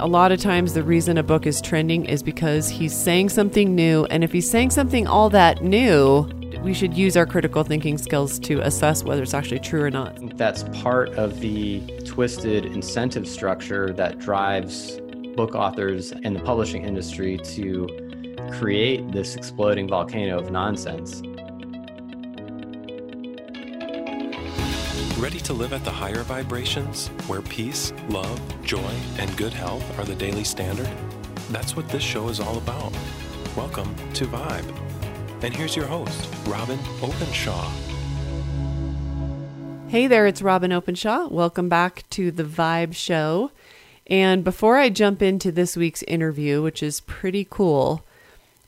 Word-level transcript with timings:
a 0.00 0.06
lot 0.06 0.32
of 0.32 0.40
times 0.40 0.72
the 0.72 0.82
reason 0.82 1.18
a 1.18 1.22
book 1.22 1.46
is 1.46 1.60
trending 1.60 2.06
is 2.06 2.22
because 2.22 2.70
he's 2.70 2.96
saying 2.96 3.28
something 3.28 3.74
new. 3.74 4.06
And 4.06 4.24
if 4.24 4.32
he's 4.32 4.50
saying 4.50 4.70
something 4.70 5.06
all 5.06 5.28
that 5.30 5.62
new, 5.62 6.22
we 6.62 6.72
should 6.72 6.94
use 6.94 7.16
our 7.16 7.26
critical 7.26 7.64
thinking 7.64 7.98
skills 7.98 8.38
to 8.40 8.60
assess 8.60 9.04
whether 9.04 9.22
it's 9.22 9.34
actually 9.34 9.60
true 9.60 9.82
or 9.82 9.90
not. 9.90 10.38
That's 10.38 10.62
part 10.82 11.10
of 11.10 11.40
the 11.40 11.80
twisted 12.06 12.64
incentive 12.64 13.28
structure 13.28 13.92
that 13.92 14.18
drives 14.18 14.98
book 15.36 15.54
authors 15.54 16.12
and 16.12 16.34
the 16.34 16.40
publishing 16.40 16.84
industry 16.84 17.36
to 17.38 17.86
create 18.52 19.12
this 19.12 19.36
exploding 19.36 19.86
volcano 19.86 20.38
of 20.38 20.50
nonsense. 20.50 21.22
Ready 25.20 25.40
to 25.40 25.52
live 25.52 25.74
at 25.74 25.84
the 25.84 25.90
higher 25.90 26.22
vibrations, 26.22 27.08
where 27.26 27.42
peace, 27.42 27.92
love, 28.08 28.40
joy, 28.64 28.90
and 29.18 29.36
good 29.36 29.52
health 29.52 29.84
are 29.98 30.04
the 30.06 30.14
daily 30.14 30.44
standard? 30.44 30.88
That's 31.50 31.76
what 31.76 31.86
this 31.90 32.02
show 32.02 32.30
is 32.30 32.40
all 32.40 32.56
about. 32.56 32.90
Welcome 33.54 33.94
to 34.14 34.24
Vibe. 34.24 34.64
And 35.42 35.54
here's 35.54 35.76
your 35.76 35.84
host, 35.84 36.26
Robyn 36.46 36.78
Openshaw. 37.02 37.70
Hey 39.88 40.06
there, 40.06 40.26
it's 40.26 40.40
Robyn 40.40 40.72
Openshaw. 40.72 41.28
Welcome 41.28 41.68
back 41.68 42.08
to 42.10 42.30
the 42.30 42.44
Vibe 42.44 42.94
Show. 42.94 43.50
And 44.06 44.42
before 44.42 44.78
I 44.78 44.88
jump 44.88 45.20
into 45.20 45.52
this 45.52 45.76
week's 45.76 46.02
interview, 46.04 46.62
which 46.62 46.82
is 46.82 47.00
pretty 47.00 47.46
cool, 47.50 48.06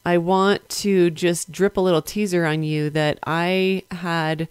I 0.05 0.19
want 0.19 0.69
to 0.69 1.08
just 1.08 1.50
drip 1.50 1.78
a 1.78 1.80
little 1.80 2.02
teaser 2.02 2.44
on 2.44 2.62
you 2.62 2.91
that 2.91 3.19
I 3.27 3.84
had 3.91 4.48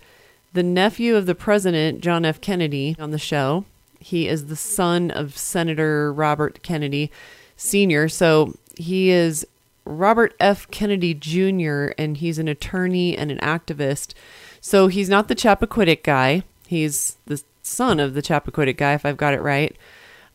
the 0.53 0.63
nephew 0.63 1.15
of 1.15 1.25
the 1.25 1.35
president, 1.35 2.01
John 2.01 2.25
F. 2.25 2.41
Kennedy, 2.41 2.95
on 2.99 3.11
the 3.11 3.19
show. 3.19 3.65
He 3.99 4.27
is 4.27 4.47
the 4.47 4.55
son 4.55 5.11
of 5.11 5.37
Senator 5.37 6.11
Robert 6.11 6.63
Kennedy 6.63 7.11
Sr. 7.55 8.09
So 8.09 8.55
he 8.75 9.11
is 9.11 9.45
Robert 9.85 10.33
F. 10.39 10.69
Kennedy 10.71 11.13
Jr., 11.13 11.93
and 11.97 12.17
he's 12.17 12.39
an 12.39 12.47
attorney 12.47 13.17
and 13.17 13.31
an 13.31 13.37
activist. 13.39 14.13
So 14.59 14.87
he's 14.87 15.09
not 15.09 15.27
the 15.27 15.35
Chappaquiddick 15.35 16.03
guy. 16.03 16.43
He's 16.67 17.17
the 17.25 17.43
son 17.61 17.99
of 17.99 18.13
the 18.13 18.21
Chappaquiddick 18.21 18.77
guy, 18.77 18.93
if 18.93 19.05
I've 19.05 19.17
got 19.17 19.33
it 19.33 19.41
right. 19.41 19.75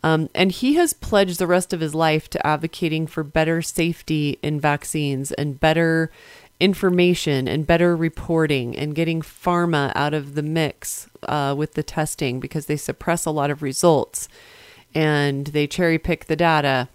Um, 0.02 0.28
and 0.34 0.52
he 0.52 0.74
has 0.74 0.92
pledged 0.92 1.38
the 1.38 1.46
rest 1.46 1.72
of 1.72 1.80
his 1.80 1.94
life 1.94 2.28
to 2.30 2.46
advocating 2.46 3.06
for 3.06 3.24
better 3.24 3.62
safety 3.62 4.38
in 4.42 4.60
vaccines 4.60 5.32
and 5.32 5.58
better 5.58 6.10
information 6.58 7.46
and 7.46 7.66
better 7.66 7.94
reporting 7.94 8.76
and 8.76 8.94
getting 8.94 9.20
pharma 9.20 9.92
out 9.94 10.14
of 10.14 10.34
the 10.34 10.42
mix 10.42 11.08
uh, 11.24 11.54
with 11.56 11.74
the 11.74 11.82
testing 11.82 12.40
because 12.40 12.66
they 12.66 12.76
suppress 12.76 13.26
a 13.26 13.30
lot 13.30 13.50
of 13.50 13.62
results 13.62 14.28
and 14.94 15.48
they 15.48 15.66
cherry 15.66 15.98
pick 15.98 16.26
the 16.26 16.36
data. 16.36 16.88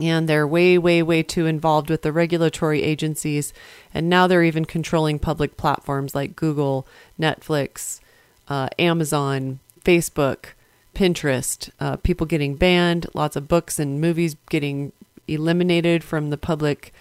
And 0.00 0.28
they're 0.28 0.46
way 0.46 0.76
way 0.76 1.04
way 1.04 1.22
too 1.22 1.46
involved 1.46 1.88
with 1.88 2.02
the 2.02 2.12
regulatory 2.12 2.82
agencies. 2.82 3.52
And 3.92 4.10
now 4.10 4.26
they're 4.26 4.42
even 4.42 4.64
controlling 4.64 5.20
public 5.20 5.56
platforms 5.56 6.16
like 6.16 6.34
google 6.34 6.84
netflix 7.18 8.00
uh, 8.48 8.68
amazon 8.76 9.60
facebook 9.84 10.46
pinterest 10.96 11.70
uh, 11.78 11.96
people 11.96 12.26
getting 12.26 12.56
banned 12.56 13.06
lots 13.14 13.36
of 13.36 13.46
books 13.46 13.78
and 13.78 14.00
movies 14.00 14.36
getting 14.50 14.90
eliminated 15.28 16.02
from 16.02 16.30
the 16.30 16.36
public 16.36 16.92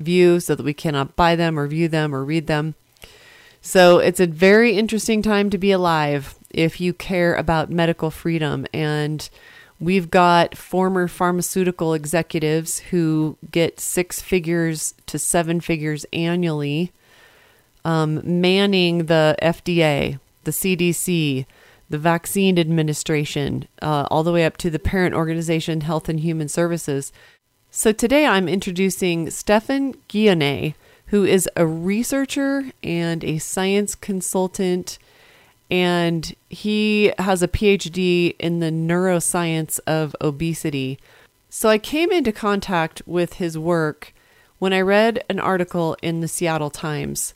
view 0.00 0.40
so 0.40 0.54
that 0.54 0.64
we 0.64 0.74
cannot 0.74 1.14
buy 1.14 1.36
them 1.36 1.58
or 1.58 1.66
view 1.66 1.88
them 1.88 2.14
or 2.14 2.24
read 2.24 2.46
them. 2.46 2.74
So 3.60 3.98
it's 3.98 4.20
a 4.20 4.26
very 4.26 4.76
interesting 4.76 5.22
time 5.22 5.50
to 5.50 5.58
be 5.58 5.70
alive 5.70 6.34
if 6.50 6.80
you 6.80 6.92
care 6.92 7.34
about 7.34 7.70
medical 7.70 8.10
freedom. 8.10 8.66
And 8.72 9.28
we've 9.78 10.10
got 10.10 10.56
former 10.56 11.06
pharmaceutical 11.06 11.94
executives 11.94 12.78
who 12.78 13.36
get 13.50 13.78
six 13.78 14.20
figures 14.20 14.94
to 15.06 15.18
seven 15.18 15.60
figures 15.60 16.06
annually 16.12 16.92
um, 17.84 18.20
manning 18.24 19.06
the 19.06 19.36
FDA, 19.42 20.18
the 20.44 20.50
CDC, 20.50 21.46
the 21.88 21.98
Vaccine 21.98 22.58
Administration, 22.58 23.66
uh, 23.82 24.06
all 24.10 24.22
the 24.22 24.32
way 24.32 24.44
up 24.44 24.56
to 24.58 24.70
the 24.70 24.78
parent 24.78 25.14
organization, 25.14 25.80
Health 25.80 26.08
and 26.08 26.20
Human 26.20 26.48
Services. 26.48 27.12
So 27.72 27.92
today 27.92 28.26
I'm 28.26 28.48
introducing 28.48 29.30
Stephan 29.30 29.94
Guyenet, 30.08 30.74
who 31.06 31.24
is 31.24 31.48
a 31.54 31.64
researcher 31.64 32.64
and 32.82 33.22
a 33.22 33.38
science 33.38 33.94
consultant, 33.94 34.98
and 35.70 36.34
he 36.48 37.12
has 37.16 37.44
a 37.44 37.48
PhD 37.48 38.34
in 38.40 38.58
the 38.58 38.72
neuroscience 38.72 39.78
of 39.86 40.16
obesity. 40.20 40.98
So 41.48 41.68
I 41.68 41.78
came 41.78 42.10
into 42.10 42.32
contact 42.32 43.02
with 43.06 43.34
his 43.34 43.56
work 43.56 44.12
when 44.58 44.72
I 44.72 44.80
read 44.80 45.22
an 45.30 45.38
article 45.38 45.96
in 46.02 46.22
the 46.22 46.28
Seattle 46.28 46.70
Times 46.70 47.34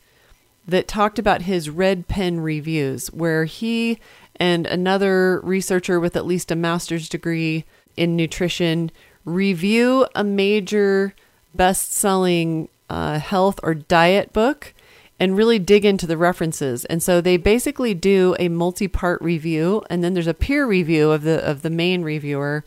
that 0.66 0.88
talked 0.88 1.20
about 1.20 1.42
his 1.42 1.70
red 1.70 2.08
pen 2.08 2.40
reviews, 2.40 3.06
where 3.12 3.44
he 3.44 4.00
and 4.34 4.66
another 4.66 5.40
researcher 5.44 6.00
with 6.00 6.16
at 6.16 6.26
least 6.26 6.50
a 6.50 6.56
master's 6.56 7.08
degree 7.08 7.64
in 7.96 8.16
nutrition 8.16 8.90
review 9.24 10.06
a 10.14 10.24
major 10.24 11.14
best 11.54 11.92
selling 11.92 12.68
uh, 12.90 13.18
health 13.18 13.60
or 13.62 13.74
diet 13.74 14.32
book 14.32 14.74
and 15.18 15.36
really 15.36 15.58
dig 15.58 15.84
into 15.84 16.06
the 16.06 16.16
references. 16.16 16.84
And 16.86 17.02
so 17.02 17.20
they 17.20 17.36
basically 17.36 17.94
do 17.94 18.34
a 18.38 18.48
multi-part 18.48 19.22
review 19.22 19.82
and 19.88 20.02
then 20.02 20.14
there's 20.14 20.26
a 20.26 20.34
peer 20.34 20.66
review 20.66 21.10
of 21.10 21.22
the 21.22 21.44
of 21.48 21.62
the 21.62 21.70
main 21.70 22.02
reviewer 22.02 22.64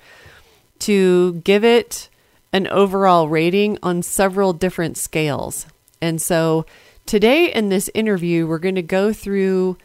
to 0.79 1.33
give 1.43 1.63
it 1.63 2.09
an 2.53 2.67
overall 2.67 3.27
rating 3.27 3.77
on 3.83 4.01
several 4.01 4.53
different 4.53 4.97
scales. 4.97 5.65
And 6.01 6.21
so 6.21 6.65
today 7.05 7.51
in 7.51 7.69
this 7.69 7.89
interview 7.93 8.47
we're 8.47 8.59
going 8.59 8.75
to 8.75 8.81
go 8.81 9.11
through 9.11 9.77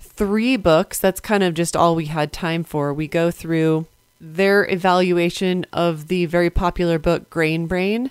three 0.00 0.56
books. 0.56 0.98
That's 0.98 1.20
kind 1.20 1.42
of 1.42 1.54
just 1.54 1.76
all 1.76 1.94
we 1.94 2.06
had 2.06 2.32
time 2.32 2.64
for. 2.64 2.92
We 2.92 3.06
go 3.06 3.30
through 3.30 3.86
their 4.20 4.68
evaluation 4.68 5.66
of 5.72 6.08
the 6.08 6.26
very 6.26 6.50
popular 6.50 6.98
book 6.98 7.30
Grain 7.30 7.66
Brain. 7.66 8.10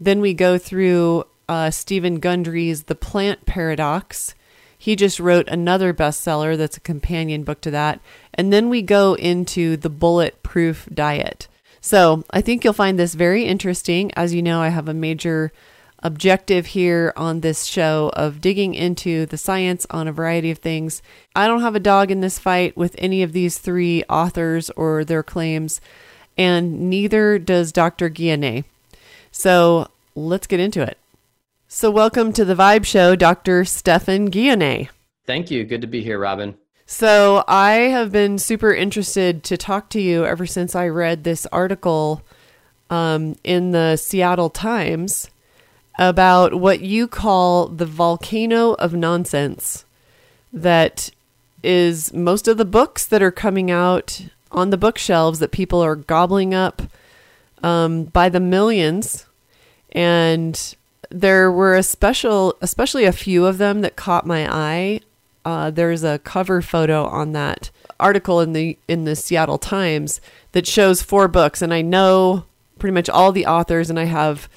Then 0.00 0.20
we 0.20 0.34
go 0.34 0.58
through 0.58 1.24
uh, 1.48 1.70
Steven 1.70 2.20
Gundry's 2.20 2.84
The 2.84 2.94
Plant 2.94 3.46
Paradox. 3.46 4.34
He 4.76 4.96
just 4.96 5.20
wrote 5.20 5.48
another 5.48 5.94
bestseller 5.94 6.56
that's 6.56 6.76
a 6.76 6.80
companion 6.80 7.44
book 7.44 7.60
to 7.62 7.70
that. 7.70 8.00
And 8.34 8.52
then 8.52 8.68
we 8.68 8.82
go 8.82 9.14
into 9.14 9.76
The 9.76 9.90
Bulletproof 9.90 10.88
Diet. 10.92 11.48
So 11.80 12.24
I 12.30 12.40
think 12.40 12.64
you'll 12.64 12.72
find 12.72 12.98
this 12.98 13.14
very 13.14 13.44
interesting. 13.44 14.12
As 14.14 14.34
you 14.34 14.42
know, 14.42 14.60
I 14.60 14.68
have 14.68 14.88
a 14.88 14.94
major 14.94 15.52
objective 16.04 16.66
here 16.66 17.14
on 17.16 17.40
this 17.40 17.64
show 17.64 18.12
of 18.14 18.42
digging 18.42 18.74
into 18.74 19.24
the 19.26 19.38
science 19.38 19.86
on 19.88 20.06
a 20.06 20.12
variety 20.12 20.50
of 20.50 20.58
things. 20.58 21.02
I 21.34 21.48
don't 21.48 21.62
have 21.62 21.74
a 21.74 21.80
dog 21.80 22.10
in 22.10 22.20
this 22.20 22.38
fight 22.38 22.76
with 22.76 22.94
any 22.98 23.22
of 23.22 23.32
these 23.32 23.56
three 23.56 24.04
authors 24.04 24.68
or 24.70 25.02
their 25.02 25.22
claims, 25.22 25.80
and 26.36 26.90
neither 26.90 27.38
does 27.38 27.72
Dr. 27.72 28.10
Guyenet. 28.10 28.64
So 29.32 29.88
let's 30.14 30.46
get 30.46 30.60
into 30.60 30.82
it. 30.82 30.98
So, 31.66 31.90
welcome 31.90 32.32
to 32.34 32.44
the 32.44 32.54
Vibe 32.54 32.84
Show, 32.84 33.16
Dr. 33.16 33.64
Stephan 33.64 34.30
Guyenet. 34.30 34.90
Thank 35.26 35.50
you. 35.50 35.64
Good 35.64 35.80
to 35.80 35.88
be 35.88 36.04
here, 36.04 36.20
Robyn. 36.20 36.54
So, 36.86 37.42
I 37.48 37.72
have 37.72 38.12
been 38.12 38.38
super 38.38 38.72
interested 38.72 39.42
to 39.44 39.56
talk 39.56 39.88
to 39.90 40.00
you 40.00 40.24
ever 40.24 40.46
since 40.46 40.76
I 40.76 40.86
read 40.86 41.24
this 41.24 41.46
article 41.46 42.22
um, 42.90 43.34
in 43.42 43.72
the 43.72 43.96
Seattle 43.96 44.50
Times 44.50 45.30
about 45.98 46.54
what 46.54 46.80
you 46.80 47.06
call 47.06 47.68
the 47.68 47.86
volcano 47.86 48.72
of 48.74 48.94
nonsense 48.94 49.84
that 50.52 51.10
is 51.62 52.12
most 52.12 52.46
of 52.46 52.56
the 52.56 52.64
books 52.64 53.06
that 53.06 53.22
are 53.22 53.30
coming 53.30 53.70
out 53.70 54.22
on 54.52 54.70
the 54.70 54.76
bookshelves 54.76 55.38
that 55.38 55.50
people 55.50 55.80
are 55.80 55.96
gobbling 55.96 56.54
up 56.54 56.82
um, 57.62 58.04
by 58.04 58.28
the 58.28 58.40
millions. 58.40 59.26
And 59.92 60.76
there 61.10 61.50
were 61.50 61.74
a 61.74 61.82
special, 61.82 62.56
especially 62.60 63.04
a 63.04 63.12
few 63.12 63.46
of 63.46 63.58
them 63.58 63.80
that 63.80 63.96
caught 63.96 64.26
my 64.26 64.48
eye. 64.52 65.00
Uh, 65.44 65.70
there's 65.70 66.04
a 66.04 66.18
cover 66.20 66.62
photo 66.62 67.04
on 67.04 67.32
that 67.32 67.70
article 68.00 68.40
in 68.40 68.52
the 68.52 68.76
in 68.88 69.04
the 69.04 69.14
Seattle 69.14 69.58
Times 69.58 70.20
that 70.52 70.66
shows 70.66 71.02
four 71.02 71.28
books, 71.28 71.62
and 71.62 71.72
I 71.72 71.82
know 71.82 72.44
pretty 72.78 72.94
much 72.94 73.08
all 73.08 73.30
the 73.30 73.46
authors, 73.46 73.90
and 73.90 73.98
I 73.98 74.04
have 74.04 74.48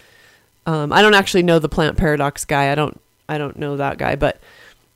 um, 0.67 0.91
I 0.91 1.01
don't 1.01 1.15
actually 1.15 1.43
know 1.43 1.57
the 1.57 1.69
plant 1.69 1.97
paradox 1.97 2.45
guy. 2.45 2.71
I 2.71 2.75
don't 2.75 2.99
I 3.27 3.37
don't 3.37 3.57
know 3.57 3.77
that 3.77 3.97
guy, 3.97 4.15
but 4.15 4.39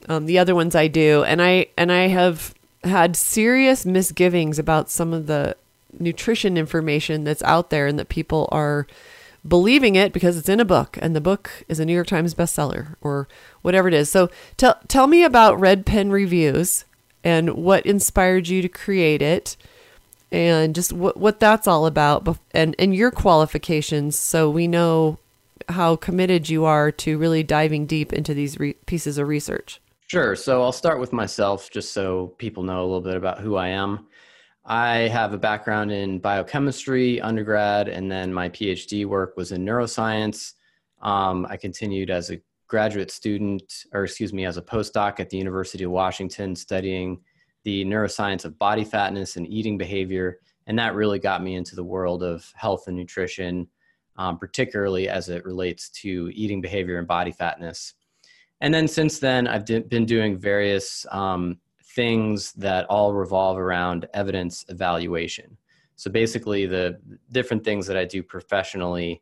um, 0.07 0.25
the 0.25 0.37
other 0.37 0.53
ones 0.53 0.75
I 0.75 0.87
do, 0.87 1.23
and 1.23 1.41
I 1.41 1.67
and 1.77 1.91
I 1.91 2.07
have 2.09 2.53
had 2.83 3.15
serious 3.15 3.85
misgivings 3.85 4.59
about 4.59 4.89
some 4.89 5.13
of 5.13 5.27
the 5.27 5.55
nutrition 5.97 6.57
information 6.57 7.23
that's 7.23 7.43
out 7.43 7.69
there, 7.69 7.87
and 7.87 7.97
that 7.97 8.09
people 8.09 8.49
are 8.51 8.85
believing 9.47 9.95
it 9.95 10.13
because 10.13 10.37
it's 10.37 10.49
in 10.49 10.59
a 10.59 10.65
book, 10.65 10.97
and 11.01 11.15
the 11.15 11.21
book 11.21 11.63
is 11.69 11.79
a 11.79 11.85
New 11.85 11.93
York 11.93 12.07
Times 12.07 12.35
bestseller 12.35 12.95
or 12.99 13.29
whatever 13.61 13.87
it 13.87 13.93
is. 13.93 14.11
So 14.11 14.29
tell 14.57 14.77
tell 14.89 15.07
me 15.07 15.23
about 15.23 15.59
Red 15.59 15.85
Pen 15.85 16.11
Reviews 16.11 16.83
and 17.23 17.51
what 17.51 17.85
inspired 17.85 18.49
you 18.49 18.61
to 18.61 18.67
create 18.67 19.21
it, 19.21 19.55
and 20.33 20.75
just 20.75 20.91
what 20.91 21.15
what 21.15 21.39
that's 21.39 21.67
all 21.67 21.85
about 21.85 22.37
and 22.51 22.75
and 22.77 22.93
your 22.93 23.11
qualifications 23.11 24.19
so 24.19 24.49
we 24.49 24.67
know 24.67 25.17
how 25.71 25.95
committed 25.95 26.49
you 26.49 26.65
are 26.65 26.91
to 26.91 27.17
really 27.17 27.43
diving 27.43 27.85
deep 27.85 28.13
into 28.13 28.33
these 28.33 28.59
re- 28.59 28.73
pieces 28.85 29.17
of 29.17 29.27
research. 29.27 29.81
Sure. 30.07 30.35
So 30.35 30.61
I'll 30.61 30.71
start 30.71 30.99
with 30.99 31.13
myself 31.13 31.69
just 31.71 31.93
so 31.93 32.27
people 32.37 32.63
know 32.63 32.81
a 32.81 32.83
little 32.83 33.01
bit 33.01 33.15
about 33.15 33.39
who 33.39 33.55
I 33.55 33.69
am. 33.69 34.07
I 34.65 35.07
have 35.07 35.33
a 35.33 35.37
background 35.37 35.91
in 35.91 36.19
biochemistry, 36.19 37.19
undergrad, 37.19 37.87
and 37.87 38.11
then 38.11 38.33
my 38.33 38.49
PhD 38.49 39.05
work 39.05 39.35
was 39.35 39.51
in 39.51 39.65
neuroscience. 39.65 40.53
Um, 41.01 41.47
I 41.49 41.57
continued 41.57 42.11
as 42.11 42.29
a 42.29 42.39
graduate 42.67 43.09
student, 43.09 43.85
or 43.93 44.03
excuse 44.03 44.33
me, 44.33 44.45
as 44.45 44.57
a 44.57 44.61
postdoc 44.61 45.19
at 45.19 45.29
the 45.29 45.37
University 45.37 45.83
of 45.83 45.91
Washington 45.91 46.55
studying 46.55 47.19
the 47.63 47.83
neuroscience 47.85 48.45
of 48.45 48.59
body 48.59 48.83
fatness 48.83 49.35
and 49.35 49.47
eating 49.47 49.77
behavior. 49.77 50.39
And 50.67 50.77
that 50.77 50.95
really 50.95 51.19
got 51.19 51.43
me 51.43 51.55
into 51.55 51.75
the 51.75 51.83
world 51.83 52.23
of 52.23 52.51
health 52.55 52.87
and 52.87 52.95
nutrition, 52.95 53.67
um, 54.17 54.37
particularly 54.37 55.09
as 55.09 55.29
it 55.29 55.45
relates 55.45 55.89
to 55.89 56.29
eating 56.33 56.61
behavior 56.61 56.97
and 56.97 57.07
body 57.07 57.31
fatness. 57.31 57.93
And 58.61 58.73
then 58.73 58.87
since 58.87 59.19
then, 59.19 59.47
I've 59.47 59.65
d- 59.65 59.79
been 59.79 60.05
doing 60.05 60.37
various 60.37 61.05
um, 61.11 61.59
things 61.95 62.53
that 62.53 62.85
all 62.85 63.13
revolve 63.13 63.57
around 63.57 64.07
evidence 64.13 64.65
evaluation. 64.69 65.57
So 65.95 66.09
basically, 66.09 66.65
the 66.65 66.99
different 67.31 67.63
things 67.63 67.85
that 67.87 67.97
I 67.97 68.05
do 68.05 68.23
professionally 68.23 69.21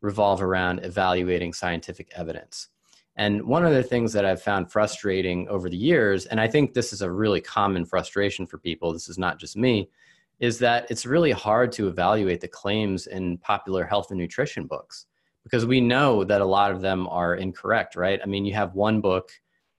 revolve 0.00 0.42
around 0.42 0.84
evaluating 0.84 1.52
scientific 1.52 2.10
evidence. 2.14 2.68
And 3.16 3.42
one 3.42 3.64
of 3.64 3.72
the 3.72 3.82
things 3.82 4.12
that 4.12 4.24
I've 4.24 4.42
found 4.42 4.70
frustrating 4.70 5.48
over 5.48 5.68
the 5.68 5.76
years, 5.76 6.26
and 6.26 6.40
I 6.40 6.46
think 6.46 6.72
this 6.72 6.92
is 6.92 7.02
a 7.02 7.10
really 7.10 7.40
common 7.40 7.84
frustration 7.84 8.46
for 8.46 8.58
people, 8.58 8.92
this 8.92 9.08
is 9.08 9.18
not 9.18 9.40
just 9.40 9.56
me, 9.56 9.90
is 10.40 10.58
that 10.58 10.90
it's 10.90 11.04
really 11.04 11.32
hard 11.32 11.72
to 11.72 11.88
evaluate 11.88 12.40
the 12.40 12.48
claims 12.48 13.06
in 13.06 13.38
popular 13.38 13.84
health 13.84 14.10
and 14.10 14.18
nutrition 14.18 14.66
books 14.66 15.06
because 15.42 15.66
we 15.66 15.80
know 15.80 16.24
that 16.24 16.40
a 16.40 16.44
lot 16.44 16.70
of 16.70 16.80
them 16.80 17.08
are 17.08 17.34
incorrect, 17.34 17.96
right? 17.96 18.20
I 18.22 18.26
mean, 18.26 18.44
you 18.44 18.54
have 18.54 18.74
one 18.74 19.00
book 19.00 19.30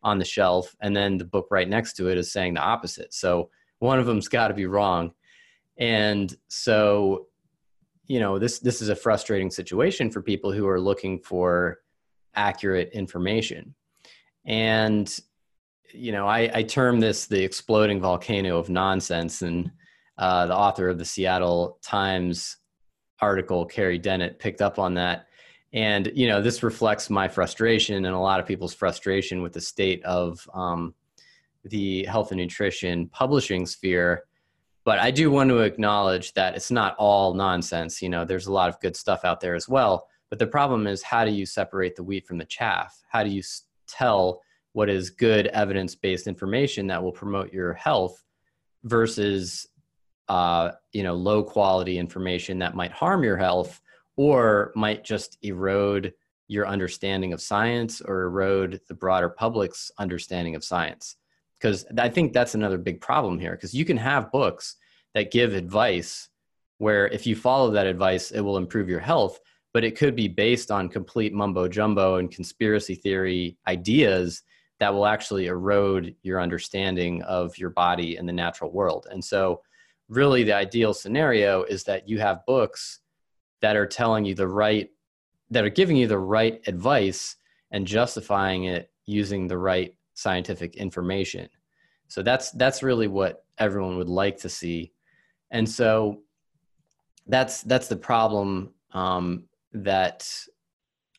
on 0.03 0.17
the 0.17 0.25
shelf 0.25 0.75
and 0.81 0.95
then 0.95 1.17
the 1.17 1.25
book 1.25 1.47
right 1.51 1.67
next 1.67 1.93
to 1.93 2.09
it 2.09 2.17
is 2.17 2.31
saying 2.31 2.55
the 2.55 2.61
opposite. 2.61 3.13
So 3.13 3.49
one 3.79 3.99
of 3.99 4.05
them's 4.05 4.27
got 4.29 4.49
to 4.49 4.53
be 4.53 4.65
wrong. 4.65 5.11
And 5.77 6.35
so, 6.47 7.27
you 8.07 8.19
know, 8.19 8.39
this 8.39 8.59
this 8.59 8.81
is 8.81 8.89
a 8.89 8.95
frustrating 8.95 9.51
situation 9.51 10.09
for 10.09 10.21
people 10.21 10.51
who 10.51 10.67
are 10.67 10.79
looking 10.79 11.19
for 11.19 11.79
accurate 12.35 12.91
information. 12.91 13.75
And 14.45 15.17
you 15.93 16.11
know, 16.11 16.27
I, 16.27 16.51
I 16.53 16.63
term 16.63 16.99
this 16.99 17.27
the 17.27 17.43
exploding 17.43 18.01
volcano 18.01 18.57
of 18.57 18.69
nonsense. 18.69 19.41
And 19.41 19.71
uh, 20.19 20.45
the 20.45 20.55
author 20.55 20.89
of 20.89 20.97
the 20.97 21.05
Seattle 21.05 21.79
Times 21.81 22.57
article, 23.21 23.65
Kerry 23.65 23.97
Dennett, 23.97 24.37
picked 24.37 24.61
up 24.61 24.77
on 24.77 24.93
that. 24.95 25.27
And 25.71 26.11
you 26.13 26.27
know, 26.27 26.41
this 26.41 26.61
reflects 26.61 27.09
my 27.09 27.27
frustration 27.27 28.05
and 28.05 28.13
a 28.13 28.19
lot 28.19 28.39
of 28.39 28.45
people's 28.45 28.73
frustration 28.73 29.41
with 29.41 29.53
the 29.53 29.61
state 29.61 30.03
of 30.03 30.47
um, 30.53 30.93
the 31.63 32.03
health 32.05 32.31
and 32.31 32.39
nutrition 32.39 33.07
publishing 33.07 33.65
sphere. 33.65 34.23
But 34.83 34.99
I 34.99 35.09
do 35.09 35.31
want 35.31 35.49
to 35.51 35.59
acknowledge 35.59 36.33
that 36.33 36.55
it's 36.55 36.71
not 36.71 36.95
all 36.97 37.33
nonsense. 37.33 38.01
You 38.01 38.09
know, 38.09 38.25
there's 38.25 38.47
a 38.47 38.51
lot 38.51 38.69
of 38.69 38.79
good 38.81 38.95
stuff 38.95 39.23
out 39.23 39.39
there 39.39 39.55
as 39.55 39.69
well. 39.69 40.07
But 40.29 40.39
the 40.39 40.47
problem 40.47 40.85
is, 40.85 41.01
how 41.01 41.23
do 41.23 41.31
you 41.31 41.45
separate 41.45 41.95
the 41.95 42.03
wheat 42.03 42.27
from 42.27 42.37
the 42.37 42.45
chaff? 42.45 43.01
How 43.07 43.23
do 43.23 43.29
you 43.29 43.41
tell 43.87 44.41
what 44.73 44.89
is 44.89 45.09
good 45.09 45.47
evidence 45.47 45.95
based 45.95 46.27
information 46.27 46.87
that 46.87 47.01
will 47.01 47.11
promote 47.11 47.53
your 47.53 47.73
health 47.73 48.23
versus 48.83 49.67
uh, 50.29 50.71
you 50.93 51.03
know 51.03 51.15
low 51.15 51.43
quality 51.43 51.97
information 51.97 52.59
that 52.59 52.75
might 52.75 52.91
harm 52.91 53.23
your 53.23 53.37
health 53.37 53.81
or 54.15 54.71
might 54.75 55.03
just 55.03 55.37
erode 55.41 56.13
your 56.47 56.67
understanding 56.67 57.33
of 57.33 57.41
science 57.41 58.01
or 58.01 58.23
erode 58.23 58.79
the 58.87 58.93
broader 58.93 59.29
public's 59.29 59.91
understanding 59.97 60.55
of 60.55 60.63
science 60.63 61.15
because 61.59 61.85
i 61.97 62.07
think 62.09 62.31
that's 62.31 62.55
another 62.55 62.77
big 62.77 63.01
problem 63.01 63.39
here 63.39 63.51
because 63.51 63.73
you 63.73 63.85
can 63.85 63.97
have 63.97 64.31
books 64.31 64.75
that 65.13 65.31
give 65.31 65.53
advice 65.53 66.29
where 66.77 67.07
if 67.07 67.27
you 67.27 67.35
follow 67.35 67.71
that 67.71 67.87
advice 67.87 68.31
it 68.31 68.41
will 68.41 68.57
improve 68.57 68.89
your 68.89 68.99
health 68.99 69.39
but 69.73 69.83
it 69.83 69.97
could 69.97 70.15
be 70.15 70.27
based 70.27 70.71
on 70.71 70.89
complete 70.89 71.33
mumbo 71.33 71.67
jumbo 71.67 72.15
and 72.15 72.31
conspiracy 72.31 72.95
theory 72.95 73.57
ideas 73.67 74.43
that 74.79 74.93
will 74.93 75.05
actually 75.05 75.47
erode 75.47 76.15
your 76.23 76.41
understanding 76.41 77.21
of 77.23 77.57
your 77.57 77.69
body 77.69 78.15
and 78.15 78.27
the 78.27 78.33
natural 78.33 78.71
world. 78.71 79.07
And 79.11 79.23
so, 79.23 79.61
really, 80.09 80.43
the 80.43 80.53
ideal 80.53 80.93
scenario 80.93 81.63
is 81.63 81.83
that 81.85 82.09
you 82.09 82.19
have 82.19 82.45
books 82.45 82.99
that 83.61 83.75
are 83.75 83.85
telling 83.85 84.25
you 84.25 84.35
the 84.35 84.47
right, 84.47 84.89
that 85.51 85.63
are 85.63 85.69
giving 85.69 85.95
you 85.95 86.07
the 86.07 86.17
right 86.17 86.61
advice 86.67 87.35
and 87.71 87.85
justifying 87.85 88.65
it 88.65 88.91
using 89.05 89.47
the 89.47 89.57
right 89.57 89.95
scientific 90.15 90.75
information. 90.75 91.47
So 92.07 92.23
that's 92.23 92.51
that's 92.51 92.83
really 92.83 93.07
what 93.07 93.45
everyone 93.59 93.97
would 93.97 94.09
like 94.09 94.37
to 94.39 94.49
see, 94.49 94.91
and 95.51 95.69
so 95.69 96.21
that's 97.27 97.61
that's 97.61 97.87
the 97.87 97.95
problem 97.95 98.73
um, 98.93 99.43
that 99.73 100.27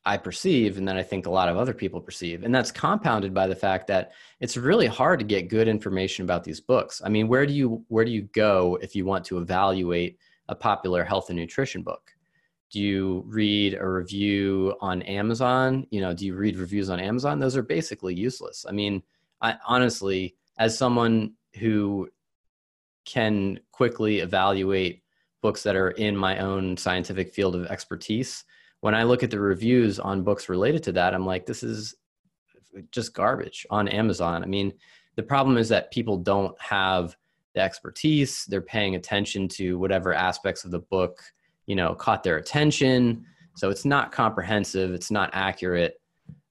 I 0.05 0.17
perceive 0.17 0.79
and 0.79 0.89
that 0.89 0.97
I 0.97 1.03
think 1.03 1.27
a 1.27 1.31
lot 1.31 1.49
of 1.49 1.57
other 1.57 1.75
people 1.75 2.01
perceive. 2.01 2.43
And 2.43 2.55
that's 2.55 2.73
compounded 2.73 3.35
by 3.35 3.47
the 3.47 3.55
fact 3.55 3.87
that 3.89 4.13
it's 4.41 4.57
really 4.57 4.87
hard 4.87 5.19
to 5.21 5.27
get 5.27 5.49
good 5.49 5.69
information 5.69 6.25
about 6.25 6.43
these 6.43 6.61
books. 6.61 7.03
I 7.05 7.11
mean, 7.11 7.29
where 7.29 7.45
do 7.45 7.53
you 7.53 7.85
where 7.89 8.05
do 8.05 8.11
you 8.11 8.23
go 8.33 8.79
if 8.81 8.97
you 8.97 9.05
want 9.05 9.25
to 9.27 9.39
evaluate 9.39 10.19
a 10.49 10.55
popular 10.55 11.05
health 11.05 11.29
and 11.29 11.39
nutrition 11.39 11.83
book? 11.83 12.13
Do 12.71 12.81
you 12.81 13.25
read 13.27 13.75
a 13.75 13.87
review 13.87 14.75
on 14.81 15.03
Amazon? 15.03 15.87
You 15.91 16.01
know, 16.01 16.15
do 16.15 16.25
you 16.25 16.35
read 16.35 16.57
reviews 16.57 16.89
on 16.89 17.01
Amazon? 17.01 17.39
Those 17.39 17.57
are 17.57 17.63
basically 17.63 18.15
useless. 18.15 18.65
I 18.67 18.73
mean, 18.73 19.03
I 19.43 19.57
honestly, 19.67 20.37
as 20.57 20.79
someone 20.79 21.35
who 21.59 22.09
can 23.05 23.59
quickly 23.73 24.21
evaluate 24.21 25.03
books 25.43 25.63
that 25.65 25.75
are 25.75 25.91
in 25.91 26.17
my 26.17 26.39
own 26.39 26.77
scientific 26.77 27.35
field 27.35 27.55
of 27.55 27.67
expertise, 27.67 28.45
when 28.81 28.95
I 28.95 29.03
look 29.03 29.23
at 29.23 29.31
the 29.31 29.41
reviews 29.41 29.99
on 29.99 30.23
books 30.23 30.49
related 30.49 30.83
to 30.85 30.93
that, 30.93 31.15
I'm 31.15 31.27
like, 31.27 31.47
this 31.47 31.63
is 31.63 31.95
just 32.91 33.15
garbage 33.15 33.67
on 33.71 33.89
Amazon. 33.89 34.43
I 34.43 34.47
mean, 34.47 34.73
the 35.17 35.23
problem 35.23 35.59
is 35.59 35.69
that 35.69 35.91
people 35.91 36.17
don't 36.17 36.59
have 36.61 37.17
the 37.55 37.61
expertise. 37.61 38.45
They're 38.47 38.61
paying 38.61 38.95
attention 38.95 39.49
to 39.49 39.79
whatever 39.79 40.15
aspects 40.15 40.65
of 40.65 40.71
the 40.71 40.79
book, 40.79 41.21
you 41.67 41.77
know, 41.77 41.95
caught 41.95 42.23
their 42.23 42.37
attention. 42.37 43.25
So 43.57 43.71
it's 43.71 43.85
not 43.85 44.13
comprehensive. 44.13 44.93
It's 44.93 45.11
not 45.11 45.31
accurate. 45.33 46.01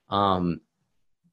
Um, 0.10 0.62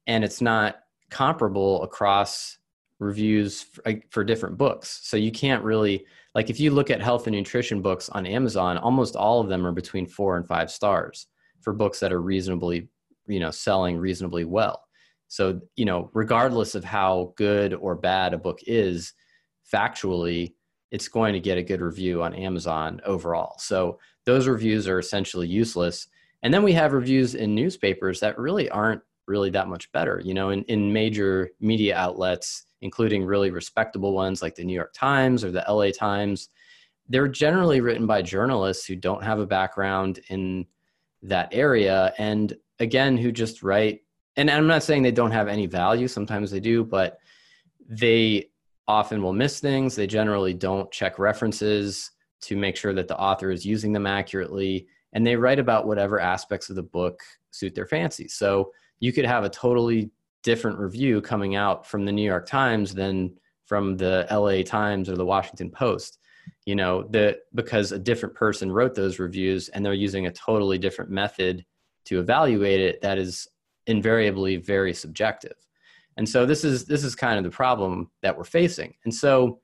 and 0.07 0.23
it's 0.23 0.41
not 0.41 0.77
comparable 1.09 1.83
across 1.83 2.57
reviews 2.99 3.65
for, 4.09 4.23
different 4.23 4.57
books. 4.57 5.01
So 5.03 5.17
you 5.17 5.31
can't 5.31 5.63
really 5.63 6.05
like 6.33 6.49
if 6.49 6.59
you 6.59 6.71
look 6.71 6.89
at 6.89 7.01
health 7.01 7.27
and 7.27 7.35
nutrition 7.35 7.81
books 7.81 8.09
on 8.09 8.25
Amazon, 8.25 8.77
almost 8.77 9.15
all 9.15 9.39
of 9.39 9.49
them 9.49 9.65
are 9.65 9.71
between 9.71 10.05
four 10.05 10.37
and 10.37 10.47
five 10.47 10.71
stars 10.71 11.27
for 11.61 11.73
books 11.73 11.99
that 11.99 12.13
are 12.13 12.21
reasonably, 12.21 12.87
you 13.27 13.39
know, 13.39 13.51
selling 13.51 13.97
reasonably 13.97 14.45
well. 14.45 14.83
So, 15.27 15.61
you 15.75 15.85
know, 15.85 16.09
regardless 16.13 16.75
of 16.75 16.83
how 16.83 17.33
good 17.35 17.73
or 17.73 17.95
bad 17.95 18.33
a 18.33 18.37
book 18.37 18.59
is, 18.65 19.13
factually, 19.71 20.53
it's 20.91 21.07
going 21.07 21.33
to 21.33 21.39
get 21.39 21.57
a 21.57 21.63
good 21.63 21.81
review 21.81 22.23
on 22.23 22.33
Amazon 22.33 23.01
overall. 23.05 23.55
So 23.59 23.99
those 24.25 24.47
reviews 24.47 24.87
are 24.87 24.99
essentially 24.99 25.47
useless. 25.47 26.07
And 26.43 26.53
then 26.53 26.63
we 26.63 26.73
have 26.73 26.93
reviews 26.93 27.35
in 27.35 27.53
newspapers 27.53 28.19
that 28.21 28.39
really 28.39 28.69
aren't 28.69 29.01
really 29.27 29.49
that 29.51 29.67
much 29.67 29.91
better. 29.91 30.21
You 30.23 30.33
know, 30.33 30.49
in, 30.49 30.63
in 30.63 30.91
major 30.93 31.49
media 31.59 31.95
outlets, 31.95 32.65
including 32.81 33.25
really 33.25 33.51
respectable 33.51 34.13
ones 34.13 34.41
like 34.41 34.55
the 34.55 34.63
New 34.63 34.73
York 34.73 34.93
Times 34.93 35.43
or 35.43 35.51
the 35.51 35.65
LA 35.67 35.91
Times. 35.91 36.49
They're 37.09 37.27
generally 37.27 37.81
written 37.81 38.05
by 38.05 38.21
journalists 38.21 38.85
who 38.85 38.95
don't 38.95 39.23
have 39.23 39.39
a 39.39 39.45
background 39.45 40.19
in 40.29 40.65
that 41.23 41.49
area 41.51 42.13
and 42.17 42.55
again 42.79 43.17
who 43.17 43.31
just 43.31 43.63
write 43.63 44.01
and 44.35 44.51
I'm 44.51 44.67
not 44.67 44.83
saying 44.83 45.01
they 45.01 45.11
don't 45.11 45.31
have 45.31 45.47
any 45.47 45.65
value, 45.65 46.07
sometimes 46.07 46.51
they 46.51 46.59
do, 46.59 46.83
but 46.83 47.17
they 47.89 48.51
often 48.87 49.21
will 49.23 49.33
miss 49.33 49.59
things. 49.59 49.95
They 49.95 50.05
generally 50.05 50.53
don't 50.53 50.91
check 50.91 51.17
references 51.17 52.11
to 52.41 52.55
make 52.55 52.77
sure 52.77 52.93
that 52.93 53.07
the 53.07 53.17
author 53.17 53.49
is 53.49 53.65
using 53.65 53.91
them 53.91 54.05
accurately 54.05 54.87
and 55.13 55.25
they 55.25 55.35
write 55.35 55.57
about 55.57 55.87
whatever 55.87 56.19
aspects 56.19 56.69
of 56.69 56.75
the 56.75 56.83
book 56.83 57.19
suit 57.49 57.73
their 57.73 57.87
fancy. 57.87 58.27
So 58.27 58.71
you 58.99 59.13
could 59.13 59.25
have 59.25 59.43
a 59.43 59.49
totally 59.49 60.11
different 60.43 60.79
review 60.79 61.21
coming 61.21 61.55
out 61.55 61.85
from 61.85 62.05
the 62.05 62.11
New 62.11 62.23
York 62.23 62.47
Times 62.47 62.93
than 62.93 63.37
from 63.65 63.97
the 63.97 64.25
LA 64.31 64.63
Times 64.63 65.09
or 65.09 65.15
the 65.15 65.25
Washington 65.25 65.69
Post. 65.69 66.19
You 66.65 66.75
know, 66.75 67.03
the 67.03 67.37
because 67.53 67.91
a 67.91 67.99
different 67.99 68.35
person 68.35 68.71
wrote 68.71 68.95
those 68.95 69.19
reviews 69.19 69.69
and 69.69 69.85
they're 69.85 69.93
using 69.93 70.27
a 70.27 70.31
totally 70.31 70.77
different 70.77 71.11
method 71.11 71.65
to 72.05 72.19
evaluate 72.19 72.79
it 72.79 73.01
that 73.01 73.17
is 73.17 73.47
invariably 73.85 74.55
very 74.55 74.93
subjective. 74.93 75.55
And 76.15 76.27
so 76.27 76.45
this 76.45 76.63
is 76.63 76.85
this 76.85 77.03
is 77.03 77.15
kind 77.15 77.37
of 77.37 77.43
the 77.43 77.55
problem 77.55 78.09
that 78.21 78.37
we're 78.37 78.45
facing. 78.45 78.95
And 79.03 79.13
so 79.13 79.59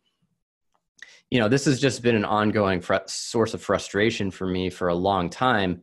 you 1.33 1.39
know, 1.39 1.49
this 1.49 1.65
has 1.65 1.79
just 1.81 2.03
been 2.03 2.15
an 2.15 2.25
ongoing 2.25 2.79
fr- 2.79 3.07
source 3.07 3.55
of 3.55 3.61
frustration 3.61 4.29
for 4.29 4.45
me 4.45 4.69
for 4.69 4.89
a 4.89 4.95
long 4.95 5.31
time. 5.31 5.81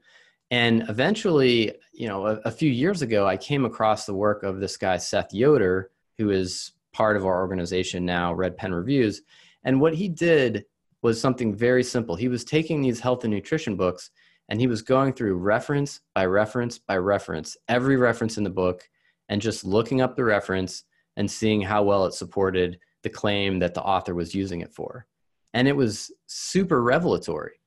And 0.51 0.89
eventually, 0.89 1.73
you 1.93 2.09
know, 2.09 2.27
a, 2.27 2.37
a, 2.45 2.51
few 2.51 2.71
years 2.71 3.03
ago, 3.03 3.27
I 3.27 3.37
came 3.37 3.65
across 3.65 4.05
the 4.05 4.15
work 4.15 4.43
of 4.43 4.59
this 4.59 4.77
guy, 4.77 4.97
Seth 4.97 5.33
Yoder, 5.33 5.91
who 6.19 6.31
is 6.31 6.73
part 6.93 7.17
of 7.17 7.25
our 7.25 7.41
organization 7.41 8.05
now, 8.05 8.33
Red 8.35 8.57
Pen 8.57 8.75
Reviews. 8.75 9.23
And 9.65 9.81
what 9.81 9.95
he 9.95 10.09
did 10.09 10.65
was 11.03 11.21
something 11.21 11.55
very 11.55 11.85
simple. 11.85 12.17
He 12.17 12.29
was 12.29 12.45
taking 12.45 12.83
these 12.83 13.01
health 13.01 13.25
and 13.25 13.33
nutrition 13.33 13.77
books 13.77 14.11
and 14.49 14.61
he 14.61 14.67
was 14.67 14.83
going 14.83 15.13
through 15.13 15.37
reference 15.37 16.01
by 16.13 16.27
reference 16.27 16.77
by 16.79 16.97
reference, 16.97 17.57
every 17.69 17.97
reference 17.97 18.37
in 18.37 18.45
the 18.45 18.51
book, 18.51 18.89
and 19.29 19.41
just 19.41 19.65
looking 19.65 20.01
up 20.01 20.17
the 20.17 20.25
reference 20.25 20.85
and 21.17 21.31
seeing 21.31 21.63
how 21.63 21.85
well 21.85 22.05
it 22.05 22.15
supported 22.15 22.79
the 23.03 23.09
claim 23.09 23.61
that 23.61 23.75
the 23.75 23.83
author 23.83 24.15
was 24.15 24.35
using 24.35 24.61
it 24.61 24.73
for. 24.73 25.07
And 25.55 25.69
it 25.69 25.77
was 25.77 26.11
super 26.27 26.83
revelatory 26.83 27.60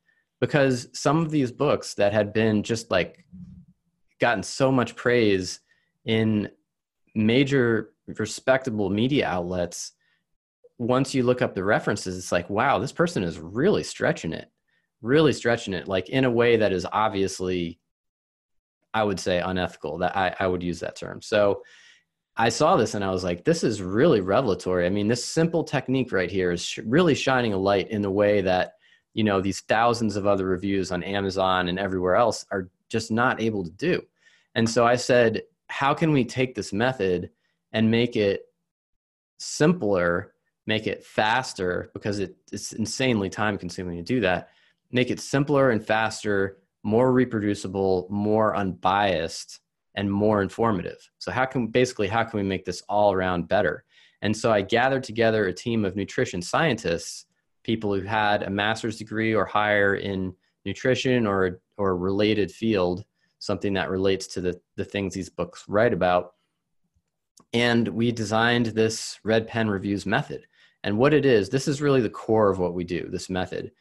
because 0.44 0.90
some 0.92 1.20
of 1.20 1.32
these 1.32 1.54
books 1.54 1.94
that 1.94 2.12
had 2.12 2.34
been 2.34 2.64
just 2.64 2.92
like 2.92 3.24
gotten 4.20 4.44
so 4.44 4.70
much 4.70 4.94
praise 4.94 5.62
in 6.04 6.50
major 7.16 7.94
respectable 8.08 8.90
media 8.90 9.26
outlets 9.26 9.94
once 10.80 11.16
you 11.16 11.24
look 11.24 11.42
up 11.42 11.56
the 11.56 11.64
references 11.64 12.18
it's 12.18 12.34
like 12.34 12.50
wow 12.50 12.78
this 12.78 12.92
person 12.92 13.24
is 13.24 13.40
really 13.40 13.84
stretching 13.84 14.34
it 14.34 14.52
really 15.02 15.32
stretching 15.32 15.74
it 15.74 15.88
like 15.88 16.10
in 16.10 16.26
a 16.26 16.30
way 16.30 16.58
that 16.58 16.74
is 16.74 16.86
obviously 16.92 17.80
i 18.94 19.02
would 19.02 19.22
say 19.22 19.40
unethical 19.40 19.98
that 19.98 20.14
i, 20.14 20.36
I 20.42 20.48
would 20.48 20.62
use 20.62 20.82
that 20.82 20.98
term. 20.98 21.22
So 21.22 21.64
i 22.36 22.50
saw 22.50 22.76
this 22.76 22.96
and 22.96 23.06
i 23.06 23.12
was 23.12 23.24
like 23.24 23.46
this 23.46 23.64
is 23.64 23.82
really 23.82 24.20
revelatory. 24.20 24.86
I 24.86 24.90
mean 24.90 25.08
this 25.08 25.24
simple 25.24 25.64
technique 25.64 26.12
right 26.12 26.30
here 26.30 26.52
is 26.52 26.66
sh- 26.66 26.80
really 26.86 27.16
shining 27.16 27.54
a 27.54 27.58
light 27.58 27.92
in 27.92 28.02
the 28.02 28.12
way 28.12 28.42
that 28.42 28.74
you 29.14 29.24
know 29.24 29.42
these 29.42 29.62
thousands 29.62 30.16
of 30.16 30.26
other 30.26 30.46
reviews 30.46 30.92
on 30.92 31.04
amazon 31.04 31.68
and 31.68 31.80
everywhere 31.80 32.16
else 32.16 32.46
are 32.52 32.70
just 32.90 33.12
not 33.12 33.42
able 33.42 33.64
to 33.64 33.72
do. 33.72 34.02
And 34.56 34.70
so 34.70 34.86
i 34.86 34.96
said 34.96 35.44
how 35.68 35.94
can 35.94 36.12
we 36.12 36.24
take 36.24 36.54
this 36.54 36.74
method 36.74 37.30
and 37.72 37.90
make 37.90 38.16
it 38.16 38.44
simpler 39.40 40.34
make 40.66 40.88
it 40.88 41.04
faster 41.04 41.90
because 41.94 42.20
it, 42.20 42.36
it's 42.52 42.72
insanely 42.74 43.30
time 43.30 43.58
consuming 43.58 43.98
to 43.98 44.04
do 44.04 44.22
that 44.22 44.50
make 44.92 45.10
it 45.10 45.20
simpler 45.20 45.72
and 45.72 45.86
faster 45.86 46.60
more 46.84 47.12
reproducible 47.12 48.08
more 48.10 48.56
unbiased 48.56 49.60
and 49.96 50.12
more 50.12 50.42
informative? 50.42 51.10
So 51.20 51.32
how 51.32 51.46
can 51.46 51.68
basically 51.68 52.08
how 52.08 52.24
can 52.24 52.38
we 52.38 52.46
make 52.46 52.66
this 52.66 52.82
all 52.90 53.14
around 53.14 53.48
better? 53.48 53.84
And 54.22 54.36
so 54.36 54.52
i 54.52 54.62
gathered 54.62 55.04
together 55.04 55.48
a 55.48 55.54
team 55.54 55.84
of 55.84 55.96
nutrition 55.96 56.42
scientists 56.42 57.26
people 57.64 57.94
who 57.94 58.02
had 58.02 58.44
a 58.44 58.50
master's 58.50 58.98
degree 58.98 59.34
or 59.34 59.46
higher 59.46 59.96
in 59.96 60.34
nutrition 60.66 61.26
or 61.26 61.60
or 61.78 61.98
related 61.98 62.52
field, 62.52 63.04
something 63.40 63.74
that 63.74 63.90
relates 63.90 64.28
to 64.28 64.42
the 64.42 64.60
the 64.76 64.86
things 64.86 65.14
these 65.14 65.30
books 65.30 65.66
write 65.68 65.94
about. 65.94 66.34
And 67.54 67.88
we 67.88 68.12
designed 68.12 68.68
this 68.68 69.20
red 69.24 69.48
pen 69.48 69.70
reviews 69.70 70.06
method. 70.06 70.48
And 70.84 70.98
what 70.98 71.14
it 71.14 71.26
is, 71.26 71.50
this 71.50 71.68
is 71.68 71.82
really 71.82 72.02
the 72.02 72.10
core 72.10 72.50
of 72.50 72.60
what 72.60 72.74
we 72.74 72.84
do, 72.84 73.08
this 73.10 73.30
method. 73.30 73.72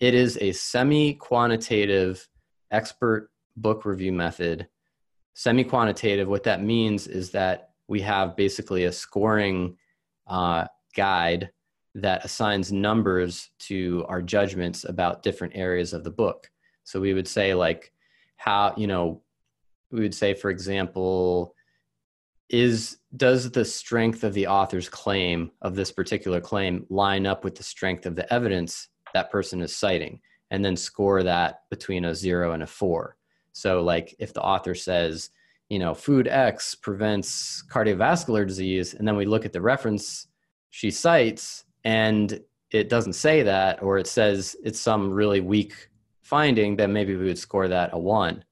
It 0.00 0.14
is 0.14 0.36
a 0.40 0.52
semi 0.52 1.14
quantitative 1.14 2.28
expert 2.70 3.30
book 3.56 3.84
review 3.84 4.12
method. 4.12 4.68
Semi 5.34 5.64
quantitative, 5.64 6.28
what 6.28 6.42
that 6.42 6.62
means 6.62 7.06
is 7.06 7.30
that 7.30 7.70
we 7.88 8.00
have 8.02 8.36
basically 8.36 8.84
a 8.84 8.92
scoring 8.92 9.76
uh, 10.26 10.66
guide 10.94 11.50
that 11.94 12.24
assigns 12.24 12.72
numbers 12.72 13.50
to 13.58 14.04
our 14.08 14.22
judgments 14.22 14.84
about 14.84 15.22
different 15.22 15.54
areas 15.56 15.92
of 15.92 16.04
the 16.04 16.10
book. 16.10 16.50
So 16.84 17.00
we 17.00 17.14
would 17.14 17.28
say, 17.28 17.54
like, 17.54 17.92
how, 18.36 18.74
you 18.76 18.86
know, 18.86 19.22
we 19.90 20.00
would 20.00 20.14
say, 20.14 20.34
for 20.34 20.50
example, 20.50 21.54
is 22.52 22.98
does 23.16 23.50
the 23.50 23.64
strength 23.64 24.24
of 24.24 24.34
the 24.34 24.46
author's 24.46 24.88
claim 24.88 25.50
of 25.62 25.74
this 25.74 25.90
particular 25.90 26.40
claim 26.40 26.86
line 26.90 27.26
up 27.26 27.44
with 27.44 27.54
the 27.54 27.62
strength 27.62 28.04
of 28.06 28.14
the 28.14 28.30
evidence 28.32 28.88
that 29.14 29.30
person 29.30 29.60
is 29.62 29.74
citing 29.74 30.20
and 30.50 30.62
then 30.62 30.76
score 30.76 31.22
that 31.22 31.60
between 31.70 32.04
a 32.04 32.14
0 32.14 32.52
and 32.52 32.62
a 32.62 32.66
4 32.66 33.16
so 33.52 33.82
like 33.82 34.14
if 34.18 34.34
the 34.34 34.42
author 34.42 34.74
says 34.74 35.30
you 35.70 35.78
know 35.78 35.94
food 35.94 36.28
x 36.28 36.74
prevents 36.74 37.64
cardiovascular 37.70 38.46
disease 38.46 38.92
and 38.92 39.08
then 39.08 39.16
we 39.16 39.24
look 39.24 39.46
at 39.46 39.52
the 39.54 39.60
reference 39.60 40.26
she 40.68 40.90
cites 40.90 41.64
and 41.84 42.40
it 42.70 42.88
doesn't 42.88 43.12
say 43.14 43.42
that, 43.42 43.82
or 43.82 43.98
it 43.98 44.06
says 44.06 44.56
it's 44.64 44.80
some 44.80 45.10
really 45.10 45.40
weak 45.40 45.88
finding, 46.22 46.76
then 46.76 46.92
maybe 46.92 47.14
we 47.16 47.26
would 47.26 47.38
score 47.38 47.68
that 47.68 47.90
a 47.92 47.98
one. 47.98 48.44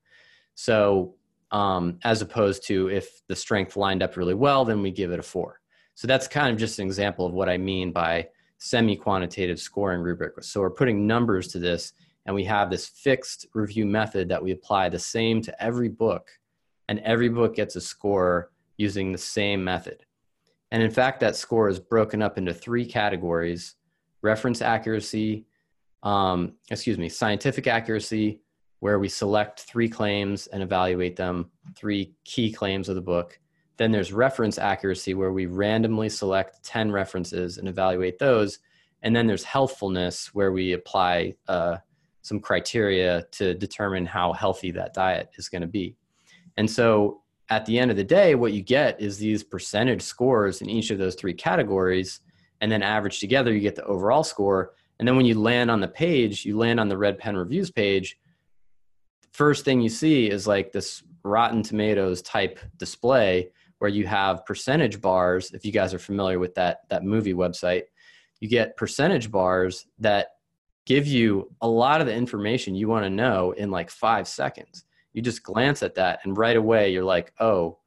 So, 0.54 1.14
um, 1.50 1.98
as 2.04 2.22
opposed 2.22 2.66
to 2.66 2.88
if 2.90 3.26
the 3.26 3.34
strength 3.34 3.76
lined 3.76 4.02
up 4.02 4.16
really 4.16 4.34
well, 4.34 4.64
then 4.64 4.82
we 4.82 4.90
give 4.90 5.10
it 5.10 5.18
a 5.18 5.22
four. 5.22 5.60
So, 5.94 6.06
that's 6.06 6.28
kind 6.28 6.52
of 6.52 6.58
just 6.58 6.78
an 6.78 6.86
example 6.86 7.26
of 7.26 7.32
what 7.32 7.48
I 7.48 7.56
mean 7.56 7.92
by 7.92 8.28
semi 8.58 8.96
quantitative 8.96 9.58
scoring 9.58 10.02
rubric. 10.02 10.42
So, 10.44 10.60
we're 10.60 10.70
putting 10.70 11.06
numbers 11.06 11.48
to 11.48 11.58
this, 11.58 11.94
and 12.26 12.34
we 12.34 12.44
have 12.44 12.70
this 12.70 12.86
fixed 12.86 13.46
review 13.54 13.86
method 13.86 14.28
that 14.28 14.42
we 14.42 14.50
apply 14.50 14.90
the 14.90 14.98
same 14.98 15.40
to 15.42 15.62
every 15.62 15.88
book, 15.88 16.30
and 16.88 16.98
every 17.00 17.30
book 17.30 17.54
gets 17.54 17.76
a 17.76 17.80
score 17.80 18.50
using 18.76 19.12
the 19.12 19.18
same 19.18 19.64
method. 19.64 20.04
And 20.70 20.82
in 20.82 20.90
fact, 20.90 21.20
that 21.20 21.36
score 21.36 21.68
is 21.68 21.80
broken 21.80 22.22
up 22.22 22.38
into 22.38 22.54
three 22.54 22.86
categories 22.86 23.74
reference 24.22 24.60
accuracy, 24.60 25.46
um, 26.02 26.54
excuse 26.70 26.98
me, 26.98 27.08
scientific 27.08 27.66
accuracy, 27.66 28.40
where 28.80 28.98
we 28.98 29.08
select 29.08 29.60
three 29.60 29.88
claims 29.88 30.46
and 30.48 30.62
evaluate 30.62 31.16
them, 31.16 31.50
three 31.74 32.14
key 32.24 32.52
claims 32.52 32.88
of 32.88 32.94
the 32.94 33.00
book. 33.00 33.38
Then 33.76 33.92
there's 33.92 34.12
reference 34.12 34.58
accuracy, 34.58 35.14
where 35.14 35.32
we 35.32 35.46
randomly 35.46 36.08
select 36.08 36.62
10 36.64 36.92
references 36.92 37.58
and 37.58 37.68
evaluate 37.68 38.18
those. 38.18 38.58
And 39.02 39.16
then 39.16 39.26
there's 39.26 39.44
healthfulness, 39.44 40.34
where 40.34 40.52
we 40.52 40.72
apply 40.72 41.34
uh, 41.48 41.78
some 42.22 42.40
criteria 42.40 43.24
to 43.32 43.54
determine 43.54 44.04
how 44.04 44.32
healthy 44.32 44.70
that 44.72 44.92
diet 44.92 45.30
is 45.36 45.48
going 45.48 45.62
to 45.62 45.68
be. 45.68 45.96
And 46.56 46.70
so 46.70 47.19
at 47.50 47.66
the 47.66 47.78
end 47.78 47.90
of 47.90 47.96
the 47.96 48.04
day, 48.04 48.36
what 48.36 48.52
you 48.52 48.62
get 48.62 49.00
is 49.00 49.18
these 49.18 49.42
percentage 49.42 50.02
scores 50.02 50.62
in 50.62 50.70
each 50.70 50.90
of 50.90 50.98
those 50.98 51.16
three 51.16 51.34
categories. 51.34 52.20
And 52.60 52.70
then 52.70 52.82
average 52.82 53.18
together, 53.18 53.52
you 53.52 53.60
get 53.60 53.74
the 53.74 53.84
overall 53.84 54.22
score. 54.22 54.74
And 54.98 55.08
then 55.08 55.16
when 55.16 55.26
you 55.26 55.38
land 55.38 55.70
on 55.70 55.80
the 55.80 55.88
page, 55.88 56.44
you 56.44 56.56
land 56.56 56.78
on 56.78 56.88
the 56.88 56.96
Red 56.96 57.18
Pen 57.18 57.36
Reviews 57.36 57.70
page. 57.70 58.18
First 59.32 59.64
thing 59.64 59.80
you 59.80 59.88
see 59.88 60.30
is 60.30 60.46
like 60.46 60.70
this 60.70 61.02
Rotten 61.24 61.62
Tomatoes 61.62 62.22
type 62.22 62.60
display 62.76 63.50
where 63.78 63.90
you 63.90 64.06
have 64.06 64.46
percentage 64.46 65.00
bars. 65.00 65.50
If 65.52 65.64
you 65.64 65.72
guys 65.72 65.92
are 65.92 65.98
familiar 65.98 66.38
with 66.38 66.54
that, 66.54 66.80
that 66.90 67.02
movie 67.02 67.34
website, 67.34 67.84
you 68.38 68.48
get 68.48 68.76
percentage 68.76 69.30
bars 69.30 69.86
that 69.98 70.28
give 70.86 71.06
you 71.06 71.50
a 71.62 71.68
lot 71.68 72.00
of 72.00 72.06
the 72.06 72.14
information 72.14 72.74
you 72.74 72.88
want 72.88 73.04
to 73.04 73.10
know 73.10 73.52
in 73.52 73.70
like 73.70 73.90
five 73.90 74.28
seconds 74.28 74.84
you 75.12 75.22
just 75.22 75.42
glance 75.42 75.82
at 75.82 75.94
that 75.94 76.20
and 76.24 76.36
right 76.36 76.56
away 76.56 76.92
you're 76.92 77.04
like 77.04 77.32
oh 77.40 77.78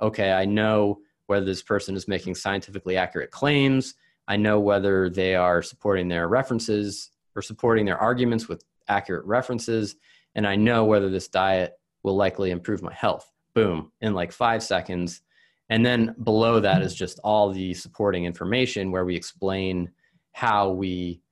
okay 0.00 0.32
i 0.32 0.44
know 0.44 0.98
whether 1.26 1.46
this 1.46 1.62
person 1.62 1.96
is 1.96 2.06
making 2.06 2.34
scientifically 2.34 2.96
accurate 2.96 3.30
claims. 3.30 3.94
I 4.28 4.36
know 4.36 4.60
whether 4.60 5.08
they 5.08 5.34
are 5.34 5.62
supporting 5.62 6.08
their 6.08 6.28
references 6.28 7.10
or 7.34 7.40
supporting 7.40 7.86
their 7.86 7.96
arguments 7.96 8.48
with 8.48 8.62
accurate 8.88 9.24
references 9.24 9.96
and 10.34 10.46
i 10.46 10.56
know 10.56 10.84
whether 10.84 11.08
this 11.08 11.28
diet 11.28 11.72
will 12.02 12.16
likely 12.16 12.50
improve 12.50 12.82
my 12.82 12.92
health. 12.92 13.30
Boom 13.54 13.92
in 14.00 14.12
like 14.12 14.32
five 14.32 14.62
seconds. 14.62 15.22
And 15.70 15.86
then 15.86 16.14
below 16.22 16.60
that 16.60 16.82
is 16.82 16.94
just 16.94 17.18
all 17.24 17.50
the 17.50 17.72
supporting 17.74 18.24
information 18.24 18.90
where 18.90 19.04
we 19.04 19.16
explain 19.16 19.90
how 20.32 20.70
we 20.70 21.22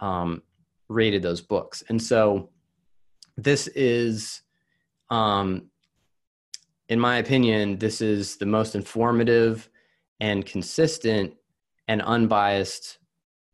um, 0.00 0.42
rated 0.88 1.22
those 1.22 1.40
books. 1.40 1.82
And 1.88 2.00
so 2.00 2.50
this 3.36 3.66
is 3.68 4.42
um, 5.12 5.68
in 6.88 6.98
my 6.98 7.18
opinion, 7.18 7.76
this 7.76 8.00
is 8.00 8.38
the 8.38 8.46
most 8.46 8.74
informative 8.74 9.68
and 10.20 10.46
consistent 10.46 11.34
and 11.86 12.00
unbiased 12.00 12.98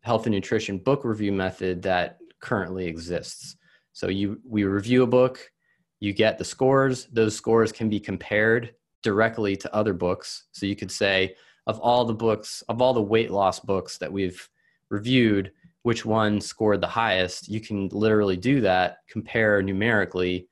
health 0.02 0.26
and 0.26 0.34
nutrition 0.34 0.78
book 0.78 1.04
review 1.04 1.32
method 1.32 1.82
that 1.82 2.18
currently 2.40 2.86
exists. 2.86 3.56
So 3.92 4.06
you 4.06 4.40
we 4.44 4.62
review 4.62 5.02
a 5.02 5.06
book, 5.08 5.50
you 5.98 6.12
get 6.12 6.38
the 6.38 6.44
scores. 6.44 7.06
Those 7.06 7.34
scores 7.34 7.72
can 7.72 7.88
be 7.88 7.98
compared 7.98 8.74
directly 9.02 9.56
to 9.56 9.74
other 9.74 9.92
books. 9.92 10.44
So 10.52 10.64
you 10.64 10.76
could 10.76 10.92
say 10.92 11.34
of 11.66 11.80
all 11.80 12.04
the 12.04 12.14
books, 12.14 12.62
of 12.68 12.80
all 12.80 12.94
the 12.94 13.02
weight 13.02 13.32
loss 13.32 13.58
books 13.58 13.98
that 13.98 14.12
we've 14.12 14.48
reviewed, 14.90 15.50
which 15.82 16.04
one 16.04 16.40
scored 16.40 16.80
the 16.80 16.86
highest? 16.86 17.48
You 17.48 17.60
can 17.60 17.88
literally 17.88 18.36
do 18.36 18.60
that, 18.60 18.98
compare 19.08 19.60
numerically 19.60 20.48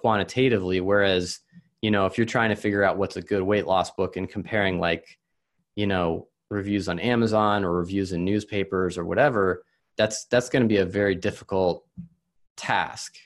quantitatively 0.00 0.80
whereas 0.80 1.40
you 1.82 1.90
know 1.90 2.06
if 2.06 2.16
you're 2.16 2.26
trying 2.26 2.50
to 2.50 2.56
figure 2.56 2.82
out 2.82 2.98
what's 2.98 3.16
a 3.16 3.22
good 3.22 3.42
weight 3.42 3.66
loss 3.66 3.90
book 3.92 4.16
and 4.16 4.28
comparing 4.28 4.80
like 4.80 5.18
you 5.76 5.86
know 5.86 6.26
reviews 6.50 6.88
on 6.88 6.98
amazon 6.98 7.64
or 7.64 7.72
reviews 7.72 8.12
in 8.12 8.24
newspapers 8.24 8.98
or 8.98 9.04
whatever 9.04 9.64
that's 10.00 10.24
that's 10.26 10.48
going 10.48 10.62
to 10.62 10.68
be 10.68 10.78
a 10.78 10.84
very 10.84 11.14
difficult 11.14 11.84
task. 12.56 13.16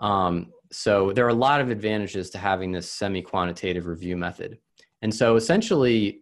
Um, 0.00 0.52
so 0.72 1.12
there 1.12 1.24
are 1.26 1.30
a 1.30 1.34
lot 1.34 1.60
of 1.60 1.70
advantages 1.70 2.30
to 2.30 2.38
having 2.38 2.72
this 2.72 2.90
semi-quantitative 2.90 3.86
review 3.86 4.16
method. 4.16 4.58
And 5.02 5.14
so 5.14 5.36
essentially, 5.36 6.20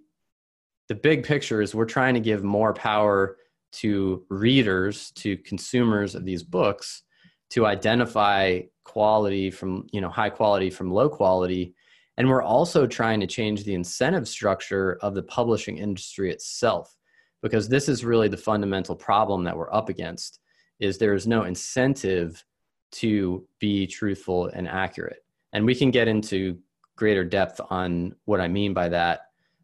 the 0.89 0.95
big 0.95 1.25
picture 1.25 1.63
is 1.63 1.75
we're 1.75 1.85
trying 1.85 2.15
to 2.15 2.21
give 2.21 2.43
more 2.43 2.75
power 2.75 3.37
to 3.73 4.25
readers, 4.29 5.13
to 5.13 5.37
consumers 5.39 6.15
of 6.15 6.25
these 6.25 6.43
books, 6.43 7.03
to 7.51 7.67
identify 7.67 8.61
quality 8.85 9.51
from 9.51 9.87
you 9.93 10.01
know 10.01 10.09
high 10.09 10.31
quality 10.31 10.71
from 10.71 10.91
low 10.91 11.09
quality. 11.09 11.75
And 12.17 12.29
we're 12.29 12.43
also 12.43 12.87
trying 12.87 13.21
to 13.21 13.27
change 13.27 13.65
the 13.65 13.75
incentive 13.75 14.29
structure 14.29 14.99
of 15.01 15.15
the 15.15 15.23
publishing 15.23 15.79
industry 15.79 16.31
itself 16.31 16.95
because 17.43 17.69
this 17.69 17.89
is 17.89 18.05
really 18.05 18.29
the 18.29 18.37
fundamental 18.37 18.95
problem 18.95 19.45
that 19.45 19.57
we're 19.57 19.73
up 19.73 19.89
against 19.89 20.41
is 20.81 20.99
there 20.99 21.15
is 21.15 21.27
no 21.27 21.45
incentive 21.45 22.45
to 22.93 23.47
be 23.59 23.87
truthful 23.87 24.47
and 24.49 24.69
accurate. 24.69 25.25
And 25.53 25.65
we 25.65 25.75
can 25.75 25.91
get 25.91 26.09
into 26.09 26.59
greater 27.01 27.25
depth 27.25 27.59
on 27.71 28.15
what 28.27 28.43
i 28.43 28.47
mean 28.47 28.75
by 28.75 28.87
that 28.87 29.21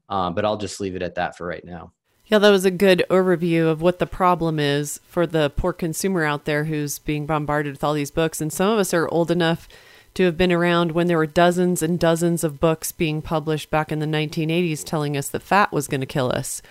um, 0.09 0.35
but 0.35 0.47
i'll 0.47 0.57
just 0.57 0.81
leave 0.81 0.97
it 0.97 1.03
at 1.03 1.15
that 1.15 1.37
for 1.37 1.47
right 1.47 1.67
now 1.67 1.93
yeah, 2.27 2.39
that 2.39 2.51
was 2.51 2.65
a 2.65 2.71
good 2.73 3.05
overview 3.09 3.69
of 3.69 3.81
what 3.81 4.01
the 4.01 4.07
problem 4.07 4.59
is 4.59 5.01
for 5.07 5.27
the 5.27 5.51
poor 5.51 5.73
consumer 5.73 6.25
out 6.25 6.45
there 6.45 6.65
who's 6.65 6.99
being 6.99 7.25
bombarded 7.25 7.73
with 7.73 7.85
all 7.85 7.95
these 7.95 8.11
books. 8.11 8.41
And 8.41 8.53
some 8.53 8.71
of 8.71 8.79
us 8.79 8.93
are 8.93 9.09
old 9.09 9.31
enough 9.31 9.69
to 10.15 10.25
have 10.25 10.37
been 10.37 10.51
around 10.51 10.93
when 10.93 11.07
there 11.07 11.19
were 11.19 11.27
dozens 11.27 11.83
and 11.83 12.01
dozens 12.01 12.43
of 12.43 12.59
books 12.59 12.91
being 12.91 13.23
published 13.23 13.71
back 13.71 13.93
in 13.93 14.01
the 14.01 14.07
1980s 14.07 14.83
telling 14.83 15.17
us 15.17 15.29
that 15.29 15.43
fat 15.43 15.73
was 15.73 15.87
going 15.87 16.01
to 16.01 16.07
kill 16.07 16.33
us. 16.33 16.63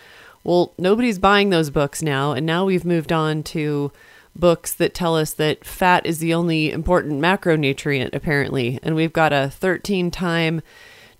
Well, 0.43 0.73
nobody's 0.77 1.19
buying 1.19 1.51
those 1.51 1.69
books 1.69 2.01
now. 2.01 2.33
And 2.33 2.45
now 2.45 2.65
we've 2.65 2.85
moved 2.85 3.13
on 3.13 3.41
to 3.43 3.93
books 4.35 4.73
that 4.73 4.93
tell 4.93 5.15
us 5.15 5.31
that 5.33 5.63
fat 5.63 6.05
is 6.05 6.19
the 6.19 6.33
only 6.33 6.69
important 6.71 7.21
macronutrient, 7.21 8.13
apparently. 8.13 8.77
And 8.83 8.93
we've 8.93 9.13
got 9.13 9.31
a 9.31 9.49
13 9.51 10.11
time 10.11 10.61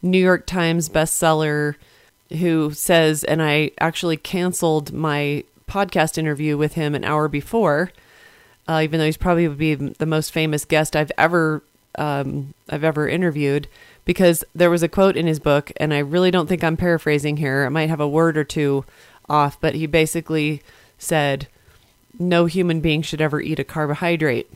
New 0.02 0.20
York 0.20 0.46
Times 0.46 0.90
bestseller 0.90 1.76
who 2.30 2.72
says, 2.72 3.24
and 3.24 3.42
I 3.42 3.72
actually 3.80 4.18
canceled 4.18 4.92
my 4.92 5.44
podcast 5.68 6.18
interview 6.18 6.58
with 6.58 6.74
him 6.74 6.96
an 6.96 7.04
hour 7.04 7.28
before, 7.28 7.92
uh, 8.68 8.82
even 8.84 9.00
though 9.00 9.06
he's 9.06 9.18
probably 9.18 9.48
be 9.48 9.76
the 9.76 10.06
most 10.06 10.32
famous 10.32 10.66
guest 10.66 10.96
I've 10.96 11.12
ever 11.18 11.64
um, 11.98 12.54
I've 12.70 12.84
ever 12.84 13.08
interviewed, 13.08 13.68
because 14.04 14.44
there 14.54 14.70
was 14.70 14.84
a 14.84 14.90
quote 14.90 15.16
in 15.16 15.28
his 15.28 15.40
book, 15.40 15.72
and 15.78 15.94
I 15.94 16.00
really 16.00 16.30
don't 16.30 16.48
think 16.48 16.64
I'm 16.64 16.76
paraphrasing 16.76 17.38
here. 17.38 17.64
I 17.66 17.70
might 17.70 17.90
have 17.90 18.02
a 18.02 18.08
word 18.08 18.38
or 18.38 18.44
two 18.44 18.84
off, 19.30 19.60
but 19.62 19.76
he 19.76 19.86
basically 19.86 20.62
said, 20.98 21.48
"No 22.20 22.48
human 22.48 22.82
being 22.82 23.02
should 23.02 23.22
ever 23.22 23.40
eat 23.40 23.60
a 23.60 23.64
carbohydrate." 23.64 24.52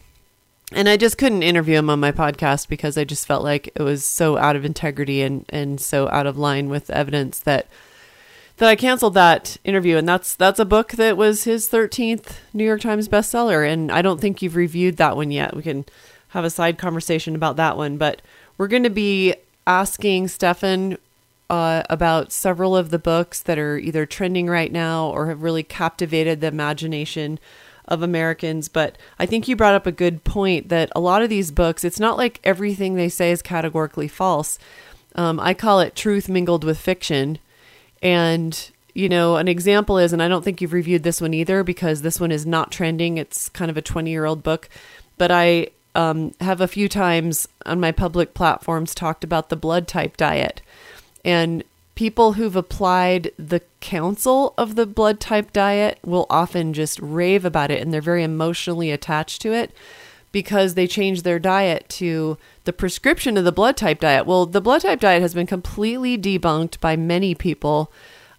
And 0.72 0.88
I 0.88 0.98
just 0.98 1.18
couldn't 1.18 1.42
interview 1.42 1.78
him 1.78 1.90
on 1.90 2.00
my 2.00 2.12
podcast 2.12 2.68
because 2.68 2.98
I 2.98 3.04
just 3.04 3.26
felt 3.26 3.44
like 3.44 3.68
it 3.76 3.82
was 3.82 4.06
so 4.06 4.38
out 4.38 4.56
of 4.56 4.66
integrity 4.66 5.22
and 5.22 5.46
and 5.50 5.82
so 5.82 6.08
out 6.10 6.28
of 6.28 6.38
line 6.38 6.70
with 6.70 6.90
evidence 6.92 7.40
that 7.40 7.68
that 8.58 8.70
I 8.70 8.76
canceled 8.76 9.16
that 9.16 9.58
interview. 9.64 9.98
And 9.98 10.08
that's 10.08 10.36
that's 10.36 10.60
a 10.60 10.66
book 10.66 10.92
that 10.92 11.18
was 11.18 11.46
his 11.46 11.70
13th 11.70 12.38
New 12.54 12.66
York 12.66 12.82
Times 12.82 13.10
bestseller. 13.10 13.68
And 13.68 13.92
I 13.92 14.02
don't 14.02 14.22
think 14.22 14.42
you've 14.42 14.56
reviewed 14.56 14.98
that 14.98 15.16
one 15.16 15.32
yet. 15.32 15.56
We 15.56 15.64
can 15.64 15.86
have 16.30 16.46
a 16.46 16.50
side 16.50 16.78
conversation 16.78 17.34
about 17.36 17.56
that 17.56 17.76
one, 17.76 17.98
but 17.98 18.22
we're 18.58 18.68
going 18.68 18.84
to 18.84 18.90
be 18.90 19.34
asking 19.66 20.28
Stephan 20.28 20.98
uh, 21.50 21.84
about 21.90 22.32
several 22.32 22.76
of 22.76 22.92
the 22.92 23.00
books 23.00 23.42
that 23.42 23.58
are 23.58 23.78
either 23.80 24.06
trending 24.06 24.48
right 24.48 24.72
now 24.72 25.08
or 25.10 25.28
have 25.28 25.42
really 25.42 25.64
captivated 25.64 26.42
the 26.42 26.48
imagination 26.48 27.40
of 27.90 28.02
Americans. 28.02 28.70
But 28.70 28.98
I 29.18 29.26
think 29.26 29.48
you 29.48 29.56
brought 29.56 29.74
up 29.74 29.86
a 29.86 29.92
good 29.92 30.24
point 30.24 30.70
that 30.70 30.90
a 30.96 31.02
lot 31.02 31.22
of 31.22 31.30
these 31.30 31.52
books, 31.52 31.84
it's 31.84 32.00
not 32.00 32.18
like 32.18 32.40
everything 32.44 32.96
they 32.96 33.10
say 33.10 33.32
is 33.32 33.42
categorically 33.42 34.08
false. 34.08 34.58
Um, 35.16 35.40
I 35.40 35.54
call 35.54 35.82
it 35.82 35.96
truth 35.96 36.30
mingled 36.30 36.64
with 36.64 36.80
fiction. 36.80 37.40
And, 38.02 38.72
you 38.94 39.10
know, 39.10 39.36
an 39.36 39.48
example 39.48 39.98
is, 39.98 40.14
and 40.14 40.24
I 40.24 40.28
don't 40.28 40.46
think 40.46 40.62
you've 40.62 40.72
reviewed 40.72 41.04
this 41.04 41.20
one 41.20 41.34
either 41.34 41.64
because 41.64 42.04
this 42.04 42.20
one 42.20 42.32
is 42.32 42.46
not 42.46 42.72
trending. 42.72 43.18
It's 43.18 43.50
kind 43.50 43.70
of 43.70 43.76
a 43.76 43.82
20 43.82 44.10
year 44.10 44.26
old 44.26 44.44
book. 44.44 44.70
But 45.18 45.32
I 45.32 45.70
um, 45.96 46.34
have 46.40 46.62
a 46.62 46.68
few 46.68 46.88
times 46.88 47.48
on 47.66 47.80
my 47.80 47.92
public 47.92 48.34
platforms 48.34 48.94
talked 48.94 49.24
about 49.24 49.50
the 49.50 49.56
blood 49.58 49.88
type 49.88 50.16
diet. 50.16 50.62
And 51.26 51.64
people 52.00 52.32
who've 52.32 52.56
applied 52.56 53.30
the 53.38 53.62
counsel 53.82 54.54
of 54.58 54.76
the 54.76 54.86
blood 54.86 55.20
type 55.20 55.52
diet 55.52 56.00
will 56.02 56.26
often 56.30 56.72
just 56.72 56.98
rave 57.02 57.44
about 57.44 57.70
it 57.70 57.82
and 57.82 57.94
they're 57.94 58.00
very 58.00 58.24
emotionally 58.24 58.90
attached 58.90 59.42
to 59.42 59.52
it 59.52 59.74
because 60.32 60.76
they 60.76 60.88
change 60.88 61.24
their 61.24 61.40
diet 61.40 61.84
to 61.90 62.38
the 62.64 62.72
prescription 62.72 63.36
of 63.36 63.44
the 63.44 63.52
blood 63.52 63.76
type 63.76 64.00
diet. 64.00 64.26
Well, 64.26 64.46
the 64.46 64.62
blood 64.62 64.84
type 64.84 65.02
diet 65.02 65.22
has 65.22 65.34
been 65.34 65.46
completely 65.46 66.18
debunked 66.18 66.80
by 66.80 66.96
many 66.96 67.36
people. 67.36 67.92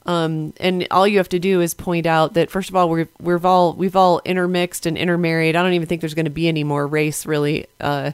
Um, 0.07 0.55
and 0.59 0.87
all 0.91 1.07
you 1.07 1.19
have 1.19 1.29
to 1.29 1.39
do 1.39 1.61
is 1.61 1.75
point 1.75 2.07
out 2.07 2.33
that 2.33 2.51
first 2.51 2.71
of 2.71 2.77
all, 2.77 2.89
we've 2.89 3.09
we've 3.21 3.45
all 3.45 3.75
we've 3.75 3.95
all 3.95 4.23
intermixed 4.25 4.87
and 4.87 4.97
intermarried. 4.97 5.55
I 5.55 5.63
don't 5.63 5.75
even 5.75 5.87
think 5.87 6.01
there's 6.01 6.15
going 6.15 6.25
to 6.25 6.31
be 6.31 6.49
any 6.49 6.65
more 6.65 6.87
race 6.87 7.27
really. 7.27 7.67
Uh, 7.79 8.13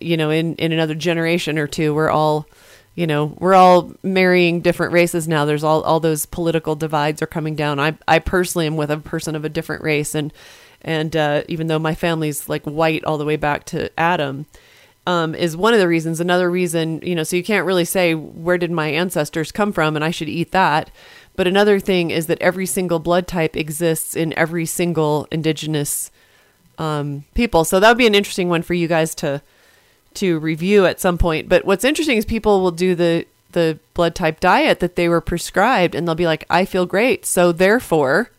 you 0.00 0.16
know, 0.16 0.30
in 0.30 0.54
in 0.54 0.72
another 0.72 0.94
generation 0.94 1.58
or 1.58 1.66
two, 1.66 1.92
we're 1.92 2.08
all 2.08 2.46
you 2.94 3.06
know 3.06 3.36
we're 3.38 3.54
all 3.54 3.92
marrying 4.02 4.60
different 4.60 4.92
races 4.92 5.26
now. 5.26 5.44
There's 5.44 5.64
all 5.64 5.82
all 5.82 6.00
those 6.00 6.26
political 6.26 6.74
divides 6.74 7.22
are 7.22 7.26
coming 7.26 7.54
down. 7.54 7.80
I 7.80 7.96
i 8.06 8.18
personally 8.18 8.66
am 8.66 8.76
with 8.76 8.90
a 8.90 8.98
person 8.98 9.34
of 9.34 9.44
a 9.44 9.48
different 9.48 9.82
race 9.82 10.14
and 10.14 10.32
and 10.82 11.14
uh, 11.16 11.42
even 11.48 11.68
though 11.68 11.78
my 11.78 11.94
family's 11.94 12.48
like 12.48 12.64
white 12.64 13.04
all 13.04 13.18
the 13.18 13.24
way 13.24 13.36
back 13.36 13.64
to 13.66 13.90
adam 13.98 14.46
um, 15.06 15.34
is 15.34 15.56
one 15.56 15.74
of 15.74 15.80
the 15.80 15.88
reasons. 15.88 16.20
Another 16.20 16.50
reason 16.50 17.00
you 17.02 17.14
know 17.14 17.22
so 17.22 17.36
you 17.36 17.44
can't 17.44 17.66
really 17.66 17.84
say 17.84 18.14
where 18.14 18.58
did 18.58 18.70
my 18.70 18.88
ancestors 18.88 19.52
come 19.52 19.72
from 19.72 19.96
and 19.96 20.04
i 20.04 20.10
should 20.10 20.28
eat 20.28 20.50
that. 20.52 20.90
But 21.34 21.46
another 21.46 21.80
thing 21.80 22.10
is 22.10 22.26
that 22.26 22.42
every 22.42 22.66
single 22.66 22.98
blood 22.98 23.26
type 23.26 23.56
exists 23.56 24.14
in 24.14 24.36
every 24.36 24.66
single 24.66 25.26
indigenous 25.30 26.10
um, 26.76 27.24
people. 27.34 27.64
So 27.64 27.80
that 27.80 27.88
would 27.88 27.98
be 27.98 28.06
an 28.06 28.14
interesting 28.14 28.50
one 28.50 28.60
for 28.62 28.74
you 28.74 28.86
guys 28.86 29.14
to 29.16 29.40
to 30.16 30.38
review 30.38 30.86
at 30.86 31.00
some 31.00 31.18
point. 31.18 31.48
But 31.48 31.64
what's 31.64 31.84
interesting 31.84 32.16
is 32.16 32.24
people 32.24 32.60
will 32.60 32.70
do 32.70 32.94
the 32.94 33.26
the 33.52 33.78
blood 33.92 34.14
type 34.14 34.40
diet 34.40 34.80
that 34.80 34.96
they 34.96 35.08
were 35.08 35.20
prescribed 35.20 35.94
and 35.94 36.08
they'll 36.08 36.14
be 36.14 36.26
like, 36.26 36.46
I 36.48 36.64
feel 36.64 36.86
great. 36.86 37.26
So 37.26 37.52
therefore, 37.52 38.30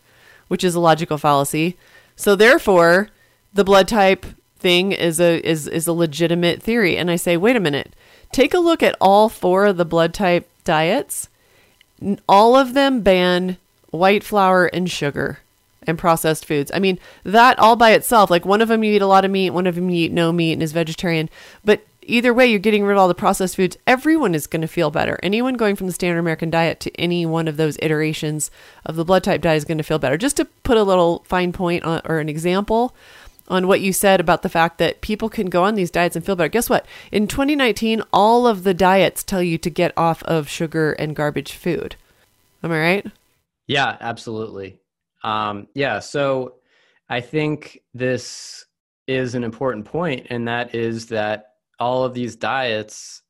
which 0.48 0.64
is 0.64 0.74
a 0.74 0.80
logical 0.80 1.18
fallacy. 1.18 1.76
So 2.16 2.34
therefore, 2.34 3.10
the 3.52 3.64
blood 3.64 3.86
type 3.88 4.26
thing 4.58 4.92
is 4.92 5.20
a 5.20 5.46
is 5.48 5.68
is 5.68 5.86
a 5.86 5.92
legitimate 5.92 6.62
theory. 6.62 6.96
And 6.96 7.10
I 7.10 7.16
say, 7.16 7.36
wait 7.36 7.56
a 7.56 7.60
minute. 7.60 7.94
Take 8.32 8.54
a 8.54 8.58
look 8.58 8.82
at 8.82 8.96
all 9.00 9.28
four 9.28 9.66
of 9.66 9.76
the 9.76 9.84
blood 9.84 10.12
type 10.12 10.48
diets. 10.64 11.28
All 12.28 12.56
of 12.56 12.74
them 12.74 13.00
ban 13.02 13.58
white 13.90 14.24
flour 14.24 14.66
and 14.66 14.90
sugar 14.90 15.38
and 15.86 15.98
processed 15.98 16.44
foods. 16.44 16.70
I 16.74 16.78
mean, 16.78 16.98
that 17.24 17.58
all 17.58 17.76
by 17.76 17.92
itself, 17.92 18.30
like 18.30 18.44
one 18.44 18.60
of 18.60 18.68
them 18.68 18.84
you 18.84 18.94
eat 18.94 19.02
a 19.02 19.06
lot 19.06 19.24
of 19.24 19.30
meat, 19.30 19.50
one 19.50 19.66
of 19.66 19.74
them 19.74 19.90
you 19.90 20.06
eat 20.06 20.12
no 20.12 20.32
meat 20.32 20.52
and 20.52 20.62
is 20.62 20.72
vegetarian. 20.72 21.28
But 21.64 21.84
either 22.02 22.34
way, 22.34 22.46
you're 22.46 22.58
getting 22.58 22.84
rid 22.84 22.92
of 22.92 22.98
all 22.98 23.08
the 23.08 23.14
processed 23.14 23.56
foods. 23.56 23.76
Everyone 23.86 24.34
is 24.34 24.46
going 24.46 24.62
to 24.62 24.68
feel 24.68 24.90
better. 24.90 25.18
Anyone 25.22 25.54
going 25.54 25.76
from 25.76 25.86
the 25.86 25.92
standard 25.92 26.18
American 26.18 26.50
diet 26.50 26.80
to 26.80 27.00
any 27.00 27.26
one 27.26 27.48
of 27.48 27.56
those 27.56 27.78
iterations 27.80 28.50
of 28.84 28.96
the 28.96 29.04
blood 29.04 29.24
type 29.24 29.42
diet 29.42 29.58
is 29.58 29.64
going 29.64 29.78
to 29.78 29.84
feel 29.84 29.98
better. 29.98 30.16
Just 30.16 30.36
to 30.36 30.44
put 30.62 30.76
a 30.76 30.82
little 30.82 31.24
fine 31.26 31.52
point 31.52 31.84
on, 31.84 32.00
or 32.04 32.18
an 32.18 32.28
example 32.28 32.94
on 33.48 33.68
what 33.68 33.80
you 33.80 33.92
said 33.92 34.20
about 34.20 34.42
the 34.42 34.48
fact 34.48 34.78
that 34.78 35.00
people 35.00 35.28
can 35.28 35.50
go 35.50 35.64
on 35.64 35.74
these 35.74 35.90
diets 35.90 36.16
and 36.16 36.24
feel 36.24 36.36
better. 36.36 36.48
Guess 36.48 36.70
what? 36.70 36.86
In 37.12 37.26
2019, 37.26 38.02
all 38.12 38.46
of 38.46 38.64
the 38.64 38.74
diets 38.74 39.22
tell 39.22 39.42
you 39.42 39.58
to 39.58 39.70
get 39.70 39.92
off 39.96 40.22
of 40.22 40.48
sugar 40.48 40.92
and 40.92 41.16
garbage 41.16 41.52
food. 41.52 41.96
Am 42.62 42.72
I 42.72 42.80
right? 42.80 43.06
Yeah, 43.66 43.96
absolutely. 44.00 44.78
Um, 45.24 45.68
yeah, 45.74 45.98
so 45.98 46.56
I 47.08 47.20
think 47.20 47.80
this 47.94 48.66
is 49.06 49.34
an 49.34 49.42
important 49.42 49.84
point, 49.86 50.26
and 50.30 50.46
that 50.46 50.74
is 50.74 51.06
that 51.06 51.46
all 51.80 52.04
of 52.04 52.14
these 52.14 52.36
diets 52.36 53.22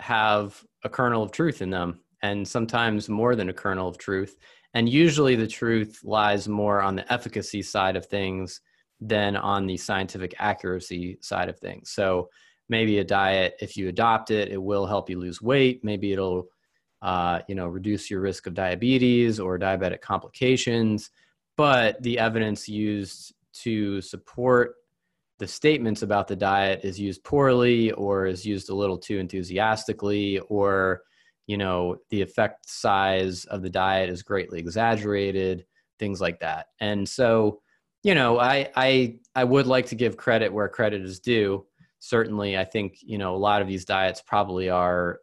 have 0.00 0.64
a 0.82 0.88
kernel 0.88 1.22
of 1.22 1.30
truth 1.30 1.62
in 1.62 1.70
them, 1.70 2.00
and 2.22 2.46
sometimes 2.48 3.08
more 3.08 3.36
than 3.36 3.50
a 3.50 3.54
kernel 3.54 3.86
of 3.86 3.98
truth. 3.98 4.36
And 4.74 4.88
usually 4.88 5.36
the 5.36 5.46
truth 5.46 6.00
lies 6.02 6.48
more 6.48 6.80
on 6.80 6.96
the 6.96 7.12
efficacy 7.12 7.62
side 7.62 7.96
of 7.96 8.06
things 8.06 8.60
than 9.00 9.36
on 9.36 9.66
the 9.66 9.76
scientific 9.76 10.34
accuracy 10.38 11.18
side 11.20 11.50
of 11.50 11.58
things. 11.58 11.90
So 11.90 12.30
maybe 12.70 12.98
a 12.98 13.04
diet, 13.04 13.56
if 13.60 13.76
you 13.76 13.88
adopt 13.88 14.30
it, 14.30 14.50
it 14.50 14.62
will 14.62 14.86
help 14.86 15.10
you 15.10 15.18
lose 15.18 15.42
weight. 15.42 15.84
Maybe 15.84 16.12
it'll, 16.12 16.46
uh, 17.02 17.40
you 17.48 17.54
know, 17.54 17.66
reduce 17.66 18.10
your 18.10 18.20
risk 18.20 18.46
of 18.46 18.54
diabetes 18.54 19.38
or 19.38 19.58
diabetic 19.58 20.00
complications 20.00 21.10
but 21.56 22.02
the 22.02 22.18
evidence 22.18 22.68
used 22.68 23.34
to 23.52 24.00
support 24.00 24.74
the 25.38 25.46
statements 25.46 26.02
about 26.02 26.28
the 26.28 26.36
diet 26.36 26.80
is 26.84 27.00
used 27.00 27.24
poorly 27.24 27.90
or 27.92 28.26
is 28.26 28.46
used 28.46 28.70
a 28.70 28.74
little 28.74 28.98
too 28.98 29.18
enthusiastically 29.18 30.38
or 30.48 31.02
you 31.46 31.56
know 31.56 31.96
the 32.10 32.22
effect 32.22 32.68
size 32.68 33.44
of 33.46 33.62
the 33.62 33.70
diet 33.70 34.08
is 34.08 34.22
greatly 34.22 34.58
exaggerated 34.58 35.66
things 35.98 36.20
like 36.20 36.38
that 36.40 36.66
and 36.80 37.08
so 37.08 37.60
you 38.02 38.14
know, 38.14 38.38
I 38.38 38.70
I 38.74 39.18
I 39.34 39.44
would 39.44 39.66
like 39.66 39.86
to 39.86 39.94
give 39.94 40.16
credit 40.16 40.52
where 40.52 40.68
credit 40.68 41.02
is 41.02 41.20
due. 41.20 41.66
Certainly, 42.00 42.58
I 42.58 42.64
think 42.64 42.98
you 43.00 43.18
know 43.18 43.34
a 43.34 43.38
lot 43.38 43.62
of 43.62 43.68
these 43.68 43.84
diets 43.84 44.22
probably 44.26 44.68
are 44.68 45.20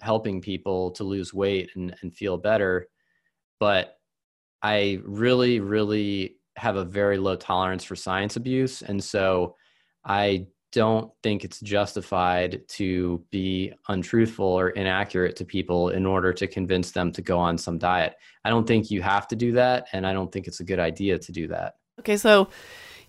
helping 0.00 0.40
people 0.40 0.90
to 0.90 1.04
lose 1.04 1.32
weight 1.32 1.70
and, 1.76 1.94
and 2.02 2.14
feel 2.14 2.36
better, 2.36 2.88
but 3.60 3.95
I 4.66 4.98
really, 5.04 5.60
really 5.60 6.38
have 6.56 6.74
a 6.74 6.84
very 6.84 7.18
low 7.18 7.36
tolerance 7.36 7.84
for 7.84 7.94
science 7.94 8.34
abuse, 8.34 8.82
and 8.82 9.02
so 9.02 9.54
I 10.04 10.48
don't 10.72 11.12
think 11.22 11.44
it's 11.44 11.60
justified 11.60 12.62
to 12.70 13.24
be 13.30 13.72
untruthful 13.86 14.44
or 14.44 14.70
inaccurate 14.70 15.36
to 15.36 15.44
people 15.44 15.90
in 15.90 16.04
order 16.04 16.32
to 16.32 16.48
convince 16.48 16.90
them 16.90 17.12
to 17.12 17.22
go 17.22 17.38
on 17.38 17.56
some 17.56 17.78
diet. 17.78 18.16
I 18.44 18.50
don't 18.50 18.66
think 18.66 18.90
you 18.90 19.02
have 19.02 19.28
to 19.28 19.36
do 19.36 19.52
that, 19.52 19.86
and 19.92 20.04
I 20.04 20.12
don't 20.12 20.32
think 20.32 20.48
it's 20.48 20.58
a 20.58 20.64
good 20.64 20.80
idea 20.80 21.16
to 21.16 21.30
do 21.30 21.46
that. 21.46 21.74
Okay, 22.00 22.16
so 22.16 22.48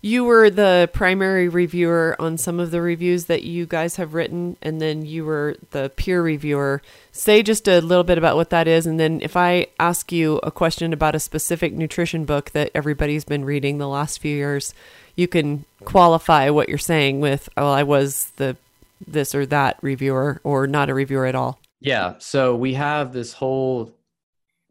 you 0.00 0.24
were 0.24 0.48
the 0.48 0.88
primary 0.92 1.48
reviewer 1.48 2.14
on 2.18 2.38
some 2.38 2.60
of 2.60 2.70
the 2.70 2.80
reviews 2.80 3.24
that 3.24 3.42
you 3.42 3.66
guys 3.66 3.96
have 3.96 4.14
written, 4.14 4.56
and 4.62 4.80
then 4.80 5.04
you 5.04 5.24
were 5.24 5.56
the 5.70 5.90
peer 5.96 6.22
reviewer. 6.22 6.80
Say 7.10 7.42
just 7.42 7.66
a 7.66 7.80
little 7.80 8.04
bit 8.04 8.18
about 8.18 8.36
what 8.36 8.50
that 8.50 8.68
is, 8.68 8.86
and 8.86 9.00
then 9.00 9.20
if 9.22 9.36
I 9.36 9.66
ask 9.80 10.12
you 10.12 10.38
a 10.42 10.50
question 10.50 10.92
about 10.92 11.16
a 11.16 11.20
specific 11.20 11.72
nutrition 11.72 12.24
book 12.24 12.50
that 12.50 12.70
everybody's 12.74 13.24
been 13.24 13.44
reading 13.44 13.78
the 13.78 13.88
last 13.88 14.20
few 14.20 14.34
years, 14.34 14.72
you 15.16 15.26
can 15.26 15.64
qualify 15.84 16.48
what 16.50 16.68
you're 16.68 16.78
saying 16.78 17.20
with, 17.20 17.48
"Oh, 17.56 17.70
I 17.70 17.82
was 17.82 18.30
the 18.36 18.56
this 19.04 19.34
or 19.34 19.46
that 19.46 19.78
reviewer," 19.82 20.40
or 20.44 20.66
not 20.66 20.90
a 20.90 20.94
reviewer 20.94 21.26
at 21.26 21.34
all. 21.34 21.58
Yeah. 21.80 22.14
So 22.18 22.54
we 22.54 22.74
have 22.74 23.12
this 23.12 23.32
whole 23.32 23.92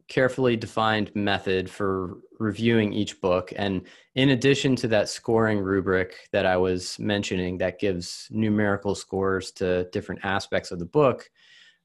carefully 0.07 0.55
defined 0.55 1.13
method 1.15 1.69
for 1.69 2.17
reviewing 2.39 2.93
each 2.93 3.19
book. 3.21 3.53
And 3.55 3.81
in 4.15 4.29
addition 4.29 4.75
to 4.77 4.87
that 4.89 5.09
scoring 5.09 5.59
rubric 5.59 6.29
that 6.31 6.45
I 6.45 6.57
was 6.57 6.97
mentioning 6.99 7.57
that 7.57 7.79
gives 7.79 8.27
numerical 8.31 8.95
scores 8.95 9.51
to 9.53 9.85
different 9.91 10.21
aspects 10.23 10.71
of 10.71 10.79
the 10.79 10.85
book, 10.85 11.29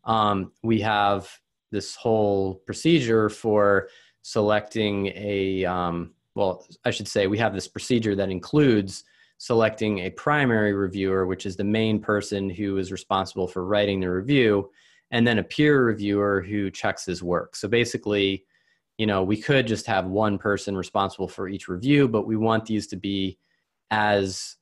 um, 0.04 0.52
we 0.62 0.80
have 0.80 1.28
this 1.70 1.94
whole 1.94 2.56
procedure 2.66 3.28
for 3.28 3.88
selecting 4.22 5.06
a, 5.14 5.64
um, 5.64 6.12
well, 6.34 6.66
I 6.84 6.90
should 6.90 7.08
say, 7.08 7.26
we 7.26 7.38
have 7.38 7.54
this 7.54 7.68
procedure 7.68 8.14
that 8.14 8.30
includes 8.30 9.04
selecting 9.38 10.00
a 10.00 10.10
primary 10.10 10.72
reviewer, 10.72 11.26
which 11.26 11.46
is 11.46 11.56
the 11.56 11.64
main 11.64 12.00
person 12.00 12.48
who 12.48 12.78
is 12.78 12.92
responsible 12.92 13.48
for 13.48 13.64
writing 13.64 14.00
the 14.00 14.10
review 14.10 14.70
and 15.10 15.26
then 15.26 15.38
a 15.38 15.44
peer 15.44 15.84
reviewer 15.84 16.40
who 16.40 16.70
checks 16.70 17.04
his 17.04 17.22
work. 17.22 17.54
So 17.54 17.68
basically, 17.68 18.44
you 18.98 19.06
know, 19.06 19.22
we 19.22 19.36
could 19.36 19.66
just 19.66 19.86
have 19.86 20.06
one 20.06 20.38
person 20.38 20.76
responsible 20.76 21.28
for 21.28 21.48
each 21.48 21.68
review, 21.68 22.08
but 22.08 22.26
we 22.26 22.36
want 22.36 22.66
these 22.66 22.86
to 22.88 22.96
be 22.96 23.38
as 23.90 24.56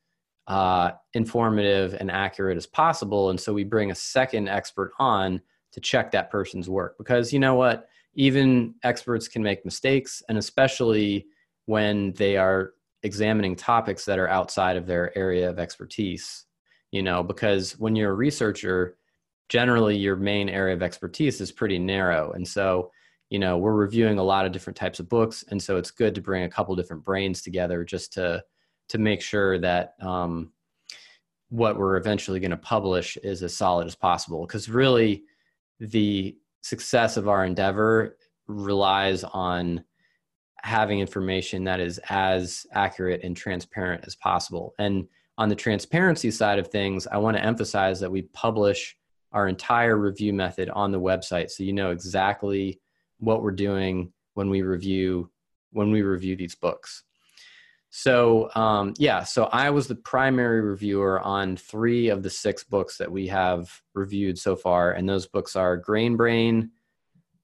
uh, 0.46 0.92
informative 1.14 1.94
and 1.94 2.10
accurate 2.10 2.56
as 2.56 2.66
possible. 2.66 3.30
And 3.30 3.40
so 3.40 3.52
we 3.52 3.64
bring 3.64 3.90
a 3.90 3.94
second 3.94 4.48
expert 4.48 4.92
on 4.98 5.40
to 5.72 5.80
check 5.80 6.10
that 6.10 6.30
person's 6.30 6.68
work 6.68 6.96
because 6.98 7.32
you 7.32 7.38
know 7.38 7.54
what? 7.54 7.88
Even 8.14 8.74
experts 8.82 9.28
can 9.28 9.42
make 9.42 9.64
mistakes, 9.64 10.22
and 10.28 10.36
especially 10.36 11.26
when 11.66 12.12
they 12.14 12.36
are 12.36 12.72
examining 13.04 13.54
topics 13.54 14.04
that 14.04 14.18
are 14.18 14.28
outside 14.28 14.76
of 14.76 14.86
their 14.86 15.16
area 15.16 15.48
of 15.48 15.60
expertise. 15.60 16.46
You 16.90 17.04
know, 17.04 17.22
because 17.22 17.78
when 17.78 17.94
you're 17.94 18.10
a 18.10 18.14
researcher, 18.14 18.96
generally 19.48 19.96
your 19.96 20.16
main 20.16 20.48
area 20.48 20.74
of 20.74 20.82
expertise 20.82 21.40
is 21.40 21.52
pretty 21.52 21.78
narrow. 21.78 22.32
And 22.32 22.46
so, 22.46 22.90
you 23.30 23.38
know, 23.38 23.56
we're 23.56 23.72
reviewing 23.72 24.18
a 24.18 24.22
lot 24.22 24.44
of 24.44 24.52
different 24.52 24.76
types 24.76 24.98
of 24.98 25.08
books. 25.08 25.44
And 25.48 25.62
so 25.62 25.76
it's 25.76 25.92
good 25.92 26.14
to 26.16 26.20
bring 26.20 26.42
a 26.42 26.48
couple 26.48 26.74
different 26.74 27.04
brains 27.04 27.42
together 27.42 27.84
just 27.84 28.12
to, 28.14 28.42
to 28.88 28.98
make 28.98 29.22
sure 29.22 29.58
that 29.60 29.94
um, 30.00 30.52
what 31.48 31.78
we're 31.78 31.96
eventually 31.96 32.40
going 32.40 32.50
to 32.50 32.56
publish 32.56 33.16
is 33.18 33.42
as 33.44 33.56
solid 33.56 33.86
as 33.86 33.94
possible. 33.94 34.46
Because 34.46 34.68
really, 34.68 35.22
the 35.78 36.36
success 36.62 37.16
of 37.16 37.28
our 37.28 37.44
endeavor 37.44 38.18
relies 38.48 39.24
on 39.24 39.84
having 40.62 41.00
information 41.00 41.64
that 41.64 41.80
is 41.80 41.98
as 42.10 42.66
accurate 42.72 43.22
and 43.22 43.36
transparent 43.36 44.04
as 44.06 44.14
possible. 44.16 44.74
And 44.78 45.06
on 45.38 45.48
the 45.48 45.54
transparency 45.54 46.30
side 46.30 46.58
of 46.58 46.68
things, 46.68 47.06
I 47.06 47.16
want 47.16 47.36
to 47.36 47.42
emphasize 47.42 48.00
that 48.00 48.10
we 48.10 48.22
publish 48.22 48.96
our 49.32 49.48
entire 49.48 49.96
review 49.96 50.34
method 50.34 50.68
on 50.70 50.90
the 50.90 51.00
website 51.00 51.50
so 51.50 51.62
you 51.62 51.72
know 51.72 51.92
exactly 51.92 52.80
what 53.20 53.42
we're 53.42 53.50
doing 53.52 54.12
when 54.35 54.50
we 54.50 54.62
review 54.62 55.30
when 55.72 55.92
we 55.92 56.02
review 56.02 56.37
these 56.37 56.54
books. 56.54 57.04
So 57.90 58.50
um, 58.54 58.94
yeah 58.98 59.24
so 59.24 59.44
i 59.52 59.68
was 59.70 59.88
the 59.88 59.96
primary 59.96 60.61
reviewer 60.61 61.20
on 61.20 61.56
three 61.56 62.09
of 62.09 62.22
the 62.22 62.30
six 62.30 62.62
books 62.62 62.98
that 62.98 63.11
we 63.11 63.26
have 63.26 63.83
reviewed 63.94 64.38
so 64.38 64.54
far 64.54 64.92
and 64.92 65.09
those 65.09 65.26
books 65.26 65.56
are 65.56 65.76
grain 65.76 66.16
brain 66.16 66.70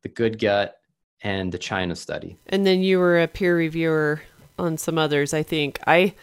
the 0.03 0.09
good 0.09 0.39
gut 0.39 0.77
and 1.23 1.51
the 1.51 1.59
china 1.59 1.97
study. 1.97 2.39
And 2.47 2.65
then 2.65 2.81
you 2.81 3.01
were 3.01 3.21
a 3.21 3.27
peer 3.27 3.57
reviewer 3.57 4.23
on 4.57 4.79
some 4.79 4.99
others 4.99 5.35
i 5.35 5.43
think. 5.43 5.81
I 5.87 6.15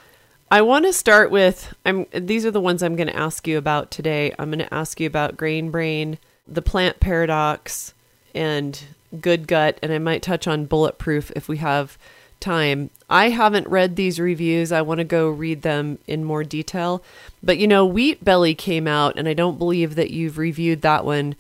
I 0.50 0.62
want 0.62 0.86
to 0.86 0.94
start 0.94 1.32
with 1.32 1.74
I'm 1.84 2.06
these 2.14 2.46
are 2.46 2.52
the 2.52 2.62
ones 2.62 2.84
I'm 2.84 2.96
going 2.96 3.08
to 3.08 3.16
ask 3.16 3.48
you 3.48 3.58
about 3.58 3.92
today. 3.92 4.34
I'm 4.38 4.50
going 4.52 4.60
to 4.60 4.74
ask 4.74 5.00
you 5.00 5.08
about 5.08 5.36
grain 5.36 5.72
brain, 5.72 6.20
the 6.48 6.62
plant 6.62 7.00
paradox, 7.00 7.94
and 8.36 8.80
good 9.22 9.48
gut, 9.48 9.80
and 9.82 9.92
I 9.92 10.00
might 10.00 10.22
touch 10.22 10.48
on 10.48 10.66
bulletproof 10.66 11.32
if 11.36 11.48
we 11.48 11.58
have 11.58 11.98
time. 12.40 12.90
I 13.10 13.30
haven't 13.30 13.68
read 13.68 13.96
these 13.96 14.20
reviews. 14.20 14.72
I 14.72 14.82
want 14.82 15.00
to 15.00 15.06
go 15.06 15.30
read 15.30 15.62
them 15.62 16.00
in 16.08 16.24
more 16.24 16.44
detail. 16.44 17.04
But 17.42 17.58
you 17.58 17.68
know, 17.68 17.86
Wheat 17.86 18.24
Belly 18.24 18.54
came 18.54 18.88
out, 18.88 19.18
and 19.18 19.28
I 19.28 19.34
don't 19.34 19.58
believe 19.58 19.96
that 19.96 20.12
you've 20.12 20.38
reviewed 20.38 20.82
that 20.82 21.06
one. 21.06 21.36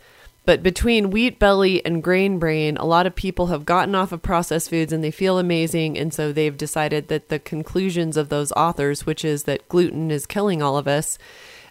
But 0.45 0.62
between 0.62 1.09
Wheat 1.09 1.39
Belly 1.39 1.86
and 1.86 2.03
Grain 2.03 2.38
Brain, 2.38 2.75
a 2.77 2.86
lot 2.86 3.05
of 3.05 3.15
people 3.15 3.47
have 3.47 3.65
gotten 3.65 3.95
off 3.95 4.12
of 4.12 4.21
processed 4.21 4.69
foods 4.69 4.91
and 4.91 5.01
they 5.01 5.12
feel 5.12 5.39
amazing. 5.39 5.97
And 5.97 6.13
so 6.13 6.33
they've 6.33 6.57
decided 6.57 7.07
that 7.07 7.29
the 7.29 7.39
conclusions 7.39 8.17
of 8.17 8.27
those 8.27 8.51
authors, 8.51 9.05
which 9.05 9.23
is 9.23 9.45
that 9.45 9.69
gluten 9.69 10.12
is 10.12 10.25
killing 10.25 10.62
all 10.62 10.77
of 10.77 10.88
us, 10.88 11.17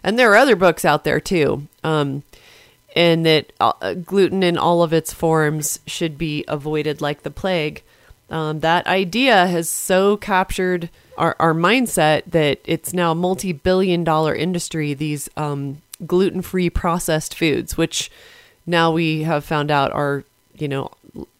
and 0.03 0.17
there 0.17 0.31
are 0.31 0.35
other 0.35 0.55
books 0.55 0.83
out 0.83 1.03
there 1.03 1.19
too, 1.19 1.67
um, 1.83 2.23
and 2.93 3.25
that 3.25 3.51
uh, 3.59 3.93
gluten 3.95 4.43
in 4.43 4.57
all 4.57 4.83
of 4.83 4.93
its 4.93 5.11
forms 5.11 5.79
should 5.85 6.17
be 6.17 6.45
avoided 6.47 7.01
like 7.01 7.23
the 7.23 7.31
plague. 7.31 7.83
Um, 8.29 8.61
that 8.61 8.87
idea 8.87 9.47
has 9.47 9.69
so 9.69 10.17
captured 10.17 10.89
our, 11.17 11.35
our 11.39 11.53
mindset 11.53 12.23
that 12.27 12.59
it's 12.65 12.93
now 12.93 13.11
a 13.11 13.15
multi 13.15 13.51
billion 13.51 14.03
dollar 14.03 14.33
industry, 14.33 14.93
these 14.93 15.29
um, 15.37 15.81
gluten 16.05 16.41
free 16.41 16.69
processed 16.69 17.35
foods, 17.35 17.77
which 17.77 18.09
now 18.65 18.91
we 18.91 19.23
have 19.23 19.43
found 19.43 19.69
out 19.69 19.91
are, 19.91 20.23
you 20.55 20.67
know, 20.67 20.91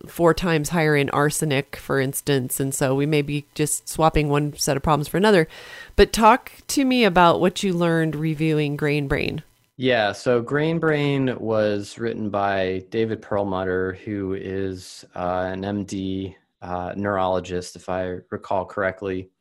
four 0.07 0.33
times 0.33 0.69
higher 0.69 0.95
in 0.95 1.09
arsenic, 1.09 1.75
for 1.75 1.99
instance. 1.99 2.59
And 2.59 2.75
so 2.75 2.93
we 2.93 3.05
may 3.05 3.21
be 3.21 3.45
just 3.55 3.87
swapping 3.89 4.29
one 4.29 4.55
set 4.57 4.77
of 4.77 4.83
problems 4.83 5.07
for 5.07 5.17
another. 5.17 5.47
But 5.95 6.13
talk 6.13 6.51
to 6.67 6.85
me 6.85 7.03
about 7.03 7.39
what 7.39 7.63
you 7.63 7.73
learned 7.73 8.15
reviewing 8.15 8.75
Grain 8.75 9.07
Brain. 9.07 9.43
Yeah, 9.75 10.11
so 10.11 10.39
Grain 10.39 10.77
Brain 10.77 11.35
was 11.39 11.97
written 11.97 12.29
by 12.29 12.85
David 12.91 13.23
Perlmutter, 13.23 13.93
who 14.05 14.35
is 14.35 15.03
uh, 15.15 15.49
an 15.51 15.61
MD 15.63 16.35
uh, 16.61 16.93
neurologist, 16.95 17.75
if 17.75 17.89
I 17.89 18.17
recall 18.29 18.65
correctly, 18.65 19.31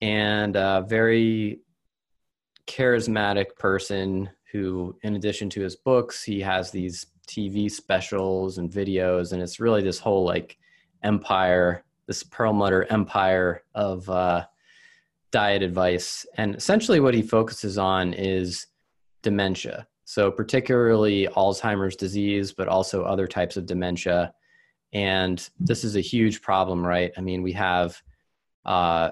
and 0.00 0.56
a 0.56 0.86
very 0.88 1.60
charismatic 2.66 3.54
person 3.58 4.30
who, 4.50 4.96
in 5.02 5.16
addition 5.16 5.50
to 5.50 5.60
his 5.60 5.76
books, 5.76 6.24
he 6.24 6.40
has 6.40 6.70
these 6.70 7.08
TV 7.28 7.70
specials 7.70 8.56
and 8.56 8.70
videos, 8.70 9.34
and 9.34 9.42
it's 9.42 9.60
really 9.60 9.82
this 9.82 9.98
whole 9.98 10.24
like 10.24 10.56
empire, 11.02 11.84
this 12.06 12.22
Perlmutter 12.22 12.86
empire 12.90 13.64
of 13.74 14.08
uh, 14.08 14.46
diet 15.30 15.62
advice. 15.62 16.24
And 16.38 16.54
essentially, 16.54 17.00
what 17.00 17.12
he 17.12 17.20
focuses 17.20 17.76
on 17.76 18.14
is 18.14 18.68
dementia. 19.22 19.86
So, 20.04 20.30
particularly 20.30 21.28
Alzheimer's 21.28 21.96
disease, 21.96 22.52
but 22.52 22.68
also 22.68 23.04
other 23.04 23.26
types 23.26 23.56
of 23.56 23.66
dementia. 23.66 24.34
And 24.92 25.48
this 25.58 25.84
is 25.84 25.96
a 25.96 26.00
huge 26.00 26.42
problem, 26.42 26.84
right? 26.84 27.12
I 27.16 27.20
mean, 27.20 27.42
we 27.42 27.52
have 27.52 28.02
uh, 28.64 29.10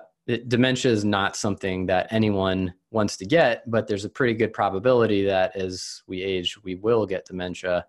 dementia 0.48 0.92
is 0.92 1.04
not 1.04 1.36
something 1.36 1.86
that 1.86 2.12
anyone 2.12 2.74
wants 2.90 3.16
to 3.18 3.26
get, 3.26 3.68
but 3.70 3.86
there's 3.86 4.04
a 4.04 4.10
pretty 4.10 4.34
good 4.34 4.52
probability 4.52 5.24
that 5.24 5.56
as 5.56 6.02
we 6.06 6.22
age, 6.22 6.62
we 6.62 6.74
will 6.74 7.06
get 7.06 7.24
dementia. 7.24 7.86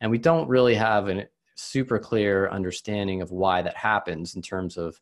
And 0.00 0.10
we 0.10 0.18
don't 0.18 0.48
really 0.48 0.74
have 0.74 1.08
a 1.08 1.26
super 1.54 1.98
clear 1.98 2.48
understanding 2.48 3.22
of 3.22 3.30
why 3.30 3.62
that 3.62 3.76
happens 3.76 4.34
in 4.34 4.42
terms 4.42 4.76
of 4.76 5.00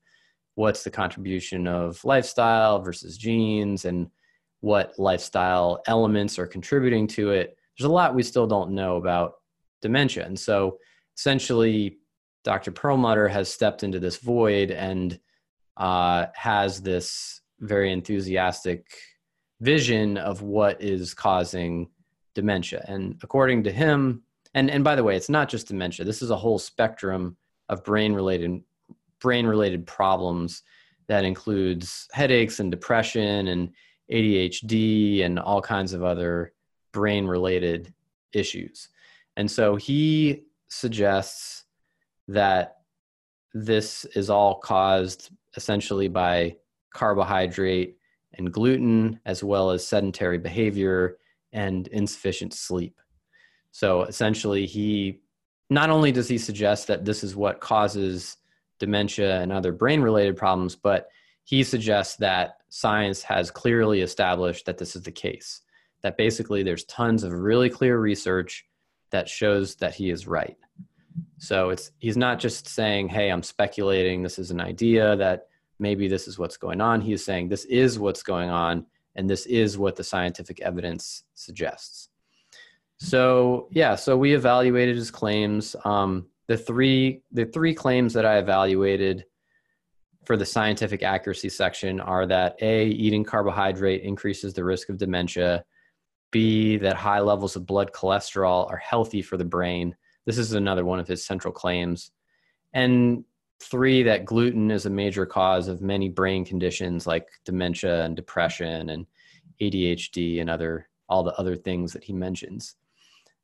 what's 0.55 0.83
the 0.83 0.91
contribution 0.91 1.67
of 1.67 2.05
lifestyle 2.05 2.81
versus 2.81 3.17
genes 3.17 3.85
and 3.85 4.11
what 4.61 4.99
lifestyle 4.99 5.83
elements 5.87 6.39
are 6.39 6.47
contributing 6.47 7.07
to 7.07 7.31
it. 7.31 7.57
There's 7.77 7.89
a 7.89 7.93
lot 7.93 8.15
we 8.15 8.23
still 8.23 8.47
don't 8.47 8.73
know 8.73 8.97
about 8.97 9.35
dementia. 9.83 10.27
And 10.27 10.39
so 10.39 10.79
essentially, 11.17 11.99
Dr. 12.45 12.73
Perlmutter 12.73 13.29
has 13.29 13.53
stepped 13.53 13.83
into 13.83 14.01
this 14.01 14.17
void 14.17 14.71
and 14.71 15.19
uh, 15.77 16.27
has 16.35 16.81
this 16.81 17.41
very 17.61 17.93
enthusiastic 17.93 18.87
vision 19.61 20.17
of 20.17 20.43
what 20.43 20.81
is 20.83 21.15
causing 21.15 21.89
dementia. 22.35 22.85
And 22.87 23.19
according 23.23 23.65
to 23.65 23.73
him, 23.73 24.23
and, 24.55 24.71
and 24.71 24.83
by 24.83 24.95
the 24.95 25.05
way, 25.05 25.17
it's 25.17 25.29
not 25.29 25.49
just 25.49 25.69
dementia, 25.69 26.05
this 26.05 26.23
is 26.23 26.31
a 26.31 26.37
whole 26.37 26.59
spectrum 26.59 27.37
of 27.69 27.85
brain 27.85 28.13
related 28.13 28.61
brain 29.21 29.47
related 29.47 29.85
problems 29.85 30.63
that 31.09 31.25
includes 31.25 32.09
headaches 32.13 32.61
and 32.61 32.71
depression 32.71 33.49
and 33.49 33.71
ADHD 34.11 35.25
and 35.25 35.39
all 35.39 35.61
kinds 35.61 35.93
of 35.93 36.03
other 36.03 36.53
brain 36.93 37.27
related 37.27 37.93
issues. 38.33 38.89
And 39.37 39.51
so 39.51 39.77
he 39.77 40.45
suggests 40.69 41.65
that 42.29 42.79
this 43.55 44.05
is 44.05 44.31
all 44.31 44.57
caused 44.57 45.31
essentially 45.57 46.09
by 46.09 46.57
carbohydrate 46.93 47.97
and 48.35 48.53
gluten, 48.53 49.21
as 49.25 49.43
well 49.43 49.71
as 49.71 49.87
sedentary 49.87 50.39
behavior 50.39 51.19
and 51.53 51.89
insufficient 51.89 52.53
sleep. 52.53 53.01
So 53.73 54.03
essentially, 54.03 54.67
he 54.67 55.21
not 55.71 55.91
only 55.91 56.13
does 56.13 56.29
he 56.29 56.39
suggest 56.39 56.87
that 56.87 57.05
this 57.05 57.23
is 57.25 57.37
what 57.37 57.61
causes 57.61 58.37
dementia 58.79 59.41
and 59.41 59.53
other 59.53 59.73
brain 59.73 60.01
related 60.01 60.37
problems, 60.37 60.77
but 60.77 61.09
he 61.49 61.65
suggests 61.65 62.17
that 62.17 62.59
science 62.69 63.23
has 63.23 63.51
clearly 63.51 64.03
established 64.03 64.67
that 64.67 64.77
this 64.77 64.95
is 64.95 65.01
the 65.01 65.11
case. 65.11 65.63
That 66.03 66.19
basically 66.19 66.63
there's 66.63 66.85
tons 66.85 67.25
of 67.25 67.33
really 67.33 67.71
clear 67.71 67.99
research 67.99 68.67
that 69.13 69.31
shows 69.31 69.75
that 69.77 69.95
he 69.95 70.11
is 70.11 70.27
right. 70.27 70.59
So 71.39 71.71
it's 71.71 71.91
he's 72.01 72.19
not 72.19 72.39
just 72.39 72.69
saying, 72.69 73.09
"Hey, 73.09 73.31
I'm 73.31 73.43
speculating. 73.43 74.23
This 74.23 74.39
is 74.39 74.51
an 74.51 74.61
idea 74.61 75.17
that 75.17 75.47
maybe 75.79 76.07
this 76.07 76.29
is 76.29 76.39
what's 76.39 76.59
going 76.59 76.83
on." 76.83 77.01
He's 77.01 77.25
saying 77.25 77.49
this 77.49 77.65
is 77.65 77.99
what's 77.99 78.23
going 78.23 78.51
on, 78.51 78.85
and 79.15 79.29
this 79.29 79.47
is 79.47 79.79
what 79.79 79.97
the 79.97 80.05
scientific 80.05 80.61
evidence 80.61 81.25
suggests. 81.35 82.11
So 82.99 83.69
yeah, 83.71 83.95
so 83.95 84.19
we 84.19 84.35
evaluated 84.35 84.97
his 84.97 85.11
claims. 85.11 85.75
Um, 85.87 86.27
the 86.47 86.59
three 86.59 87.23
the 87.33 87.47
three 87.47 87.73
claims 87.73 88.13
that 88.13 88.27
I 88.27 88.37
evaluated 88.37 89.25
for 90.29 90.37
the 90.37 90.47
scientific 90.47 91.03
accuracy 91.03 91.49
section 91.49 91.99
are 91.99 92.27
that 92.27 92.57
a 92.63 92.87
eating 92.87 93.25
carbohydrate 93.25 94.03
increases 94.03 94.55
the 94.55 94.63
risk 94.63 94.91
of 94.91 94.99
dementia. 94.99 95.65
B 96.31 96.77
that 96.77 96.97
high 96.97 97.21
levels 97.21 97.57
of 97.57 97.67
blood 97.67 97.91
cholesterol 97.93 98.71
are 98.71 98.77
healthy 98.77 99.23
for 99.23 99.37
the 99.37 99.45
brain 99.45 99.97
this 100.29 100.37
is 100.37 100.53
another 100.53 100.85
one 100.85 101.01
of 101.01 101.09
his 101.09 101.25
central 101.25 101.55
claims. 101.55 102.11
And 102.75 103.25
three, 103.63 104.03
that 104.03 104.27
gluten 104.27 104.71
is 104.71 104.85
a 104.85 104.91
major 104.91 105.25
cause 105.25 105.69
of 105.69 105.81
many 105.81 106.11
brain 106.11 106.45
conditions 106.45 107.07
like 107.07 107.27
dementia 107.47 108.05
and 108.05 108.15
depression 108.15 108.91
and 108.91 109.07
ADHD 109.63 110.43
and 110.43 110.51
other 110.51 110.91
all 111.09 111.23
the 111.23 111.33
other 111.37 111.57
things 111.57 111.95
that 111.95 112.05
he 112.05 112.13
mentions. 112.13 112.77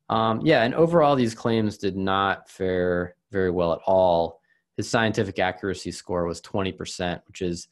Um, 0.09 0.41
yeah, 0.45 0.61
and 0.61 0.75
overall, 0.75 1.15
these 1.15 1.33
claims 1.33 1.79
did 1.79 1.97
not 1.97 2.51
fare 2.51 3.15
very 3.31 3.49
well 3.49 3.73
at 3.73 3.81
all. 3.87 4.41
His 4.77 4.89
scientific 4.89 5.39
accuracy 5.39 5.91
score 5.91 6.25
was 6.25 6.41
20%, 6.41 7.21
which 7.27 7.41
is 7.41 7.67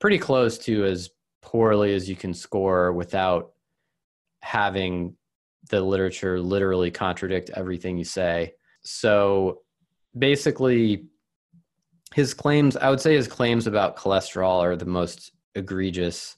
pretty 0.00 0.18
close 0.18 0.58
to 0.58 0.84
as 0.84 1.10
poorly 1.42 1.94
as 1.94 2.08
you 2.08 2.16
can 2.16 2.34
score 2.34 2.92
without 2.92 3.52
having 4.42 5.14
the 5.70 5.80
literature 5.80 6.40
literally 6.40 6.90
contradict 6.90 7.50
everything 7.50 7.98
you 7.98 8.04
say. 8.04 8.54
So 8.82 9.62
basically, 10.16 11.04
his 12.14 12.32
claims, 12.32 12.76
I 12.76 12.88
would 12.88 13.00
say 13.00 13.14
his 13.14 13.28
claims 13.28 13.66
about 13.66 13.96
cholesterol 13.96 14.62
are 14.62 14.76
the 14.76 14.86
most 14.86 15.32
egregious. 15.54 16.36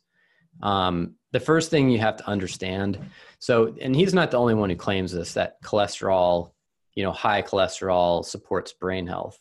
Um, 0.63 1.15
the 1.33 1.41
first 1.41 1.71
thing 1.71 1.91
you 1.91 1.99
have 2.01 2.17
to 2.17 2.29
understand 2.29 2.99
so, 3.41 3.75
and 3.81 3.97
he's 3.97 4.13
not 4.13 4.31
the 4.31 4.37
only 4.39 4.55
one 4.55 4.69
who 4.69 4.77
claims 4.77 5.13
this 5.13 5.33
that 5.35 5.61
cholesterol, 5.63 6.53
you 6.95 7.03
know, 7.03 7.11
high 7.11 7.41
cholesterol 7.41 8.25
supports 8.25 8.75
brain 8.75 9.07
health. 9.07 9.41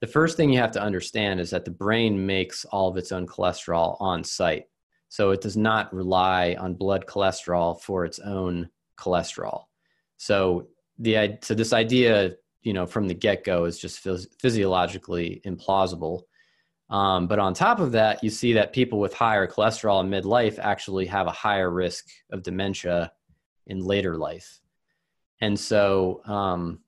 The 0.00 0.06
first 0.06 0.36
thing 0.36 0.52
you 0.52 0.60
have 0.60 0.72
to 0.72 0.82
understand 0.82 1.40
is 1.40 1.50
that 1.50 1.64
the 1.64 1.70
brain 1.70 2.24
makes 2.24 2.64
all 2.64 2.88
of 2.88 2.96
its 2.96 3.10
own 3.10 3.26
cholesterol 3.26 3.96
on 4.00 4.22
site. 4.22 4.66
So 5.08 5.30
it 5.30 5.40
does 5.40 5.56
not 5.56 5.92
rely 5.92 6.56
on 6.58 6.74
blood 6.74 7.06
cholesterol 7.06 7.80
for 7.80 8.04
its 8.04 8.18
own 8.18 8.68
cholesterol. 8.98 9.64
So 10.18 10.68
the 10.98 11.38
so 11.42 11.54
this 11.54 11.72
idea, 11.72 12.34
you 12.62 12.72
know, 12.72 12.86
from 12.86 13.08
the 13.08 13.14
get 13.14 13.44
go 13.44 13.64
is 13.64 13.78
just 13.78 14.04
phys- 14.04 14.28
physiologically 14.40 15.40
implausible. 15.46 16.22
Um, 16.90 17.26
but 17.26 17.38
on 17.38 17.54
top 17.54 17.80
of 17.80 17.92
that, 17.92 18.22
you 18.22 18.30
see 18.30 18.54
that 18.54 18.72
people 18.72 18.98
with 18.98 19.14
higher 19.14 19.46
cholesterol 19.46 20.02
in 20.02 20.10
midlife 20.10 20.58
actually 20.58 21.06
have 21.06 21.26
a 21.26 21.32
higher 21.32 21.70
risk 21.70 22.06
of 22.30 22.42
dementia 22.42 23.12
in 23.66 23.80
later 23.80 24.16
life. 24.16 24.60
And 25.40 25.58
so 25.58 26.22
um, 26.24 26.80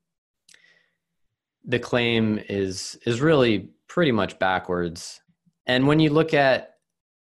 the 1.65 1.79
claim 1.79 2.41
is 2.49 2.99
is 3.07 3.21
really 3.21 3.71
pretty 3.87 4.13
much 4.13 4.39
backwards. 4.39 5.21
And 5.67 5.87
when 5.87 6.01
you 6.01 6.11
look 6.11 6.35
at 6.35 6.77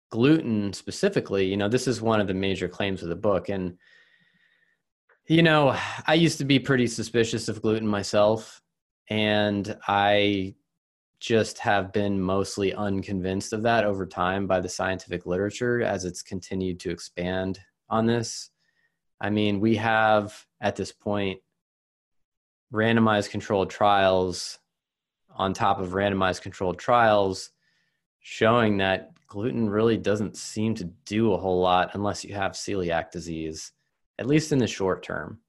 gluten 0.10 0.74
specifically, 0.74 1.46
you 1.46 1.58
know, 1.58 1.70
this 1.70 1.88
is 1.88 2.02
one 2.02 2.20
of 2.20 2.28
the 2.28 2.34
major 2.34 2.68
claims 2.68 3.04
of 3.04 3.10
the 3.10 3.16
book. 3.16 3.50
And 3.50 3.78
you 5.28 5.44
know, 5.44 5.78
I 6.08 6.16
used 6.16 6.40
to 6.40 6.46
be 6.46 6.58
pretty 6.58 6.88
suspicious 6.88 7.50
of 7.50 7.62
gluten 7.62 7.88
myself, 7.88 8.62
and 9.10 9.78
I 9.88 10.56
just 11.20 11.60
have 11.60 11.92
been 11.92 12.20
mostly 12.20 12.74
unconvinced 12.74 13.54
of 13.54 13.62
that 13.64 13.84
over 13.84 14.06
time 14.06 14.48
by 14.48 14.60
the 14.60 14.70
scientific 14.70 15.26
literature 15.26 15.82
as 15.82 16.06
it's 16.06 16.24
continued 16.24 16.80
to 16.80 16.90
expand 16.90 17.60
on 17.90 18.06
this. 18.06 18.50
I 19.22 19.30
mean, 19.30 19.60
we 19.60 19.76
have 19.76 20.46
at 20.62 20.76
this 20.76 20.92
point 20.92 21.42
randomized 22.74 23.30
controlled 23.30 23.70
trials 23.70 24.60
on 25.36 25.54
top 25.54 25.80
of 25.80 25.90
randomized 25.90 26.42
controlled 26.42 26.78
trials 26.78 27.52
showing 28.20 28.78
that 28.78 29.12
gluten 29.28 29.70
really 29.70 29.98
doesn't 29.98 30.36
seem 30.36 30.76
to 30.76 30.86
do 31.06 31.34
a 31.34 31.38
whole 31.38 31.62
lot 31.62 31.92
unless 31.94 32.26
you 32.26 32.34
have 32.34 32.52
celiac 32.54 33.12
disease 33.12 33.72
at 34.20 34.28
least 34.28 34.52
in 34.52 34.60
the 34.60 34.68
short 34.68 35.02
term. 35.02 35.40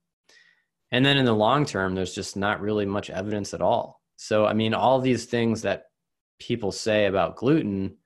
And 0.91 1.05
then 1.05 1.17
in 1.17 1.25
the 1.25 1.35
long 1.35 1.65
term, 1.65 1.93
there's 1.93 2.15
just 2.15 2.35
not 2.37 2.61
really 2.61 2.85
much 2.85 3.09
evidence 3.09 3.53
at 3.53 3.61
all. 3.61 4.01
So, 4.15 4.45
I 4.45 4.53
mean, 4.53 4.73
all 4.73 4.99
these 4.99 5.25
things 5.25 5.61
that 5.63 5.87
people 6.39 6.71
say 6.71 7.05
about 7.05 7.35
gluten 7.35 7.97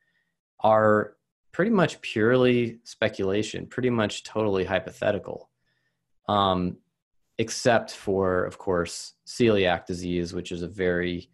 are 0.59 1.15
pretty 1.51 1.71
much 1.71 2.01
purely 2.01 2.79
speculation, 2.83 3.67
pretty 3.67 3.89
much 3.89 4.23
totally 4.23 4.65
hypothetical, 4.65 5.49
um, 6.27 6.77
except 7.37 7.91
for, 7.91 8.45
of 8.45 8.57
course, 8.57 9.13
celiac 9.27 9.85
disease, 9.85 10.33
which 10.33 10.51
is 10.51 10.61
a 10.61 10.67
very, 10.67 11.29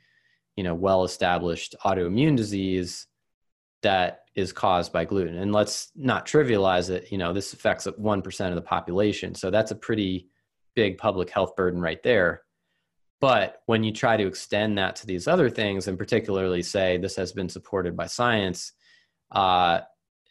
you 0.56 0.64
know, 0.64 0.74
well-established 0.74 1.76
autoimmune 1.86 2.36
disease 2.36 3.08
that 3.84 4.22
is 4.36 4.54
caused 4.54 4.94
by 4.94 5.06
gluten. 5.06 5.38
And 5.38 5.52
let's 5.52 5.92
not 5.96 6.26
trivialize 6.26 6.90
it. 6.90 7.12
You 7.12 7.18
know, 7.18 7.34
this 7.34 7.54
affects 7.54 7.88
1% 7.88 8.50
of 8.50 8.56
the 8.56 8.62
population. 8.62 9.36
So 9.36 9.52
that's 9.52 9.72
a 9.72 9.76
pretty 9.76 10.28
big 10.76 10.98
public 10.98 11.30
health 11.30 11.56
burden 11.56 11.82
right 11.82 12.02
there. 12.04 12.44
But 13.20 13.62
when 13.68 13.84
you 13.84 13.92
try 13.92 14.18
to 14.18 14.26
extend 14.26 14.78
that 14.78 14.96
to 14.98 15.06
these 15.06 15.28
other 15.28 15.50
things, 15.50 15.88
and 15.88 15.98
particularly 15.98 16.64
say 16.64 16.98
this 16.98 17.16
has 17.18 17.34
been 17.34 17.50
supported 17.50 17.96
by 17.96 18.08
science, 18.08 18.74
uh, 19.32 19.82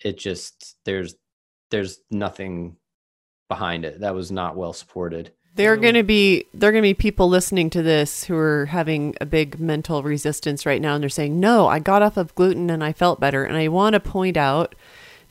it 0.04 0.18
just 0.18 0.76
there's 0.85 1.14
there's 1.70 2.00
nothing 2.11 2.76
behind 3.48 3.85
it. 3.85 4.00
That 4.00 4.14
was 4.14 4.33
not 4.33 4.56
well 4.56 4.72
supported. 4.72 5.33
There 5.56 5.72
are 5.72 5.76
going 5.76 5.94
to 5.94 6.02
be 6.02 6.46
there 6.54 6.70
are 6.70 6.72
going 6.72 6.84
to 6.84 6.88
be 6.88 6.94
people 6.94 7.28
listening 7.28 7.70
to 7.70 7.82
this 7.82 8.24
who 8.24 8.36
are 8.36 8.66
having 8.66 9.16
a 9.20 9.26
big 9.26 9.58
mental 9.58 10.02
resistance 10.02 10.64
right 10.64 10.80
now 10.80 10.94
and 10.94 11.02
they're 11.02 11.10
saying, 11.10 11.38
"No, 11.38 11.66
I 11.66 11.80
got 11.80 12.02
off 12.02 12.16
of 12.16 12.34
gluten 12.34 12.70
and 12.70 12.82
I 12.82 12.92
felt 12.92 13.20
better." 13.20 13.44
And 13.44 13.56
I 13.56 13.68
want 13.68 13.94
to 13.94 14.00
point 14.00 14.36
out 14.36 14.74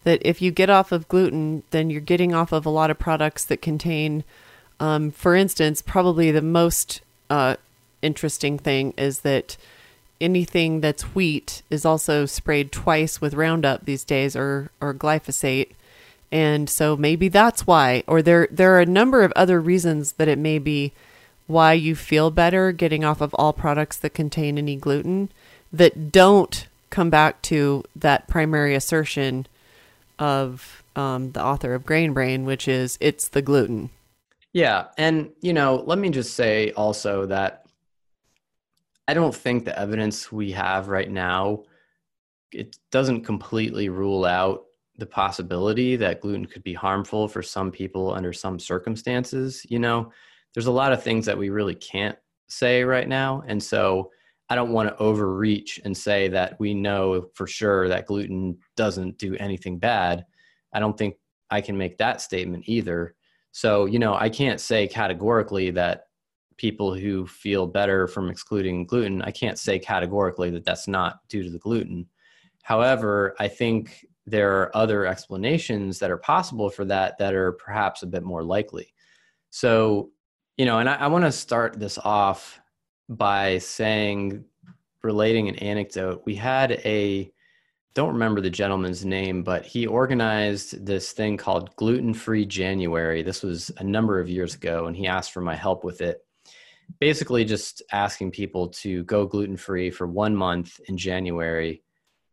that 0.03 0.21
if 0.23 0.41
you 0.41 0.51
get 0.51 0.69
off 0.69 0.91
of 0.91 1.07
gluten, 1.07 1.63
then 1.71 1.89
you're 1.89 2.01
getting 2.01 2.33
off 2.33 2.51
of 2.51 2.65
a 2.65 2.69
lot 2.69 2.91
of 2.91 2.99
products 2.99 3.45
that 3.45 3.61
contain 3.61 4.23
um, 4.79 5.11
for 5.11 5.35
instance, 5.35 5.81
probably 5.81 6.31
the 6.31 6.41
most 6.41 7.01
uh, 7.29 7.57
interesting 8.01 8.57
thing 8.57 8.93
is 8.97 9.21
that 9.21 9.57
anything 10.21 10.81
that's 10.81 11.15
wheat 11.15 11.61
is 11.69 11.85
also 11.85 12.25
sprayed 12.25 12.71
twice 12.71 13.21
with 13.21 13.33
Roundup 13.33 13.85
these 13.85 14.03
days 14.03 14.35
or 14.35 14.71
or 14.81 14.93
glyphosate 14.93 15.71
and 16.31 16.69
so 16.69 16.95
maybe 16.95 17.27
that's 17.27 17.65
why 17.65 18.03
or 18.07 18.21
there 18.21 18.47
there 18.51 18.75
are 18.75 18.81
a 18.81 18.85
number 18.85 19.23
of 19.23 19.31
other 19.35 19.59
reasons 19.59 20.13
that 20.13 20.27
it 20.27 20.37
may 20.37 20.59
be 20.59 20.91
why 21.47 21.73
you 21.73 21.95
feel 21.95 22.29
better 22.29 22.71
getting 22.71 23.03
off 23.03 23.21
of 23.21 23.33
all 23.33 23.51
products 23.51 23.97
that 23.97 24.13
contain 24.13 24.57
any 24.57 24.75
gluten 24.75 25.29
that 25.73 26.11
don't 26.11 26.67
come 26.89 27.09
back 27.09 27.41
to 27.41 27.83
that 27.95 28.27
primary 28.27 28.75
assertion 28.75 29.47
of 30.17 30.83
um, 30.95 31.31
the 31.31 31.43
author 31.43 31.73
of 31.73 31.85
Grain 31.85 32.13
Brain, 32.13 32.45
which 32.45 32.67
is 32.67 32.97
it's 32.99 33.29
the 33.29 33.41
gluten. 33.41 33.89
Yeah. 34.53 34.87
And, 34.97 35.31
you 35.41 35.53
know, 35.53 35.83
let 35.85 35.99
me 35.99 36.09
just 36.09 36.33
say 36.33 36.71
also 36.71 37.27
that 37.27 37.65
I 39.07 39.13
don't 39.13 39.33
think 39.33 39.65
the 39.65 39.77
evidence 39.79 40.31
we 40.31 40.51
have 40.51 40.87
right 40.87 41.09
now 41.09 41.63
it 42.51 42.75
doesn't 42.89 43.25
completely 43.25 43.89
rule 43.89 44.25
out 44.25 44.65
the 44.99 45.05
possibility 45.05 45.95
that 45.95 46.21
gluten 46.21 46.45
could 46.45 46.63
be 46.63 46.73
harmful 46.73 47.27
for 47.27 47.41
some 47.41 47.71
people 47.71 48.13
under 48.13 48.33
some 48.33 48.59
circumstances. 48.59 49.65
You 49.69 49.79
know, 49.79 50.11
there's 50.53 50.67
a 50.67 50.71
lot 50.71 50.93
of 50.93 51.01
things 51.01 51.25
that 51.25 51.37
we 51.37 51.49
really 51.49 51.75
can't 51.75 52.17
say 52.47 52.83
right 52.83 53.07
now. 53.07 53.43
And 53.47 53.61
so 53.61 54.11
I 54.49 54.55
don't 54.55 54.71
want 54.71 54.89
to 54.89 54.97
overreach 54.97 55.79
and 55.85 55.95
say 55.95 56.27
that 56.29 56.59
we 56.59 56.73
know 56.73 57.29
for 57.33 57.47
sure 57.47 57.87
that 57.87 58.07
gluten 58.07 58.57
doesn't 58.75 59.17
do 59.17 59.35
anything 59.35 59.77
bad. 59.77 60.25
I 60.73 60.79
don't 60.79 60.97
think 60.97 61.15
I 61.49 61.61
can 61.61 61.77
make 61.77 61.97
that 61.97 62.21
statement 62.21 62.65
either. 62.67 63.15
So, 63.51 63.85
you 63.85 63.99
know, 63.99 64.15
I 64.15 64.29
can't 64.29 64.59
say 64.59 64.87
categorically 64.87 65.71
that 65.71 66.05
people 66.57 66.93
who 66.93 67.25
feel 67.25 67.65
better 67.67 68.07
from 68.07 68.29
excluding 68.29 68.85
gluten, 68.85 69.21
I 69.21 69.31
can't 69.31 69.57
say 69.57 69.79
categorically 69.79 70.49
that 70.51 70.65
that's 70.65 70.87
not 70.87 71.19
due 71.29 71.43
to 71.43 71.49
the 71.49 71.59
gluten. 71.59 72.07
However, 72.63 73.35
I 73.39 73.47
think 73.47 74.05
there 74.29 74.61
are 74.61 74.75
other 74.75 75.05
explanations 75.05 75.99
that 75.99 76.11
are 76.11 76.17
possible 76.17 76.69
for 76.69 76.85
that 76.85 77.17
that 77.17 77.33
are 77.33 77.53
perhaps 77.53 78.03
a 78.03 78.07
bit 78.07 78.23
more 78.23 78.43
likely. 78.43 78.93
So, 79.49 80.11
you 80.57 80.65
know, 80.65 80.79
and 80.79 80.89
I, 80.89 80.95
I 80.95 81.07
want 81.07 81.25
to 81.25 81.31
start 81.31 81.79
this 81.79 81.97
off 81.97 82.59
by 83.07 83.57
saying, 83.57 84.45
relating 85.03 85.47
an 85.47 85.55
anecdote. 85.55 86.23
We 86.25 86.35
had 86.35 86.73
a, 86.83 87.31
don't 87.93 88.13
remember 88.13 88.41
the 88.41 88.49
gentleman's 88.49 89.05
name, 89.05 89.43
but 89.43 89.65
he 89.65 89.87
organized 89.87 90.85
this 90.85 91.11
thing 91.11 91.37
called 91.37 91.75
Gluten 91.75 92.13
Free 92.13 92.45
January. 92.45 93.23
This 93.23 93.41
was 93.41 93.71
a 93.77 93.83
number 93.83 94.19
of 94.19 94.29
years 94.29 94.55
ago, 94.55 94.87
and 94.87 94.95
he 94.95 95.07
asked 95.07 95.31
for 95.31 95.41
my 95.41 95.55
help 95.55 95.83
with 95.83 96.01
it. 96.01 96.19
Basically, 96.99 97.45
just 97.45 97.81
asking 97.91 98.31
people 98.31 98.67
to 98.69 99.03
go 99.03 99.25
gluten 99.25 99.57
free 99.57 99.91
for 99.91 100.07
one 100.07 100.35
month 100.35 100.79
in 100.87 100.97
January 100.97 101.83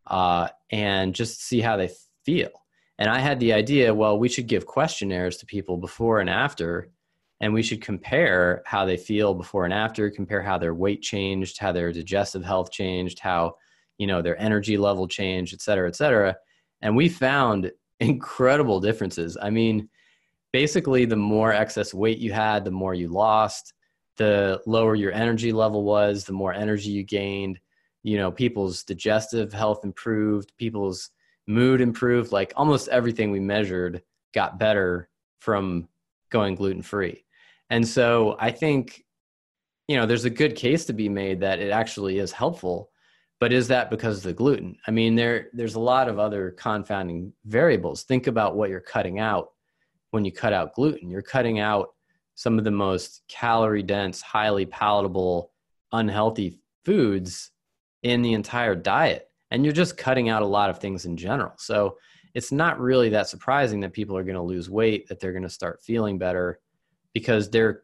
uh, 0.07 0.49
and 0.71 1.15
just 1.15 1.43
see 1.43 1.61
how 1.61 1.77
they 1.77 1.91
feel. 2.25 2.51
And 2.99 3.11
I 3.11 3.19
had 3.19 3.41
the 3.41 3.53
idea, 3.53 3.95
well, 3.95 4.19
we 4.19 4.29
should 4.29 4.47
give 4.47 4.67
questionnaires 4.67 5.37
to 5.39 5.47
people 5.47 5.77
before 5.77 6.21
and 6.21 6.31
after, 6.31 6.91
and 7.41 7.53
we 7.53 7.63
should 7.63 7.83
compare 7.83 8.63
how 8.65 8.87
they 8.87 8.97
feel 8.97 9.35
before 9.35 9.65
and 9.65 9.75
after, 9.75 10.11
compare 10.11 10.43
how 10.43 10.57
their 10.57 10.75
weight 10.75 11.03
changed, 11.03 11.59
how 11.59 11.73
their 11.73 11.93
digestive 11.93 12.45
health 12.45 12.71
changed, 12.71 13.19
how 13.19 13.55
you 13.99 14.07
know 14.07 14.23
their 14.23 14.41
energy 14.41 14.79
level 14.79 15.07
changed, 15.07 15.53
et 15.53 15.61
cetera, 15.61 15.89
et 15.89 15.97
cetera. 15.97 16.35
And 16.81 16.97
we 16.97 17.09
found 17.09 17.71
incredible 18.01 18.81
differences. 18.81 19.37
I 19.41 19.51
mean, 19.51 19.89
basically, 20.53 21.05
the 21.05 21.17
more 21.17 21.53
excess 21.53 21.93
weight 21.93 22.19
you 22.19 22.33
had, 22.33 22.65
the 22.65 22.71
more 22.71 22.95
you 22.95 23.09
lost. 23.09 23.75
The 24.17 24.63
lower 24.65 24.95
your 24.95 25.13
energy 25.13 25.53
level 25.53 25.85
was, 25.85 26.25
the 26.25 26.33
more 26.33 26.55
energy 26.55 26.89
you 26.89 27.03
gained 27.03 27.61
you 28.07 28.17
know 28.17 28.31
people's 28.31 28.85
digestive 28.85 29.53
health 29.53 29.85
improved 29.85 30.53
people's 30.57 31.11
mood 31.49 31.81
improved 31.81 32.31
like 32.31 32.53
almost 32.57 32.89
everything 32.89 33.31
we 33.31 33.41
measured 33.41 34.01
got 34.33 34.59
better 34.59 35.09
from 35.41 35.89
going 36.31 36.55
gluten 36.55 36.83
free 36.83 37.25
and 37.71 37.87
so 37.87 38.37
i 38.39 38.51
think 38.51 39.05
you 39.89 39.97
know 39.97 40.07
there's 40.07 40.25
a 40.25 40.31
good 40.31 40.55
case 40.55 40.85
to 40.85 40.93
be 40.93 41.09
made 41.09 41.41
that 41.41 41.59
it 41.59 41.71
actually 41.71 42.19
is 42.19 42.33
helpful 42.33 42.91
but 43.39 43.53
is 43.53 43.69
that 43.69 43.91
because 43.91 44.19
of 44.19 44.23
the 44.23 44.33
gluten? 44.33 44.77
I 44.87 44.91
mean 44.91 45.15
there 45.15 45.49
there's 45.53 45.75
a 45.75 45.81
lot 45.81 46.09
of 46.09 46.19
other 46.19 46.53
confounding 46.53 47.33
variables. 47.45 48.03
Think 48.03 48.29
about 48.29 48.57
what 48.57 48.71
you're 48.71 48.81
cutting 48.81 49.19
out 49.19 49.51
when 50.11 50.25
you 50.25 50.33
cut 50.33 50.55
out 50.55 50.75
gluten. 50.75 51.11
You're 51.11 51.23
cutting 51.23 51.59
out 51.59 51.91
some 52.35 52.59
of 52.59 52.65
the 52.65 52.71
most 52.71 53.23
calorie 53.29 53.83
dense 53.83 54.23
highly 54.23 54.65
palatable 54.65 55.53
unhealthy 55.93 56.61
foods 56.85 57.51
in 58.07 58.23
the 58.23 58.35
entire 58.35 58.77
diet. 58.77 59.29
And 59.51 59.65
you're 59.65 59.73
just 59.73 59.97
cutting 59.97 60.29
out 60.29 60.43
a 60.43 60.47
lot 60.47 60.71
of 60.71 60.79
things 60.79 61.07
in 61.07 61.17
general. 61.17 61.53
So 61.57 61.99
it's 62.35 62.53
not 62.53 62.79
really 62.79 63.09
that 63.09 63.29
surprising 63.29 63.81
that 63.81 63.93
people 63.93 64.17
are 64.17 64.23
going 64.23 64.37
to 64.37 64.43
lose 64.43 64.71
weight, 64.71 65.09
that 65.09 65.19
they're 65.19 65.33
going 65.33 65.43
to 65.43 65.49
start 65.49 65.83
feeling 65.83 66.17
better 66.17 66.61
because 67.15 67.51
they're 67.51 67.83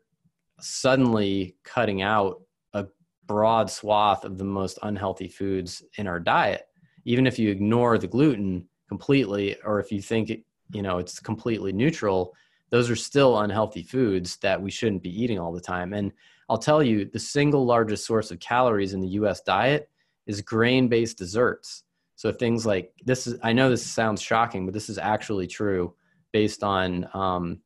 suddenly 0.61 1.57
cutting 1.65 2.03
out 2.03 2.41
a 2.75 2.87
broad 3.27 3.69
swath 3.69 4.25
of 4.25 4.39
the 4.39 4.45
most 4.45 4.79
unhealthy 4.85 5.27
foods 5.27 5.83
in 5.99 6.07
our 6.07 6.21
diet. 6.21 6.67
Even 7.05 7.27
if 7.27 7.37
you 7.37 7.51
ignore 7.51 7.99
the 7.99 8.07
gluten 8.07 8.69
completely, 8.89 9.57
or 9.65 9.81
if 9.81 9.91
you 9.91 10.01
think 10.01 10.31
you 10.73 10.83
know 10.83 10.99
it's 10.99 11.19
completely 11.19 11.73
neutral, 11.73 12.33
those 12.71 12.89
are 12.89 12.97
still 12.97 13.41
unhealthy 13.41 13.83
foods 13.83 14.37
that 14.37 14.63
we 14.63 14.71
shouldn't 14.71 15.03
be 15.03 15.23
eating 15.23 15.41
all 15.41 15.53
the 15.53 15.61
time. 15.61 15.93
And 15.93 16.13
I'll 16.49 16.59
tell 16.59 16.83
you, 16.83 17.07
the 17.07 17.19
single 17.19 17.65
largest 17.65 18.07
source 18.07 18.31
of 18.31 18.39
calories 18.39 18.95
in 18.95 19.01
the 19.01 19.09
US 19.09 19.41
diet 19.41 19.89
is 20.27 20.41
grain 20.41 20.89
based 20.89 21.19
desserts. 21.19 21.85
So 22.17 22.31
things 22.33 22.65
like 22.65 22.93
this 23.05 23.27
is, 23.27 23.39
I 23.43 23.53
know 23.53 23.71
this 23.71 23.85
sounds 23.85 24.23
shocking, 24.23 24.65
but 24.65 24.75
this 24.75 24.89
is 24.89 24.99
actually 24.99 25.47
true 25.47 25.95
based 26.33 26.63
on 26.63 27.09
um, 27.15 27.61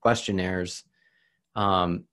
questionnaires. 0.00 0.84
Um, 1.54 2.04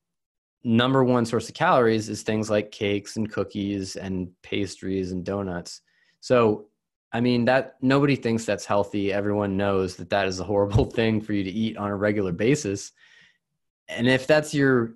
number 0.64 1.04
one 1.04 1.26
source 1.26 1.50
of 1.50 1.56
calories 1.56 2.10
is 2.10 2.24
things 2.24 2.50
like 2.50 2.72
cakes 2.72 3.18
and 3.18 3.30
cookies 3.30 3.96
and 3.96 4.30
pastries 4.42 5.12
and 5.12 5.26
donuts. 5.26 5.82
So, 6.22 6.68
I 7.12 7.20
mean, 7.20 7.46
that 7.46 7.76
nobody 7.82 8.16
thinks 8.16 8.46
that's 8.46 8.66
healthy. 8.66 9.12
Everyone 9.12 9.58
knows 9.58 9.98
that 9.98 10.10
that 10.10 10.28
is 10.28 10.40
a 10.40 10.46
horrible 10.46 10.86
thing 10.98 11.22
for 11.22 11.34
you 11.34 11.44
to 11.44 11.52
eat 11.52 11.78
on 11.78 11.92
a 11.92 11.96
regular 11.96 12.32
basis. 12.32 12.92
And 13.90 14.08
if 14.08 14.26
that's 14.26 14.54
your 14.54 14.96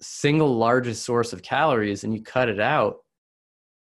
single 0.00 0.54
largest 0.56 1.04
source 1.04 1.32
of 1.32 1.42
calories 1.42 2.04
and 2.04 2.12
you 2.12 2.22
cut 2.22 2.48
it 2.48 2.60
out, 2.60 2.98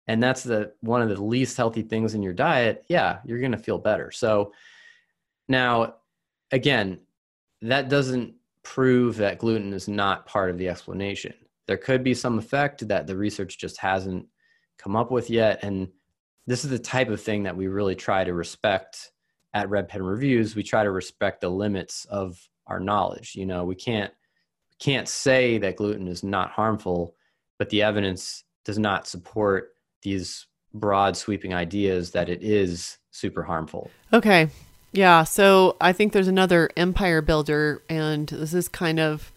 and 0.06 0.22
that's 0.22 0.42
the 0.42 0.72
one 0.80 1.02
of 1.02 1.08
the 1.08 1.22
least 1.22 1.56
healthy 1.56 1.82
things 1.82 2.14
in 2.14 2.22
your 2.22 2.32
diet 2.32 2.84
yeah 2.88 3.18
you're 3.24 3.40
going 3.40 3.52
to 3.52 3.58
feel 3.58 3.78
better. 3.78 4.10
So 4.10 4.52
now 5.48 5.94
again 6.50 7.00
that 7.62 7.88
doesn't 7.88 8.34
prove 8.62 9.16
that 9.16 9.38
gluten 9.38 9.72
is 9.72 9.88
not 9.88 10.26
part 10.26 10.50
of 10.50 10.58
the 10.58 10.68
explanation. 10.68 11.34
There 11.66 11.76
could 11.76 12.02
be 12.02 12.14
some 12.14 12.38
effect 12.38 12.86
that 12.88 13.06
the 13.06 13.16
research 13.16 13.58
just 13.58 13.78
hasn't 13.78 14.26
come 14.78 14.96
up 14.96 15.10
with 15.10 15.30
yet 15.30 15.62
and 15.62 15.88
this 16.46 16.64
is 16.64 16.70
the 16.70 16.78
type 16.78 17.10
of 17.10 17.20
thing 17.20 17.44
that 17.44 17.56
we 17.56 17.68
really 17.68 17.94
try 17.94 18.24
to 18.24 18.34
respect 18.34 19.12
at 19.54 19.68
red 19.68 19.88
pen 19.88 20.02
reviews. 20.02 20.56
We 20.56 20.62
try 20.62 20.82
to 20.82 20.90
respect 20.90 21.40
the 21.42 21.50
limits 21.50 22.06
of 22.06 22.38
our 22.66 22.80
knowledge 22.80 23.34
you 23.34 23.46
know? 23.46 23.64
We 23.64 23.74
can't 23.74 24.12
can't 24.78 25.08
say 25.08 25.58
that 25.58 25.76
gluten 25.76 26.08
is 26.08 26.24
not 26.24 26.50
harmful 26.50 27.14
but 27.58 27.68
the 27.68 27.82
evidence 27.82 28.44
does 28.64 28.78
not 28.78 29.06
support 29.06 29.74
these 30.02 30.46
broad 30.74 31.16
sweeping 31.16 31.54
ideas 31.54 32.12
that 32.12 32.28
it 32.28 32.42
is 32.42 32.98
super 33.10 33.42
harmful. 33.42 33.90
Okay. 34.12 34.48
Yeah. 34.92 35.24
So 35.24 35.76
I 35.80 35.92
think 35.92 36.12
there's 36.12 36.28
another 36.28 36.70
empire 36.76 37.22
builder, 37.22 37.82
and 37.88 38.28
this 38.28 38.54
is 38.54 38.68
kind 38.68 38.98
of 38.98 39.32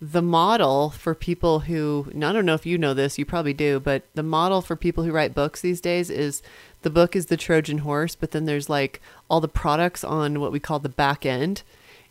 the 0.00 0.22
model 0.22 0.90
for 0.90 1.14
people 1.14 1.60
who, 1.60 2.06
I 2.14 2.18
don't 2.18 2.44
know 2.44 2.54
if 2.54 2.66
you 2.66 2.76
know 2.76 2.92
this, 2.92 3.18
you 3.18 3.24
probably 3.24 3.54
do, 3.54 3.78
but 3.78 4.02
the 4.14 4.24
model 4.24 4.60
for 4.60 4.74
people 4.74 5.04
who 5.04 5.12
write 5.12 5.34
books 5.34 5.60
these 5.60 5.80
days 5.80 6.10
is 6.10 6.42
the 6.82 6.90
book 6.90 7.14
is 7.14 7.26
the 7.26 7.36
Trojan 7.36 7.78
horse, 7.78 8.16
but 8.16 8.32
then 8.32 8.44
there's 8.44 8.68
like 8.68 9.00
all 9.30 9.40
the 9.40 9.46
products 9.46 10.02
on 10.02 10.40
what 10.40 10.50
we 10.50 10.58
call 10.58 10.80
the 10.80 10.88
back 10.88 11.24
end. 11.24 11.62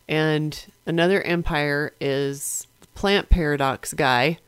And 0.08 0.64
another 0.86 1.20
empire 1.22 1.92
is 2.00 2.66
plant 2.94 3.28
paradox 3.28 3.92
guy 3.92 4.38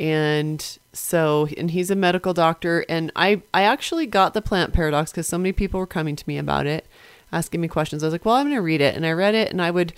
and 0.00 0.78
so 0.92 1.48
and 1.56 1.70
he's 1.70 1.90
a 1.90 1.96
medical 1.96 2.34
doctor. 2.34 2.84
And 2.88 3.12
i 3.16 3.42
i 3.52 3.62
actually 3.62 4.06
got 4.06 4.34
the 4.34 4.42
plant 4.42 4.72
paradox 4.72 5.10
because 5.10 5.28
so 5.28 5.38
many 5.38 5.52
people 5.52 5.80
were 5.80 5.86
coming 5.86 6.16
to 6.16 6.24
me 6.26 6.38
about 6.38 6.66
it 6.66 6.86
asking 7.32 7.60
me 7.60 7.68
questions. 7.68 8.02
I 8.02 8.06
was 8.06 8.12
like 8.12 8.24
well 8.24 8.34
i'm 8.36 8.46
going 8.46 8.56
to 8.56 8.62
read 8.62 8.80
it. 8.80 8.94
And 8.94 9.06
i 9.06 9.12
read 9.12 9.34
it 9.34 9.50
and 9.50 9.60
i 9.62 9.70
would 9.70 9.92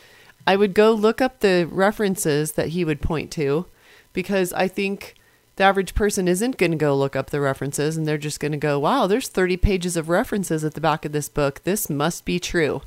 i 0.46 0.56
would 0.56 0.74
go 0.74 0.92
look 0.92 1.20
up 1.20 1.40
the 1.40 1.68
references 1.70 2.52
that 2.52 2.68
he 2.68 2.84
would 2.84 3.00
point 3.00 3.30
to 3.32 3.66
because 4.12 4.52
i 4.52 4.68
think 4.68 5.14
the 5.56 5.64
average 5.64 5.94
person 5.94 6.28
isn't 6.28 6.58
going 6.58 6.70
to 6.70 6.76
go 6.76 6.94
look 6.94 7.16
up 7.16 7.30
the 7.30 7.40
references 7.40 7.96
and 7.96 8.06
they're 8.06 8.18
just 8.18 8.40
going 8.40 8.52
to 8.52 8.58
go 8.58 8.78
wow 8.78 9.06
there's 9.06 9.28
30 9.28 9.56
pages 9.56 9.96
of 9.96 10.08
references 10.08 10.64
at 10.64 10.74
the 10.74 10.80
back 10.80 11.04
of 11.04 11.12
this 11.12 11.28
book. 11.28 11.62
This 11.64 11.88
must 11.88 12.24
be 12.24 12.38
true. 12.38 12.82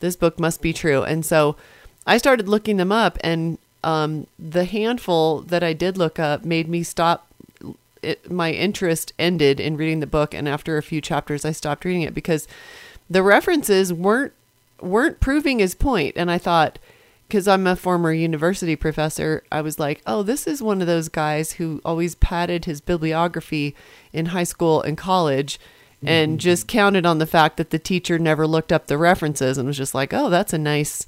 This 0.00 0.16
book 0.16 0.40
must 0.40 0.62
be 0.62 0.72
true. 0.72 1.02
And 1.02 1.24
so 1.24 1.56
i 2.06 2.18
started 2.18 2.48
looking 2.48 2.76
them 2.78 2.92
up 2.92 3.18
and 3.22 3.58
um, 3.84 4.26
the 4.38 4.64
handful 4.64 5.42
that 5.42 5.62
I 5.62 5.72
did 5.72 5.96
look 5.96 6.18
up 6.18 6.44
made 6.44 6.68
me 6.68 6.82
stop. 6.82 7.26
It, 8.02 8.30
my 8.30 8.50
interest 8.50 9.12
ended 9.18 9.60
in 9.60 9.76
reading 9.76 10.00
the 10.00 10.06
book, 10.06 10.34
and 10.34 10.48
after 10.48 10.76
a 10.76 10.82
few 10.82 11.00
chapters, 11.00 11.44
I 11.44 11.52
stopped 11.52 11.84
reading 11.84 12.02
it 12.02 12.14
because 12.14 12.48
the 13.08 13.22
references 13.22 13.92
weren't 13.92 14.32
weren't 14.80 15.20
proving 15.20 15.58
his 15.58 15.74
point. 15.74 16.14
And 16.16 16.30
I 16.30 16.38
thought, 16.38 16.78
because 17.28 17.46
I'm 17.46 17.66
a 17.66 17.76
former 17.76 18.12
university 18.12 18.76
professor, 18.76 19.42
I 19.50 19.60
was 19.60 19.78
like, 19.78 20.02
oh, 20.06 20.22
this 20.22 20.46
is 20.46 20.62
one 20.62 20.80
of 20.80 20.86
those 20.86 21.08
guys 21.08 21.52
who 21.52 21.80
always 21.84 22.14
padded 22.14 22.64
his 22.64 22.80
bibliography 22.80 23.74
in 24.12 24.26
high 24.26 24.44
school 24.44 24.82
and 24.82 24.98
college 24.98 25.58
and 26.06 26.32
mm-hmm. 26.32 26.38
just 26.38 26.68
counted 26.68 27.06
on 27.06 27.18
the 27.18 27.26
fact 27.26 27.56
that 27.56 27.70
the 27.70 27.78
teacher 27.78 28.18
never 28.18 28.46
looked 28.46 28.72
up 28.72 28.86
the 28.86 28.98
references 28.98 29.56
and 29.56 29.66
was 29.66 29.76
just 29.76 29.94
like, 29.94 30.12
oh, 30.12 30.28
that's 30.28 30.52
a 30.52 30.58
nice 30.58 31.06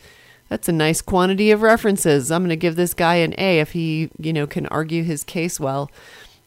that's 0.48 0.68
a 0.68 0.72
nice 0.72 1.02
quantity 1.02 1.50
of 1.50 1.62
references. 1.62 2.30
I'm 2.30 2.42
going 2.42 2.50
to 2.50 2.56
give 2.56 2.76
this 2.76 2.94
guy 2.94 3.16
an 3.16 3.34
A 3.38 3.58
if 3.58 3.72
he, 3.72 4.10
you 4.18 4.32
know, 4.32 4.46
can 4.46 4.66
argue 4.66 5.02
his 5.02 5.24
case 5.24 5.58
well. 5.58 5.90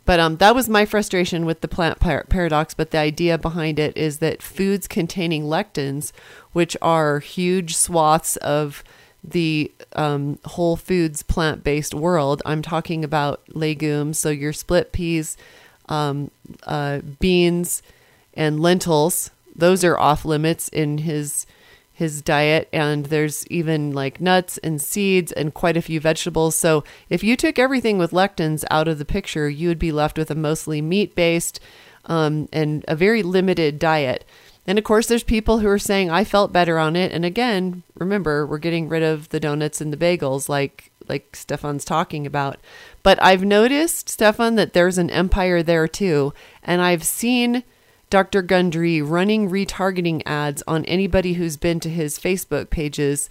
But 0.05 0.19
um, 0.19 0.37
that 0.37 0.55
was 0.55 0.67
my 0.67 0.85
frustration 0.85 1.45
with 1.45 1.61
the 1.61 1.67
plant 1.67 1.99
par- 1.99 2.25
paradox. 2.29 2.73
But 2.73 2.91
the 2.91 2.97
idea 2.97 3.37
behind 3.37 3.77
it 3.77 3.95
is 3.95 4.19
that 4.19 4.41
foods 4.41 4.87
containing 4.87 5.43
lectins, 5.43 6.11
which 6.53 6.75
are 6.81 7.19
huge 7.19 7.75
swaths 7.75 8.35
of 8.37 8.83
the 9.23 9.71
um, 9.93 10.39
whole 10.45 10.77
foods 10.77 11.23
plant 11.23 11.63
based 11.63 11.93
world, 11.93 12.41
I'm 12.45 12.61
talking 12.61 13.03
about 13.03 13.41
legumes, 13.49 14.17
so 14.17 14.29
your 14.29 14.53
split 14.53 14.91
peas, 14.91 15.37
um, 15.89 16.31
uh, 16.63 16.99
beans, 17.19 17.83
and 18.33 18.59
lentils. 18.59 19.31
Those 19.55 19.83
are 19.83 19.99
off 19.99 20.23
limits 20.23 20.69
in 20.69 20.99
his 20.99 21.45
his 21.99 22.21
diet 22.21 22.69
and 22.71 23.07
there's 23.07 23.45
even 23.47 23.91
like 23.91 24.21
nuts 24.21 24.57
and 24.59 24.81
seeds 24.81 25.33
and 25.33 25.53
quite 25.53 25.75
a 25.75 25.81
few 25.81 25.99
vegetables. 25.99 26.55
So 26.55 26.85
if 27.09 27.25
you 27.25 27.35
took 27.35 27.59
everything 27.59 27.97
with 27.97 28.11
lectins 28.11 28.63
out 28.71 28.87
of 28.87 28.99
the 28.99 29.05
picture, 29.05 29.49
you 29.49 29.67
would 29.67 29.79
be 29.79 29.91
left 29.91 30.17
with 30.17 30.31
a 30.31 30.35
mostly 30.35 30.81
meat 30.81 31.13
based 31.13 31.59
um, 32.05 32.47
and 32.53 32.85
a 32.87 32.95
very 32.95 33.21
limited 33.21 33.79
diet. 33.79 34.23
And 34.65 34.77
of 34.77 34.85
course, 34.85 35.07
there's 35.07 35.23
people 35.23 35.59
who 35.59 35.67
are 35.67 35.77
saying 35.77 36.09
I 36.09 36.23
felt 36.23 36.53
better 36.53 36.79
on 36.79 36.95
it. 36.95 37.11
And 37.11 37.25
again, 37.25 37.83
remember, 37.95 38.47
we're 38.47 38.59
getting 38.59 38.87
rid 38.87 39.03
of 39.03 39.27
the 39.27 39.41
donuts 39.41 39.81
and 39.81 39.91
the 39.91 39.97
bagels, 39.97 40.47
like 40.47 40.91
like 41.09 41.35
Stephan's 41.35 41.83
talking 41.83 42.25
about. 42.25 42.59
But 43.03 43.21
I've 43.21 43.43
noticed, 43.43 44.07
Stephan, 44.07 44.55
that 44.55 44.71
there's 44.71 44.97
an 44.97 45.09
empire 45.09 45.61
there 45.61 45.87
too, 45.87 46.33
and 46.63 46.81
I've 46.81 47.03
seen 47.03 47.63
Dr. 48.09 48.41
Gundry 48.41 49.01
running 49.01 49.49
retargeting 49.49 50.23
ads 50.25 50.63
on 50.67 50.85
anybody 50.85 51.33
who's 51.33 51.57
been 51.57 51.79
to 51.81 51.89
his 51.89 52.17
Facebook 52.17 52.69
pages 52.69 53.29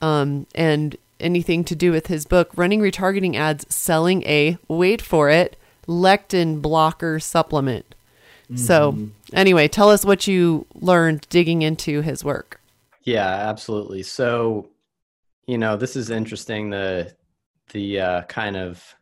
um, 0.00 0.46
and 0.54 0.96
anything 1.20 1.64
to 1.64 1.74
do 1.74 1.90
with 1.90 2.08
his 2.08 2.26
book, 2.26 2.50
running 2.56 2.80
retargeting 2.80 3.34
ads 3.34 3.66
selling 3.74 4.22
a, 4.24 4.58
wait 4.68 5.00
for 5.02 5.30
it, 5.30 5.56
lectin 5.86 6.60
blocker 6.60 7.18
supplement. 7.18 7.94
Mm-hmm. 8.44 8.56
So, 8.56 8.98
anyway, 9.32 9.68
tell 9.68 9.90
us 9.90 10.04
what 10.04 10.26
you 10.26 10.66
learned 10.74 11.26
digging 11.30 11.62
into 11.62 12.02
his 12.02 12.22
work. 12.22 12.60
Yeah, 13.02 13.26
absolutely. 13.26 14.02
So, 14.02 14.68
you 15.46 15.58
know, 15.58 15.76
this 15.76 15.96
is 15.96 16.10
interesting 16.10 16.70
the 16.70 17.14
the 17.70 18.00
uh, 18.00 18.22
kind 18.22 18.56
of 18.56 18.94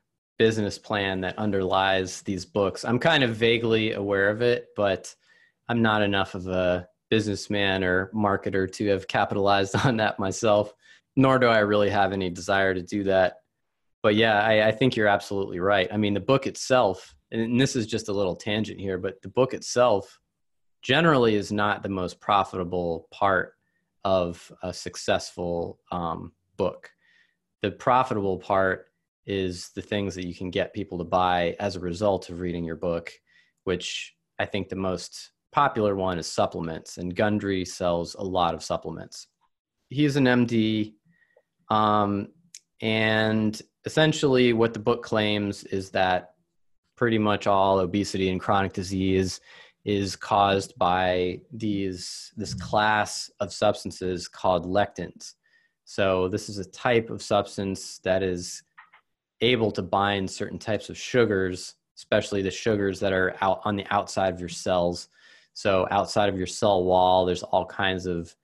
business 0.43 0.77
plan 0.77 1.21
that 1.21 1.39
underlies 1.39 2.21
these 2.23 2.45
books. 2.45 2.85
I'm 2.85 2.99
kind 2.99 3.23
of 3.23 3.37
vaguely 3.37 3.93
aware 3.93 4.29
of 4.29 4.43
it, 4.43 4.71
but 4.75 5.15
I'm 5.69 5.83
not 5.83 6.03
enough 6.03 6.35
of 6.35 6.49
a 6.49 6.89
businessman 7.11 7.85
or 7.85 8.11
marketer 8.13 8.69
to 8.73 8.89
have 8.89 9.07
capitalized 9.07 9.77
on 9.87 9.99
that 9.99 10.19
myself, 10.19 10.75
nor 11.15 11.39
do 11.39 11.47
I 11.47 11.59
really 11.59 11.91
have 11.91 12.13
any 12.13 12.29
desire 12.29 12.75
to 12.75 12.83
do 12.83 13.05
that. 13.05 13.37
But 14.03 14.17
yeah, 14.17 14.43
I, 14.43 14.67
I 14.67 14.73
think 14.73 14.97
you're 14.97 15.07
absolutely 15.07 15.61
right. 15.61 15.87
I 15.93 15.97
mean, 15.97 16.13
the 16.13 16.19
book 16.19 16.49
itself, 16.49 17.15
and 17.31 17.61
this 17.61 17.77
is 17.77 17.87
just 17.87 18.09
a 18.09 18.13
little 18.13 18.35
tangent 18.35 18.81
here, 18.81 18.99
but 18.99 19.23
the 19.23 19.29
book 19.29 19.55
itself 19.55 20.19
generally 20.83 21.37
is 21.37 21.53
not 21.53 21.85
the 21.85 21.89
most 21.89 22.19
profitable 22.19 23.07
part 23.13 23.55
of 24.03 24.51
a 24.65 24.73
successful 24.73 25.79
um, 25.93 26.33
book. 26.57 26.91
The 27.61 27.71
profitable 27.71 28.39
part 28.39 28.89
is 29.27 29.71
the 29.75 29.83
things 29.83 30.15
that 30.15 30.27
you 30.27 30.35
can 30.35 30.51
get 30.51 30.75
people 30.75 30.99
to 30.99 31.05
buy 31.05 31.57
as 31.61 31.77
a 31.77 31.81
result 31.81 32.31
of 32.31 32.41
reading 32.41 32.65
your 32.65 32.77
book, 32.77 33.13
which 33.65 34.15
I 34.39 34.47
think 34.47 34.69
the 34.69 34.77
most 34.77 35.31
popular 35.53 35.95
one 35.95 36.19
is 36.19 36.27
supplements, 36.27 36.99
and 36.99 37.15
Gundry 37.15 37.65
sells 37.65 38.15
a 38.15 38.23
lot 38.23 38.55
of 38.55 38.63
supplements. 38.63 39.29
He's 39.89 40.17
an 40.17 40.25
MD, 40.25 40.95
um, 41.71 42.29
and 42.81 43.61
essentially, 43.85 44.53
what 44.53 44.73
the 44.73 44.81
book 44.81 45.03
claims 45.03 45.65
is 45.65 45.91
that 45.91 46.31
pretty 46.97 47.19
much 47.19 47.47
all 47.47 47.79
obesity 47.79 48.31
and 48.31 48.41
chronic 48.41 48.73
disease 48.73 49.41
is 49.85 50.15
caused 50.15 50.77
by 50.79 51.41
these 51.53 52.33
this 52.37 52.55
class 52.55 53.31
of 53.41 53.53
substances 53.53 54.29
called 54.29 54.67
lectins. 54.67 55.35
So 55.85 56.29
this 56.29 56.49
is 56.49 56.59
a 56.59 56.71
type 56.71 57.11
of 57.11 57.21
substance 57.23 57.99
that 58.05 58.23
is 58.23 58.63
able 59.43 59.71
to 59.73 59.83
bind 59.83 60.31
certain 60.31 60.59
types 60.59 60.89
of 60.89 60.97
sugars, 60.97 61.75
especially 61.97 62.41
the 62.41 62.51
sugars 62.51 62.99
that 63.01 63.13
are 63.13 63.37
out 63.43 63.61
on 63.65 63.77
the 63.77 63.85
outside 63.91 64.33
of 64.33 64.41
your 64.41 64.49
cells. 64.49 65.09
So 65.53 65.87
outside 65.91 66.29
of 66.29 66.39
your 66.39 66.47
cell 66.47 66.85
wall, 66.85 67.27
there's 67.27 67.43
all 67.43 67.67
kinds 67.67 68.07
of 68.07 68.35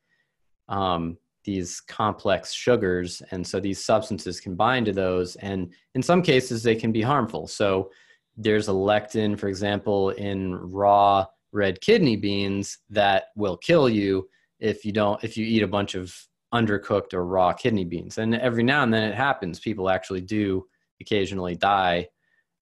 um, 0.69 1.17
these 1.45 1.81
complex 1.81 2.53
sugars, 2.53 3.23
and 3.31 3.47
so 3.47 3.59
these 3.59 3.83
substances 3.83 4.39
can 4.39 4.55
bind 4.55 4.85
to 4.87 4.93
those, 4.93 5.37
and 5.37 5.73
in 5.95 6.03
some 6.03 6.21
cases 6.21 6.63
they 6.63 6.75
can 6.75 6.93
be 6.93 7.01
harmful. 7.01 7.47
So 7.47 7.91
there's 8.37 8.69
a 8.69 8.73
lectin, 8.73 9.39
for 9.39 9.49
example, 9.49 10.11
in 10.11 10.55
raw 10.55 11.25
red 11.53 11.81
kidney 11.81 12.17
beans 12.17 12.79
that 12.91 13.29
will 13.35 13.57
kill 13.57 13.89
you 13.89 14.29
if 14.61 14.85
you 14.85 14.93
don't 14.93 15.23
if 15.25 15.37
you 15.37 15.47
eat 15.47 15.63
a 15.63 15.69
bunch 15.69 15.95
of 15.95 16.15
undercooked 16.53 17.15
or 17.15 17.25
raw 17.25 17.53
kidney 17.53 17.85
beans. 17.85 18.19
And 18.19 18.35
every 18.35 18.63
now 18.63 18.83
and 18.83 18.93
then 18.93 19.03
it 19.03 19.15
happens. 19.15 19.61
People 19.61 19.89
actually 19.89 20.21
do 20.21 20.67
occasionally 21.01 21.57
die 21.57 22.09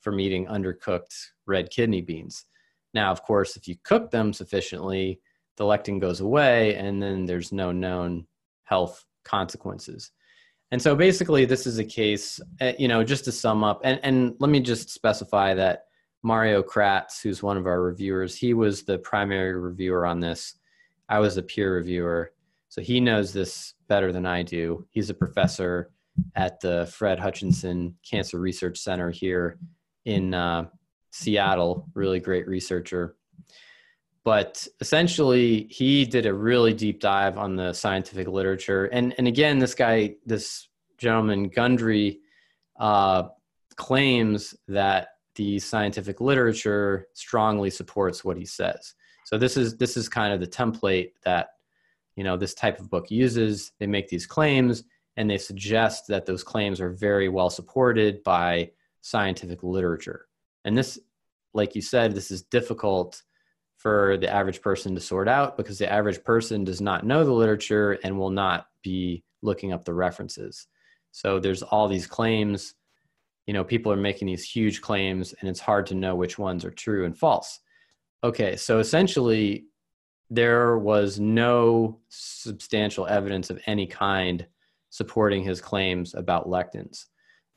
from 0.01 0.21
eating 0.21 0.47
undercooked 0.47 1.15
red 1.47 1.71
kidney 1.71 2.01
beans. 2.01 2.45
Now, 2.95 3.11
of 3.11 3.23
course, 3.23 3.57
if 3.57 3.69
you 3.69 3.77
cook 3.85 4.11
them 4.11 4.33
sufficiently, 4.33 5.21
the 5.57 5.65
lectin 5.65 6.01
goes 6.01 6.21
away 6.21 6.75
and 6.77 7.03
then 7.03 7.27
there's 7.27 7.53
no 7.53 7.73
known 7.73 8.27
health 8.65 9.05
consequences. 9.25 10.11
And 10.71 10.83
so 10.83 10.97
basically, 10.97 11.45
this 11.45 11.67
is 11.67 11.79
a 11.79 11.85
case, 11.85 12.41
eh, 12.61 12.75
you 12.79 12.89
know, 12.89 13.05
just 13.05 13.25
to 13.25 13.33
sum 13.33 13.63
up, 13.63 13.81
and, 13.85 14.01
and 14.03 14.35
let 14.41 14.51
me 14.51 14.61
just 14.61 14.91
specify 14.91 15.55
that 15.55 15.85
Mario 16.23 16.63
Kratz, 16.63 17.23
who's 17.23 17.43
one 17.43 17.57
of 17.57 17.67
our 17.67 17.81
reviewers, 17.83 18.35
he 18.35 18.53
was 18.53 18.83
the 18.83 18.99
primary 18.99 19.59
reviewer 19.59 20.07
on 20.07 20.19
this. 20.19 20.55
I 21.09 21.21
was 21.21 21.37
a 21.37 21.43
peer 21.43 21.77
reviewer. 21.77 22.33
So 22.69 22.83
he 22.83 23.01
knows 23.01 23.33
this 23.33 23.75
better 23.89 24.13
than 24.13 24.27
I 24.27 24.43
do. 24.43 24.87
He's 24.91 25.09
a 25.09 25.15
professor 25.15 25.93
at 26.35 26.61
the 26.61 26.87
Fred 26.93 27.19
Hutchinson 27.19 27.97
Cancer 28.09 28.39
Research 28.39 28.79
Center 28.79 29.11
here 29.11 29.59
in 30.05 30.35
uh, 30.35 30.67
Seattle, 31.11 31.89
really 31.95 32.21
great 32.21 32.47
researcher. 32.47 33.17
But 34.25 34.67
essentially, 34.81 35.69
he 35.71 36.05
did 36.05 36.27
a 36.27 36.35
really 36.35 36.75
deep 36.75 37.01
dive 37.01 37.39
on 37.39 37.55
the 37.55 37.73
scientific 37.73 38.27
literature. 38.27 38.87
And, 38.87 39.15
and 39.19 39.29
again, 39.29 39.59
this 39.59 39.75
guy, 39.75 40.17
this 40.27 40.69
gentleman, 40.99 41.49
Gundry, 41.49 42.19
uh, 42.79 43.29
claims 43.77 44.55
that 44.69 45.09
the 45.37 45.59
scientific 45.59 46.21
literature 46.21 47.07
strongly 47.13 47.71
supports 47.71 48.25
what 48.25 48.37
he 48.37 48.45
says. 48.45 48.95
So 49.25 49.39
this 49.39 49.57
is 49.57 49.77
this 49.77 49.97
is 49.97 50.09
kind 50.09 50.33
of 50.33 50.41
the 50.41 50.47
template 50.47 51.13
that 51.25 51.49
you 52.17 52.25
know 52.25 52.37
this 52.37 52.55
type 52.55 52.81
of 52.81 52.91
book 52.91 53.11
uses. 53.11 53.73
They 53.79 53.87
make 53.87 54.09
these 54.09 54.27
claims 54.27 54.85
and 55.17 55.31
they 55.31 55.39
suggest 55.39 56.07
that 56.09 56.27
those 56.27 56.45
claims 56.45 56.81
are 56.81 56.91
very 56.91 57.29
well 57.29 57.51
supported 57.51 58.23
by 58.23 58.71
scientific 59.01 59.63
literature. 59.63 60.27
And 60.65 60.77
this, 60.77 60.99
like 61.55 61.75
you 61.75 61.83
said, 61.83 62.15
this 62.15 62.31
is 62.31 62.43
difficult 62.43 63.23
for 63.79 64.17
the 64.17 64.33
average 64.33 64.61
person 64.63 64.95
to 64.95 65.01
sort 65.01 65.29
out 65.29 65.57
because 65.57 65.79
the 65.79 65.91
average 65.91 66.23
person 66.25 66.65
does 66.65 66.81
not 66.81 67.05
know 67.05 67.25
the 67.25 67.33
literature 67.33 67.93
and 68.03 68.19
will 68.19 68.31
not 68.31 68.67
be 68.83 69.23
looking 69.43 69.73
up 69.73 69.85
the 69.85 69.95
references. 69.95 70.67
So 71.13 71.39
there's 71.39 71.63
all 71.63 71.89
these 71.89 72.07
claims, 72.07 72.75
you 73.47 73.55
know, 73.55 73.65
people 73.65 73.93
are 73.93 73.97
making 73.97 74.27
these 74.27 74.45
huge 74.45 74.81
claims 74.81 75.35
and 75.41 75.49
it's 75.49 75.61
hard 75.61 75.87
to 75.87 75.95
know 75.95 76.15
which 76.15 76.39
ones 76.39 76.65
are 76.65 76.71
true 76.71 77.05
and 77.05 77.17
false. 77.17 77.61
Okay, 78.25 78.57
so 78.57 78.81
essentially, 78.81 79.67
there 80.31 80.79
was 80.79 81.21
no 81.21 82.01
substantial 82.09 83.07
evidence 83.07 83.51
of 83.51 83.61
any 83.67 83.87
kind 83.87 84.47
supporting 84.97 85.43
his 85.43 85.61
claims 85.61 86.15
about 86.15 86.49
lectins. 86.49 87.05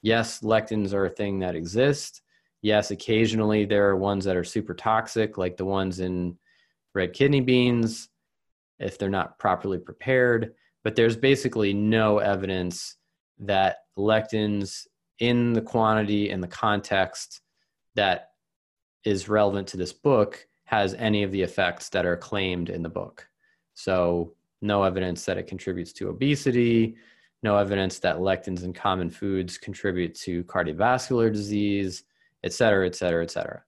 Yes, 0.01 0.41
lectins 0.41 0.93
are 0.93 1.05
a 1.05 1.09
thing 1.09 1.39
that 1.39 1.55
exist. 1.55 2.21
Yes, 2.61 2.91
occasionally 2.91 3.63
there 3.63 3.87
are 3.87 3.95
ones 3.95 4.25
that 4.25 4.35
are 4.35 4.43
super 4.43 4.73
toxic, 4.73 5.37
like 5.37 5.55
the 5.55 5.65
ones 5.65 6.01
in 6.01 6.37
red 6.93 7.13
kidney 7.13 7.39
beans, 7.39 8.09
if 8.79 8.97
they're 8.97 9.09
not 9.09 9.39
properly 9.39 9.77
prepared. 9.77 10.53
But 10.83 10.97
there's 10.97 11.15
basically 11.15 11.73
no 11.73 12.17
evidence 12.17 12.97
that 13.39 13.77
lectins 13.97 14.85
in 15.19 15.53
the 15.53 15.61
quantity 15.61 16.31
and 16.31 16.43
the 16.43 16.47
context 16.47 17.39
that 17.95 18.31
is 19.05 19.29
relevant 19.29 19.67
to 19.69 19.77
this 19.77 19.93
book 19.93 20.45
has 20.65 20.93
any 20.95 21.23
of 21.23 21.31
the 21.31 21.41
effects 21.41 21.87
that 21.89 22.05
are 22.05 22.17
claimed 22.17 22.69
in 22.69 22.83
the 22.83 22.89
book. 22.89 23.27
So, 23.75 24.33
no 24.61 24.83
evidence 24.83 25.23
that 25.23 25.37
it 25.37 25.47
contributes 25.47 25.93
to 25.93 26.09
obesity, 26.09 26.97
no 27.41 27.57
evidence 27.57 27.99
that 27.99 28.17
lectins 28.17 28.63
in 28.63 28.73
common 28.73 29.09
foods 29.09 29.57
contribute 29.57 30.15
to 30.15 30.43
cardiovascular 30.43 31.31
disease, 31.31 32.03
et 32.43 32.53
cetera, 32.53 32.85
et 32.85 32.95
cetera, 32.95 33.23
et 33.23 33.31
cetera. 33.31 33.63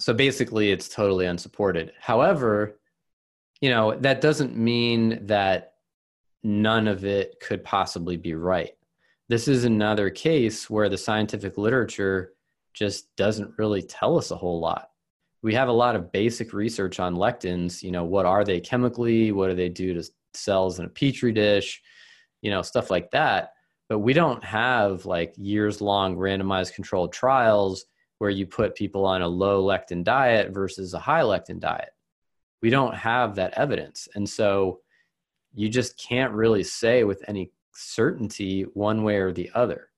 So 0.00 0.14
basically, 0.14 0.70
it's 0.70 0.88
totally 0.88 1.26
unsupported. 1.26 1.92
However, 2.00 2.78
you 3.60 3.70
know, 3.70 3.96
that 3.96 4.20
doesn't 4.20 4.56
mean 4.56 5.26
that 5.26 5.74
none 6.44 6.86
of 6.86 7.04
it 7.04 7.40
could 7.40 7.64
possibly 7.64 8.16
be 8.16 8.34
right. 8.34 8.76
This 9.28 9.48
is 9.48 9.64
another 9.64 10.08
case 10.10 10.70
where 10.70 10.88
the 10.88 10.96
scientific 10.96 11.58
literature 11.58 12.34
just 12.72 13.14
doesn't 13.16 13.58
really 13.58 13.82
tell 13.82 14.16
us 14.16 14.30
a 14.30 14.36
whole 14.36 14.60
lot. 14.60 14.90
We 15.42 15.54
have 15.54 15.68
a 15.68 15.72
lot 15.72 15.96
of 15.96 16.12
basic 16.12 16.52
research 16.52 17.00
on 17.00 17.16
lectins, 17.16 17.82
you 17.82 17.90
know, 17.90 18.04
what 18.04 18.26
are 18.26 18.44
they 18.44 18.60
chemically, 18.60 19.32
what 19.32 19.48
do 19.48 19.54
they 19.54 19.68
do 19.68 19.94
to 19.94 20.08
cells 20.34 20.78
in 20.78 20.84
a 20.84 20.88
petri 20.88 21.32
dish, 21.32 21.82
you 22.42 22.50
know, 22.50 22.62
stuff 22.62 22.90
like 22.90 23.10
that. 23.10 23.52
But 23.88 24.00
we 24.00 24.12
don't 24.12 24.42
have 24.44 25.06
like 25.06 25.34
years 25.36 25.80
long 25.80 26.16
randomized 26.16 26.74
controlled 26.74 27.12
trials 27.12 27.86
where 28.18 28.30
you 28.30 28.46
put 28.46 28.74
people 28.74 29.06
on 29.06 29.22
a 29.22 29.28
low 29.28 29.64
lectin 29.64 30.04
diet 30.04 30.52
versus 30.52 30.94
a 30.94 30.98
high 30.98 31.22
lectin 31.22 31.60
diet. 31.60 31.90
We 32.60 32.70
don't 32.70 32.94
have 32.94 33.36
that 33.36 33.54
evidence. 33.56 34.08
And 34.14 34.28
so 34.28 34.80
you 35.54 35.68
just 35.68 35.98
can't 35.98 36.32
really 36.32 36.64
say 36.64 37.04
with 37.04 37.22
any 37.28 37.52
certainty 37.74 38.62
one 38.74 39.04
way 39.04 39.16
or 39.16 39.32
the 39.32 39.50
other. 39.54 39.88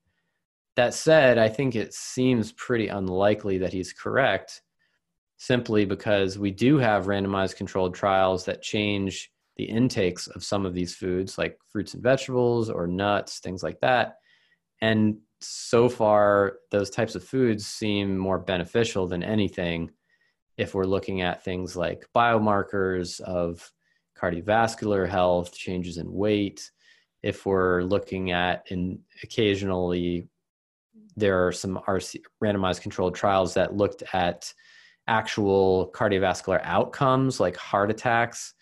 That 0.75 0.93
said, 0.93 1.37
I 1.37 1.49
think 1.49 1.75
it 1.75 1.93
seems 1.93 2.53
pretty 2.53 2.87
unlikely 2.87 3.57
that 3.57 3.73
he's 3.73 3.91
correct 3.91 4.61
simply 5.37 5.85
because 5.85 6.37
we 6.37 6.51
do 6.51 6.77
have 6.77 7.07
randomized 7.07 7.55
controlled 7.55 7.95
trials 7.95 8.45
that 8.45 8.61
change 8.61 9.31
the 9.61 9.69
intakes 9.69 10.25
of 10.25 10.43
some 10.43 10.65
of 10.65 10.73
these 10.73 10.95
foods, 10.95 11.37
like 11.37 11.55
fruits 11.71 11.93
and 11.93 12.01
vegetables 12.01 12.67
or 12.67 12.87
nuts, 12.87 13.37
things 13.37 13.61
like 13.61 13.79
that. 13.79 14.15
And 14.81 15.17
so 15.39 15.87
far, 15.87 16.53
those 16.71 16.89
types 16.89 17.13
of 17.13 17.23
foods 17.23 17.67
seem 17.67 18.17
more 18.17 18.39
beneficial 18.39 19.05
than 19.05 19.21
anything 19.21 19.91
if 20.57 20.73
we're 20.73 20.85
looking 20.85 21.21
at 21.21 21.43
things 21.43 21.75
like 21.75 22.07
biomarkers 22.15 23.19
of 23.21 23.71
cardiovascular 24.19 25.07
health, 25.07 25.53
changes 25.53 25.97
in 25.97 26.11
weight. 26.11 26.71
If 27.21 27.45
we're 27.45 27.83
looking 27.83 28.31
at, 28.31 28.65
and 28.71 28.97
occasionally 29.21 30.27
there 31.15 31.45
are 31.45 31.51
some 31.51 31.79
RC, 31.87 32.21
randomized 32.43 32.81
controlled 32.81 33.13
trials 33.13 33.53
that 33.53 33.77
looked 33.77 34.01
at 34.11 34.51
actual 35.07 35.91
cardiovascular 35.93 36.61
outcomes 36.63 37.39
like 37.39 37.57
heart 37.57 37.91
attacks. 37.91 38.55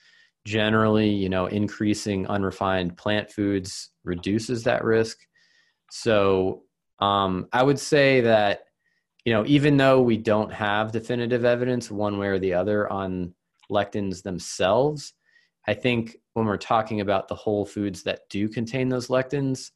Generally, 0.50 1.10
you 1.12 1.30
know, 1.30 1.46
increasing 1.46 2.26
unrefined 2.26 2.98
plant 2.98 3.32
foods 3.32 3.92
reduces 4.04 4.64
that 4.64 4.84
risk. 4.84 5.20
So 5.92 6.64
um, 6.98 7.48
I 7.54 7.62
would 7.62 7.78
say 7.78 8.22
that, 8.22 8.62
you 9.26 9.34
know, 9.34 9.46
even 9.46 9.78
though 9.78 10.02
we 10.02 10.18
don't 10.18 10.52
have 10.52 10.92
definitive 10.92 11.46
evidence 11.46 11.92
one 11.92 12.18
way 12.18 12.30
or 12.30 12.40
the 12.40 12.56
other 12.56 12.92
on 12.92 13.36
lectins 13.72 14.24
themselves, 14.24 15.14
I 15.68 15.76
think 15.76 16.18
when 16.34 16.48
we're 16.48 16.58
talking 16.58 17.02
about 17.02 17.28
the 17.28 17.36
whole 17.36 17.64
foods 17.64 18.02
that 18.04 18.22
do 18.32 18.50
contain 18.50 18.90
those 18.90 19.10
lectins, 19.10 19.52
it's 19.52 19.72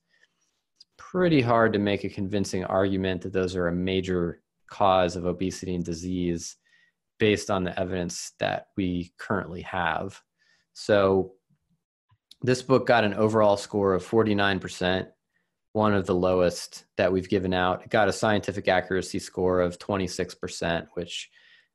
pretty 0.97 1.41
hard 1.41 1.73
to 1.73 1.79
make 1.79 2.03
a 2.03 2.09
convincing 2.09 2.65
argument 2.65 3.21
that 3.21 3.33
those 3.33 3.55
are 3.55 3.67
a 3.67 3.71
major 3.71 4.41
cause 4.65 5.15
of 5.15 5.27
obesity 5.27 5.75
and 5.75 5.85
disease 5.85 6.55
based 7.19 7.51
on 7.51 7.63
the 7.63 7.79
evidence 7.79 8.31
that 8.39 8.69
we 8.75 9.13
currently 9.19 9.61
have. 9.61 10.19
So 10.73 11.33
this 12.41 12.61
book 12.61 12.85
got 12.85 13.03
an 13.03 13.13
overall 13.13 13.57
score 13.57 13.93
of 13.93 14.05
49%, 14.05 15.07
one 15.71 15.93
of 15.93 16.05
the 16.05 16.15
lowest 16.15 16.85
that 16.97 17.11
we've 17.11 17.29
given 17.29 17.53
out. 17.53 17.83
It 17.83 17.89
got 17.89 18.09
a 18.09 18.13
scientific 18.13 18.67
accuracy 18.67 19.19
score 19.19 19.61
of 19.61 19.79
26%, 19.79 20.87
which 20.93 21.29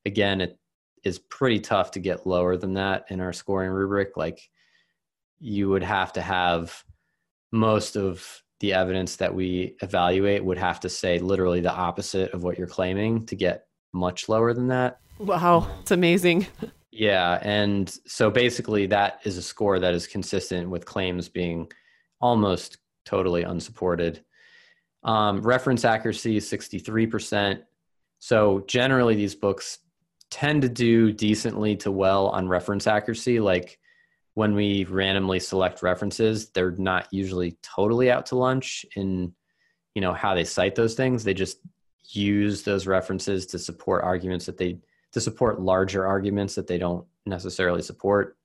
again, 0.04 0.40
it 0.40 0.58
is 1.04 1.18
pretty 1.18 1.60
tough 1.60 1.92
to 1.92 2.00
get 2.00 2.26
lower 2.26 2.56
than 2.56 2.74
that 2.74 3.06
in 3.08 3.20
our 3.20 3.32
scoring 3.32 3.70
rubric. 3.70 4.16
Like 4.16 4.40
you 5.40 5.68
would 5.70 5.82
have 5.82 6.12
to 6.14 6.20
have 6.20 6.84
most 7.52 7.96
of 7.96 8.42
the 8.60 8.72
evidence 8.74 9.16
that 9.16 9.34
we 9.34 9.76
evaluate 9.82 10.44
would 10.44 10.58
have 10.58 10.80
to 10.80 10.88
say 10.88 11.18
literally 11.18 11.60
the 11.60 11.72
opposite 11.72 12.32
of 12.32 12.42
what 12.42 12.58
you're 12.58 12.66
claiming 12.66 13.24
to 13.26 13.36
get 13.36 13.66
much 13.92 14.28
lower 14.28 14.52
than 14.52 14.68
that. 14.68 15.00
Wow, 15.18 15.68
it's 15.80 15.92
amazing. 15.92 16.46
Yeah, 16.98 17.38
and 17.42 17.88
so 18.06 18.28
basically 18.28 18.86
that 18.86 19.20
is 19.22 19.36
a 19.36 19.42
score 19.42 19.78
that 19.78 19.94
is 19.94 20.08
consistent 20.08 20.68
with 20.68 20.84
claims 20.84 21.28
being 21.28 21.70
almost 22.20 22.78
totally 23.04 23.44
unsupported. 23.44 24.24
Um, 25.04 25.40
reference 25.42 25.84
accuracy 25.84 26.38
is 26.38 26.50
63%. 26.50 27.62
So 28.18 28.64
generally 28.66 29.14
these 29.14 29.36
books 29.36 29.78
tend 30.28 30.62
to 30.62 30.68
do 30.68 31.12
decently 31.12 31.76
to 31.76 31.92
well 31.92 32.30
on 32.30 32.48
reference 32.48 32.88
accuracy. 32.88 33.38
Like 33.38 33.78
when 34.34 34.56
we 34.56 34.82
randomly 34.82 35.38
select 35.38 35.84
references, 35.84 36.50
they're 36.50 36.72
not 36.72 37.06
usually 37.12 37.58
totally 37.62 38.10
out 38.10 38.26
to 38.26 38.36
lunch 38.36 38.84
in 38.96 39.32
you 39.94 40.00
know 40.02 40.12
how 40.12 40.34
they 40.34 40.44
cite 40.44 40.74
those 40.74 40.94
things. 40.94 41.22
They 41.22 41.34
just 41.34 41.58
use 42.08 42.64
those 42.64 42.88
references 42.88 43.46
to 43.46 43.58
support 43.60 44.02
arguments 44.02 44.46
that 44.46 44.58
they 44.58 44.80
to 45.12 45.20
support 45.20 45.60
larger 45.60 46.06
arguments 46.06 46.54
that 46.54 46.66
they 46.66 46.78
don't 46.78 47.06
necessarily 47.26 47.82
support. 47.82 48.36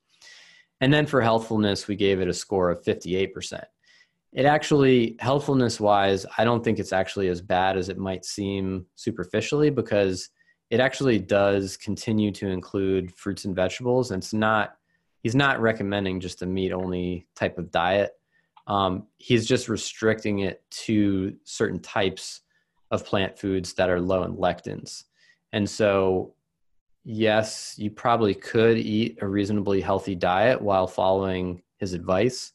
And 0.82 0.94
then 0.94 1.06
for 1.06 1.22
healthfulness, 1.22 1.88
we 1.88 1.96
gave 1.96 2.20
it 2.20 2.28
a 2.28 2.34
score 2.34 2.70
of 2.70 2.84
58%. 2.84 3.64
It 4.34 4.46
actually, 4.46 5.16
healthfulness 5.20 5.80
wise, 5.80 6.26
I 6.38 6.44
don't 6.44 6.64
think 6.64 6.80
it's 6.80 6.94
actually 6.94 7.28
as 7.28 7.42
bad 7.42 7.78
as 7.78 7.90
it 7.90 7.98
might 7.98 8.26
seem 8.26 8.88
superficially 8.96 9.70
because 9.70 10.30
it 10.72 10.80
actually 10.80 11.20
does 11.20 11.78
continue 11.78 12.32
to 12.32 12.48
include 12.48 13.14
fruits 13.14 13.46
and 13.46 13.56
vegetables. 13.56 14.12
And 14.12 14.24
it's 14.24 14.34
not, 14.34 14.76
he's 15.22 15.36
not 15.36 15.62
recommending 15.62 16.20
just 16.20 16.42
a 16.42 16.48
meat 16.48 16.72
only 16.72 17.28
type 17.36 17.60
of 17.60 17.70
diet. 17.72 18.12
Um, 18.66 19.08
he's 19.18 19.46
just 19.46 19.70
restricting 19.70 20.40
it 20.40 20.64
to 20.72 21.36
certain 21.44 21.80
types 21.80 22.42
of 22.90 23.06
plant 23.06 23.38
foods 23.38 23.74
that 23.74 23.90
are 23.90 24.02
low 24.02 24.24
in 24.24 24.36
lectins. 24.36 25.04
And 25.52 25.70
so, 25.70 26.34
yes, 27.04 27.76
you 27.78 27.92
probably 27.92 28.34
could 28.34 28.78
eat 28.78 29.18
a 29.22 29.28
reasonably 29.28 29.82
healthy 29.82 30.16
diet 30.16 30.62
while 30.62 30.88
following 30.88 31.62
his 31.78 31.94
advice. 31.94 32.52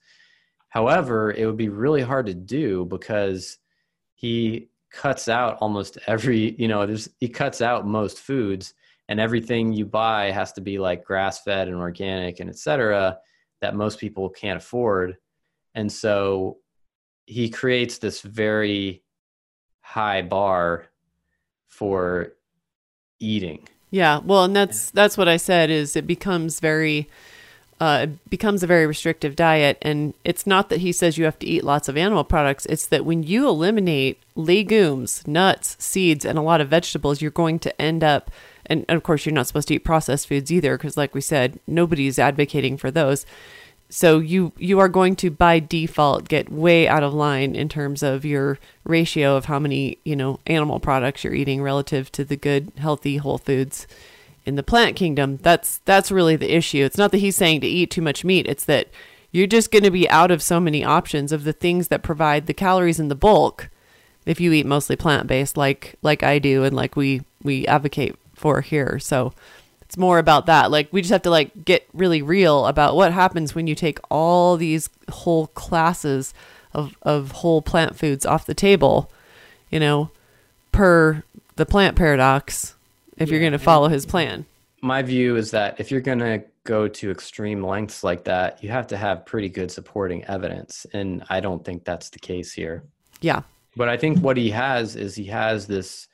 However, 0.68 1.32
it 1.32 1.46
would 1.46 1.56
be 1.56 1.68
really 1.68 2.02
hard 2.02 2.26
to 2.26 2.34
do 2.34 2.84
because 2.86 3.58
he 4.14 4.68
cuts 4.90 5.28
out 5.28 5.58
almost 5.60 5.98
every 6.06 6.54
you 6.58 6.66
know 6.66 6.86
there's 6.86 7.10
he 7.18 7.28
cuts 7.28 7.60
out 7.60 7.86
most 7.86 8.18
foods 8.18 8.72
and 9.08 9.20
everything 9.20 9.72
you 9.72 9.84
buy 9.84 10.30
has 10.30 10.52
to 10.52 10.60
be 10.60 10.78
like 10.78 11.04
grass 11.04 11.42
fed 11.42 11.68
and 11.68 11.76
organic 11.76 12.40
and 12.40 12.48
etc 12.48 13.18
that 13.60 13.76
most 13.76 13.98
people 13.98 14.30
can't 14.30 14.56
afford 14.56 15.16
and 15.74 15.92
so 15.92 16.56
he 17.26 17.50
creates 17.50 17.98
this 17.98 18.22
very 18.22 19.02
high 19.82 20.22
bar 20.22 20.86
for 21.66 22.32
eating 23.20 23.68
yeah 23.90 24.18
well 24.18 24.44
and 24.44 24.54
that's 24.54 24.90
that's 24.90 25.16
what 25.16 25.28
i 25.28 25.36
said 25.36 25.70
is 25.70 25.96
it 25.96 26.06
becomes 26.06 26.60
very 26.60 27.08
uh, 27.80 28.00
it 28.02 28.30
becomes 28.30 28.62
a 28.62 28.66
very 28.66 28.86
restrictive 28.86 29.36
diet. 29.36 29.78
And 29.82 30.14
it's 30.24 30.46
not 30.46 30.68
that 30.68 30.80
he 30.80 30.92
says 30.92 31.16
you 31.16 31.24
have 31.24 31.38
to 31.40 31.46
eat 31.46 31.64
lots 31.64 31.88
of 31.88 31.96
animal 31.96 32.24
products, 32.24 32.66
it's 32.66 32.86
that 32.86 33.04
when 33.04 33.22
you 33.22 33.48
eliminate 33.48 34.20
legumes, 34.34 35.26
nuts, 35.26 35.76
seeds, 35.78 36.24
and 36.24 36.38
a 36.38 36.42
lot 36.42 36.60
of 36.60 36.68
vegetables, 36.68 37.22
you're 37.22 37.30
going 37.30 37.58
to 37.60 37.80
end 37.80 38.02
up, 38.02 38.30
and, 38.66 38.84
and 38.88 38.96
of 38.96 39.02
course, 39.02 39.24
you're 39.24 39.34
not 39.34 39.46
supposed 39.46 39.68
to 39.68 39.74
eat 39.74 39.84
processed 39.84 40.26
foods 40.26 40.50
either, 40.50 40.76
because 40.76 40.96
like 40.96 41.14
we 41.14 41.20
said, 41.20 41.60
nobody's 41.66 42.18
advocating 42.18 42.76
for 42.76 42.90
those. 42.90 43.24
So 43.90 44.18
you 44.18 44.52
you 44.58 44.78
are 44.80 44.88
going 44.88 45.16
to 45.16 45.30
by 45.30 45.60
default 45.60 46.28
get 46.28 46.52
way 46.52 46.86
out 46.86 47.02
of 47.02 47.14
line 47.14 47.54
in 47.54 47.68
terms 47.68 48.02
of 48.02 48.24
your 48.24 48.58
ratio 48.84 49.36
of 49.36 49.46
how 49.46 49.58
many 49.58 49.98
you 50.04 50.14
know 50.14 50.40
animal 50.46 50.78
products 50.78 51.24
you're 51.24 51.34
eating 51.34 51.62
relative 51.62 52.12
to 52.12 52.24
the 52.24 52.36
good 52.36 52.72
healthy 52.76 53.16
whole 53.16 53.38
foods 53.38 53.86
in 54.48 54.56
the 54.56 54.62
plant 54.62 54.96
kingdom, 54.96 55.36
that's 55.42 55.82
that's 55.84 56.10
really 56.10 56.34
the 56.34 56.54
issue. 56.54 56.82
It's 56.82 56.96
not 56.96 57.10
that 57.10 57.18
he's 57.18 57.36
saying 57.36 57.60
to 57.60 57.66
eat 57.66 57.90
too 57.90 58.00
much 58.00 58.24
meat. 58.24 58.46
It's 58.46 58.64
that 58.64 58.88
you're 59.30 59.46
just 59.46 59.70
going 59.70 59.84
to 59.84 59.90
be 59.90 60.08
out 60.08 60.30
of 60.30 60.42
so 60.42 60.58
many 60.58 60.82
options 60.82 61.32
of 61.32 61.44
the 61.44 61.52
things 61.52 61.88
that 61.88 62.02
provide 62.02 62.46
the 62.46 62.54
calories 62.54 62.98
in 62.98 63.08
the 63.08 63.14
bulk 63.14 63.68
if 64.24 64.40
you 64.40 64.50
eat 64.52 64.64
mostly 64.64 64.96
plant-based 64.96 65.58
like 65.58 65.96
like 66.00 66.22
I 66.22 66.38
do 66.38 66.64
and 66.64 66.74
like 66.74 66.96
we 66.96 67.24
we 67.42 67.66
advocate 67.66 68.16
for 68.34 68.62
here. 68.62 68.98
So 68.98 69.34
it's 69.88 69.96
more 69.96 70.18
about 70.18 70.44
that. 70.46 70.70
Like 70.70 70.92
we 70.92 71.00
just 71.00 71.12
have 71.12 71.22
to 71.22 71.30
like 71.30 71.64
get 71.64 71.88
really 71.94 72.20
real 72.20 72.66
about 72.66 72.94
what 72.94 73.10
happens 73.10 73.54
when 73.54 73.66
you 73.66 73.74
take 73.74 73.98
all 74.10 74.58
these 74.58 74.90
whole 75.10 75.46
classes 75.48 76.34
of 76.74 76.94
of 77.02 77.32
whole 77.32 77.62
plant 77.62 77.96
foods 77.96 78.26
off 78.26 78.44
the 78.44 78.52
table, 78.52 79.10
you 79.70 79.80
know, 79.80 80.10
per 80.72 81.22
the 81.56 81.64
plant 81.64 81.96
paradox 81.96 82.74
if 83.16 83.28
yeah. 83.28 83.32
you're 83.32 83.40
going 83.40 83.52
to 83.52 83.58
follow 83.58 83.88
his 83.88 84.04
plan. 84.04 84.44
My 84.82 85.00
view 85.00 85.36
is 85.36 85.52
that 85.52 85.80
if 85.80 85.90
you're 85.90 86.02
going 86.02 86.18
to 86.18 86.44
go 86.64 86.86
to 86.86 87.10
extreme 87.10 87.64
lengths 87.64 88.04
like 88.04 88.24
that, 88.24 88.62
you 88.62 88.68
have 88.68 88.86
to 88.88 88.96
have 88.98 89.24
pretty 89.24 89.48
good 89.48 89.70
supporting 89.70 90.22
evidence. 90.26 90.84
And 90.92 91.24
I 91.30 91.40
don't 91.40 91.64
think 91.64 91.84
that's 91.84 92.10
the 92.10 92.18
case 92.18 92.52
here. 92.52 92.84
Yeah. 93.22 93.40
But 93.74 93.88
I 93.88 93.96
think 93.96 94.18
what 94.18 94.36
he 94.36 94.50
has 94.50 94.96
is 94.96 95.14
he 95.14 95.24
has 95.24 95.66
this 95.66 96.08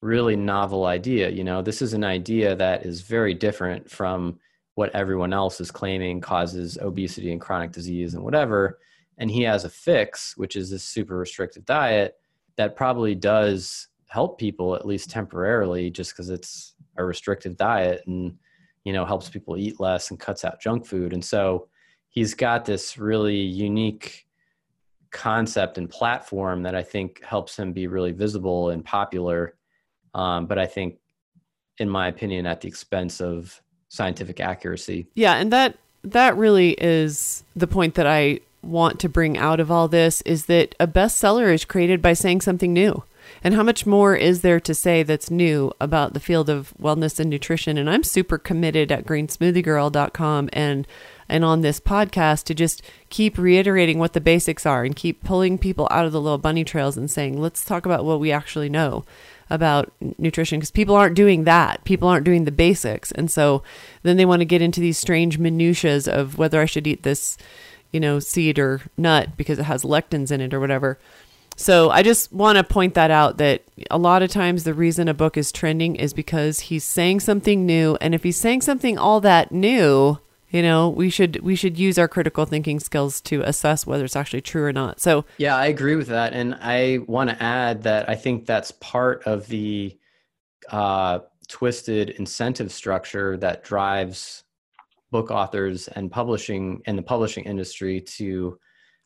really 0.00 0.36
novel 0.36 0.86
idea. 0.86 1.30
You 1.30 1.44
know, 1.44 1.62
this 1.62 1.82
is 1.82 1.94
an 1.94 2.04
idea 2.04 2.54
that 2.56 2.84
is 2.84 3.00
very 3.00 3.34
different 3.34 3.90
from 3.90 4.38
what 4.74 4.94
everyone 4.94 5.32
else 5.32 5.60
is 5.60 5.70
claiming 5.70 6.20
causes 6.20 6.78
obesity 6.80 7.32
and 7.32 7.40
chronic 7.40 7.72
disease 7.72 8.14
and 8.14 8.22
whatever. 8.22 8.78
And 9.18 9.30
he 9.30 9.42
has 9.42 9.64
a 9.64 9.70
fix, 9.70 10.36
which 10.36 10.54
is 10.56 10.70
this 10.70 10.84
super 10.84 11.16
restricted 11.16 11.64
diet 11.64 12.16
that 12.56 12.76
probably 12.76 13.14
does 13.14 13.88
help 14.08 14.38
people 14.38 14.74
at 14.74 14.86
least 14.86 15.10
temporarily 15.10 15.90
just 15.90 16.12
because 16.12 16.30
it's 16.30 16.74
a 16.96 17.04
restrictive 17.04 17.56
diet 17.56 18.02
and 18.06 18.36
you 18.84 18.92
know 18.92 19.04
helps 19.04 19.28
people 19.28 19.56
eat 19.56 19.80
less 19.80 20.10
and 20.10 20.20
cuts 20.20 20.44
out 20.44 20.60
junk 20.60 20.86
food 20.86 21.12
and 21.12 21.24
so 21.24 21.68
he's 22.08 22.34
got 22.34 22.64
this 22.64 22.96
really 22.96 23.36
unique 23.36 24.26
concept 25.10 25.76
and 25.76 25.90
platform 25.90 26.62
that 26.62 26.74
i 26.74 26.82
think 26.82 27.22
helps 27.24 27.58
him 27.58 27.72
be 27.72 27.86
really 27.86 28.12
visible 28.12 28.70
and 28.70 28.84
popular 28.84 29.54
um, 30.16 30.46
but 30.46 30.58
i 30.58 30.66
think 30.66 30.98
in 31.78 31.88
my 31.88 32.08
opinion 32.08 32.46
at 32.46 32.60
the 32.60 32.68
expense 32.68 33.20
of 33.20 33.62
scientific 33.88 34.40
accuracy 34.40 35.06
Yeah, 35.14 35.34
and 35.34 35.52
that 35.52 35.76
that 36.02 36.36
really 36.36 36.72
is 36.72 37.42
the 37.54 37.66
point 37.66 37.94
that 37.94 38.06
I 38.06 38.40
want 38.62 39.00
to 39.00 39.08
bring 39.08 39.36
out 39.36 39.60
of 39.60 39.70
all 39.70 39.88
this 39.88 40.22
is 40.22 40.46
that 40.46 40.74
a 40.78 40.86
bestseller 40.86 41.52
is 41.52 41.64
created 41.64 42.00
by 42.02 42.12
saying 42.12 42.40
something 42.40 42.72
new. 42.72 43.02
And 43.42 43.54
how 43.54 43.64
much 43.64 43.86
more 43.86 44.14
is 44.14 44.42
there 44.42 44.60
to 44.60 44.74
say 44.74 45.02
that's 45.02 45.30
new 45.32 45.72
about 45.80 46.14
the 46.14 46.20
field 46.20 46.48
of 46.48 46.72
wellness 46.80 47.18
and 47.18 47.28
nutrition? 47.28 47.76
And 47.76 47.90
I'm 47.90 48.04
super 48.04 48.38
committed 48.38 48.92
at 48.92 49.04
greensmoothiegirl.com 49.04 50.50
and 50.52 50.86
and 51.28 51.44
on 51.44 51.60
this 51.60 51.80
podcast 51.80 52.44
to 52.44 52.54
just 52.54 52.82
keep 53.10 53.36
reiterating 53.36 53.98
what 53.98 54.12
the 54.12 54.20
basics 54.20 54.64
are 54.64 54.84
and 54.84 54.94
keep 54.94 55.24
pulling 55.24 55.58
people 55.58 55.88
out 55.90 56.06
of 56.06 56.12
the 56.12 56.20
little 56.20 56.38
bunny 56.38 56.62
trails 56.62 56.96
and 56.96 57.10
saying, 57.10 57.40
let's 57.40 57.64
talk 57.64 57.84
about 57.84 58.04
what 58.04 58.20
we 58.20 58.30
actually 58.30 58.68
know 58.68 59.04
about 59.48 59.92
nutrition 60.18 60.58
because 60.58 60.70
people 60.70 60.94
aren't 60.94 61.14
doing 61.14 61.44
that. 61.44 61.84
People 61.84 62.08
aren't 62.08 62.24
doing 62.24 62.44
the 62.44 62.52
basics. 62.52 63.12
And 63.12 63.30
so 63.30 63.62
then 64.02 64.16
they 64.16 64.24
want 64.24 64.40
to 64.40 64.46
get 64.46 64.62
into 64.62 64.80
these 64.80 64.98
strange 64.98 65.38
minutiae 65.38 66.00
of 66.06 66.38
whether 66.38 66.60
I 66.60 66.66
should 66.66 66.86
eat 66.86 67.02
this, 67.02 67.38
you 67.92 68.00
know, 68.00 68.18
seed 68.18 68.58
or 68.58 68.82
nut 68.96 69.36
because 69.36 69.58
it 69.58 69.64
has 69.64 69.82
lectins 69.82 70.30
in 70.30 70.40
it 70.40 70.52
or 70.52 70.60
whatever. 70.60 70.98
So 71.56 71.90
I 71.90 72.02
just 72.02 72.32
want 72.32 72.58
to 72.58 72.64
point 72.64 72.94
that 72.94 73.10
out 73.10 73.38
that 73.38 73.62
a 73.90 73.96
lot 73.96 74.22
of 74.22 74.30
times 74.30 74.64
the 74.64 74.74
reason 74.74 75.08
a 75.08 75.14
book 75.14 75.38
is 75.38 75.50
trending 75.50 75.96
is 75.96 76.12
because 76.12 76.60
he's 76.60 76.84
saying 76.84 77.20
something 77.20 77.64
new 77.64 77.96
and 78.00 78.14
if 78.14 78.24
he's 78.24 78.36
saying 78.36 78.60
something 78.60 78.98
all 78.98 79.20
that 79.22 79.52
new, 79.52 80.18
you 80.50 80.62
know, 80.62 80.88
we 80.88 81.10
should 81.10 81.40
we 81.40 81.56
should 81.56 81.78
use 81.78 81.98
our 81.98 82.08
critical 82.08 82.44
thinking 82.44 82.80
skills 82.80 83.20
to 83.22 83.42
assess 83.42 83.86
whether 83.86 84.04
it's 84.04 84.16
actually 84.16 84.42
true 84.42 84.64
or 84.64 84.72
not. 84.72 85.00
So 85.00 85.24
Yeah, 85.38 85.56
I 85.56 85.66
agree 85.66 85.96
with 85.96 86.08
that. 86.08 86.32
And 86.32 86.56
I 86.60 87.00
want 87.06 87.30
to 87.30 87.42
add 87.42 87.82
that 87.82 88.08
I 88.08 88.14
think 88.14 88.46
that's 88.46 88.70
part 88.72 89.24
of 89.24 89.46
the 89.48 89.98
uh, 90.70 91.20
twisted 91.48 92.10
incentive 92.10 92.72
structure 92.72 93.36
that 93.38 93.64
drives 93.64 94.44
book 95.10 95.30
authors 95.30 95.88
and 95.88 96.10
publishing 96.10 96.82
and 96.86 96.98
the 96.98 97.02
publishing 97.02 97.44
industry 97.44 98.00
to 98.00 98.58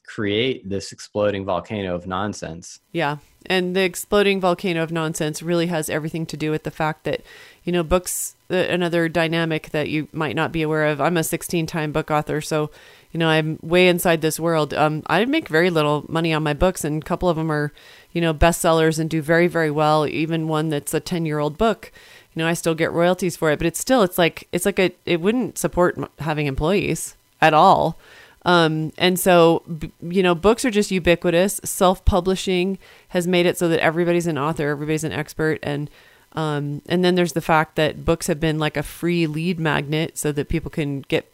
create 0.06 0.68
this 0.68 0.92
exploding 0.92 1.44
volcano 1.44 1.94
of 1.94 2.06
nonsense. 2.06 2.80
Yeah. 2.92 3.18
And 3.46 3.76
the 3.76 3.82
exploding 3.82 4.40
volcano 4.40 4.82
of 4.82 4.90
nonsense 4.90 5.42
really 5.42 5.66
has 5.66 5.88
everything 5.88 6.26
to 6.26 6.36
do 6.36 6.50
with 6.50 6.64
the 6.64 6.70
fact 6.70 7.04
that, 7.04 7.22
you 7.64 7.72
know, 7.72 7.82
books, 7.82 8.34
another 8.50 9.08
dynamic 9.08 9.70
that 9.70 9.88
you 9.88 10.08
might 10.12 10.36
not 10.36 10.52
be 10.52 10.62
aware 10.62 10.86
of. 10.86 11.00
I'm 11.00 11.16
a 11.16 11.24
16 11.24 11.66
time 11.66 11.92
book 11.92 12.10
author. 12.10 12.40
So, 12.40 12.70
you 13.12 13.18
know, 13.18 13.28
I'm 13.28 13.58
way 13.62 13.88
inside 13.88 14.20
this 14.20 14.38
world. 14.38 14.74
Um, 14.74 15.02
I 15.06 15.24
make 15.24 15.48
very 15.48 15.70
little 15.70 16.04
money 16.08 16.32
on 16.32 16.42
my 16.42 16.54
books, 16.54 16.84
and 16.84 17.02
a 17.02 17.06
couple 17.06 17.28
of 17.28 17.36
them 17.36 17.50
are, 17.50 17.72
you 18.12 18.20
know, 18.20 18.34
bestsellers 18.34 18.98
and 18.98 19.08
do 19.08 19.22
very, 19.22 19.46
very 19.46 19.70
well. 19.70 20.06
Even 20.06 20.48
one 20.48 20.68
that's 20.68 20.94
a 20.94 21.00
10 21.00 21.26
year 21.26 21.38
old 21.38 21.58
book, 21.58 21.92
you 22.34 22.42
know, 22.42 22.48
I 22.48 22.54
still 22.54 22.74
get 22.74 22.92
royalties 22.92 23.36
for 23.36 23.50
it. 23.50 23.58
But 23.58 23.66
it's 23.66 23.80
still, 23.80 24.02
it's 24.02 24.18
like, 24.18 24.48
it's 24.52 24.66
like 24.66 24.78
a, 24.78 24.92
it 25.06 25.20
wouldn't 25.20 25.58
support 25.58 25.98
having 26.18 26.46
employees 26.46 27.16
at 27.40 27.54
all. 27.54 27.98
Um, 28.46 28.92
and 28.96 29.20
so, 29.20 29.62
you 30.00 30.22
know, 30.22 30.34
books 30.34 30.64
are 30.64 30.70
just 30.70 30.90
ubiquitous. 30.90 31.60
Self 31.64 32.04
publishing 32.04 32.78
has 33.08 33.26
made 33.26 33.46
it 33.46 33.58
so 33.58 33.68
that 33.68 33.80
everybody's 33.80 34.26
an 34.26 34.38
author, 34.38 34.68
everybody's 34.70 35.04
an 35.04 35.12
expert. 35.12 35.58
And, 35.62 35.90
um, 36.32 36.82
and 36.86 37.04
then 37.04 37.14
there's 37.14 37.32
the 37.32 37.40
fact 37.40 37.76
that 37.76 38.04
books 38.04 38.26
have 38.28 38.40
been 38.40 38.58
like 38.58 38.76
a 38.76 38.82
free 38.82 39.26
lead 39.26 39.58
magnet 39.58 40.16
so 40.16 40.32
that 40.32 40.48
people 40.48 40.70
can 40.70 41.00
get 41.02 41.30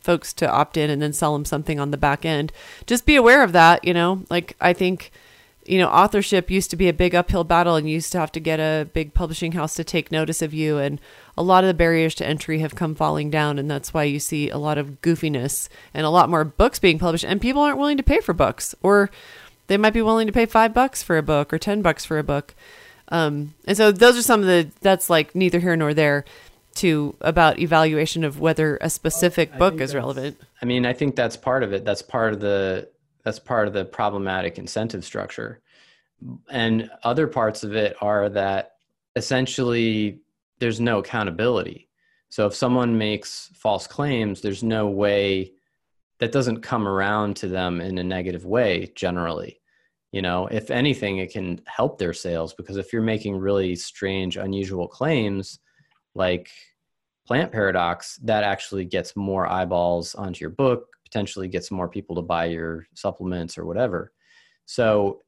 folks 0.00 0.32
to 0.34 0.50
opt 0.50 0.76
in 0.76 0.90
and 0.90 1.00
then 1.00 1.12
sell 1.12 1.32
them 1.32 1.44
something 1.44 1.78
on 1.78 1.90
the 1.90 1.96
back 1.96 2.24
end. 2.24 2.52
Just 2.86 3.06
be 3.06 3.16
aware 3.16 3.42
of 3.42 3.52
that, 3.52 3.84
you 3.84 3.94
know, 3.94 4.24
like 4.30 4.56
I 4.60 4.72
think, 4.72 5.12
you 5.64 5.78
know, 5.78 5.88
authorship 5.88 6.50
used 6.50 6.70
to 6.70 6.76
be 6.76 6.88
a 6.88 6.92
big 6.92 7.14
uphill 7.14 7.44
battle 7.44 7.76
and 7.76 7.88
you 7.88 7.94
used 7.94 8.12
to 8.12 8.18
have 8.18 8.32
to 8.32 8.40
get 8.40 8.58
a 8.58 8.88
big 8.92 9.14
publishing 9.14 9.52
house 9.52 9.74
to 9.74 9.84
take 9.84 10.10
notice 10.10 10.42
of 10.42 10.52
you. 10.52 10.78
And 10.78 11.00
a 11.36 11.42
lot 11.42 11.62
of 11.62 11.68
the 11.68 11.74
barriers 11.74 12.14
to 12.16 12.26
entry 12.26 12.58
have 12.58 12.74
come 12.74 12.96
falling 12.96 13.30
down. 13.30 13.58
And 13.58 13.70
that's 13.70 13.94
why 13.94 14.04
you 14.04 14.18
see 14.18 14.50
a 14.50 14.58
lot 14.58 14.76
of 14.76 15.00
goofiness 15.02 15.68
and 15.94 16.04
a 16.04 16.10
lot 16.10 16.28
more 16.28 16.44
books 16.44 16.80
being 16.80 16.98
published. 16.98 17.24
And 17.24 17.40
people 17.40 17.62
aren't 17.62 17.78
willing 17.78 17.96
to 17.96 18.02
pay 18.02 18.20
for 18.20 18.32
books, 18.32 18.74
or 18.82 19.08
they 19.68 19.76
might 19.76 19.94
be 19.94 20.02
willing 20.02 20.26
to 20.26 20.32
pay 20.32 20.46
five 20.46 20.74
bucks 20.74 21.02
for 21.02 21.16
a 21.16 21.22
book 21.22 21.52
or 21.52 21.58
10 21.58 21.80
bucks 21.80 22.04
for 22.04 22.18
a 22.18 22.24
book. 22.24 22.54
Um, 23.12 23.54
and 23.66 23.76
so 23.76 23.92
those 23.92 24.16
are 24.16 24.22
some 24.22 24.40
of 24.40 24.46
the, 24.46 24.70
that's 24.80 25.10
like 25.10 25.34
neither 25.34 25.60
here 25.60 25.76
nor 25.76 25.92
there 25.92 26.24
to 26.76 27.14
about 27.20 27.58
evaluation 27.58 28.24
of 28.24 28.40
whether 28.40 28.78
a 28.80 28.88
specific 28.88 29.52
I 29.52 29.58
book 29.58 29.80
is 29.80 29.94
relevant. 29.94 30.40
I 30.62 30.64
mean, 30.64 30.86
I 30.86 30.94
think 30.94 31.14
that's 31.14 31.36
part 31.36 31.62
of 31.62 31.74
it. 31.74 31.84
That's 31.84 32.00
part 32.00 32.32
of 32.32 32.40
the 32.40 32.88
that's 33.22 33.38
part 33.38 33.68
of 33.68 33.74
the 33.74 33.84
problematic 33.84 34.58
incentive 34.58 35.04
structure. 35.04 35.60
And 36.50 36.90
other 37.04 37.28
parts 37.28 37.62
of 37.62 37.76
it 37.76 37.94
are 38.00 38.28
that 38.30 38.72
essentially 39.14 40.18
there's 40.58 40.80
no 40.80 40.98
accountability. 40.98 41.88
So 42.30 42.46
if 42.46 42.54
someone 42.54 42.98
makes 42.98 43.50
false 43.54 43.86
claims, 43.86 44.40
there's 44.40 44.62
no 44.62 44.88
way 44.88 45.52
that 46.18 46.32
doesn't 46.32 46.62
come 46.62 46.88
around 46.88 47.36
to 47.36 47.48
them 47.48 47.80
in 47.80 47.98
a 47.98 48.04
negative 48.04 48.44
way 48.44 48.90
generally. 48.94 49.60
You 50.12 50.22
know, 50.22 50.46
if 50.46 50.70
anything, 50.70 51.18
it 51.18 51.32
can 51.32 51.60
help 51.66 51.98
their 51.98 52.12
sales 52.12 52.52
because 52.52 52.76
if 52.76 52.92
you're 52.92 53.02
making 53.02 53.36
really 53.36 53.74
strange, 53.74 54.36
unusual 54.36 54.86
claims 54.86 55.58
like 56.14 56.50
plant 57.26 57.50
paradox, 57.50 58.16
that 58.22 58.44
actually 58.44 58.84
gets 58.84 59.16
more 59.16 59.46
eyeballs 59.46 60.14
onto 60.14 60.40
your 60.40 60.50
book, 60.50 60.88
potentially 61.04 61.48
gets 61.48 61.70
more 61.70 61.88
people 61.88 62.14
to 62.16 62.22
buy 62.22 62.44
your 62.44 62.86
supplements 62.94 63.56
or 63.56 63.64
whatever. 63.64 64.12
So, 64.66 65.20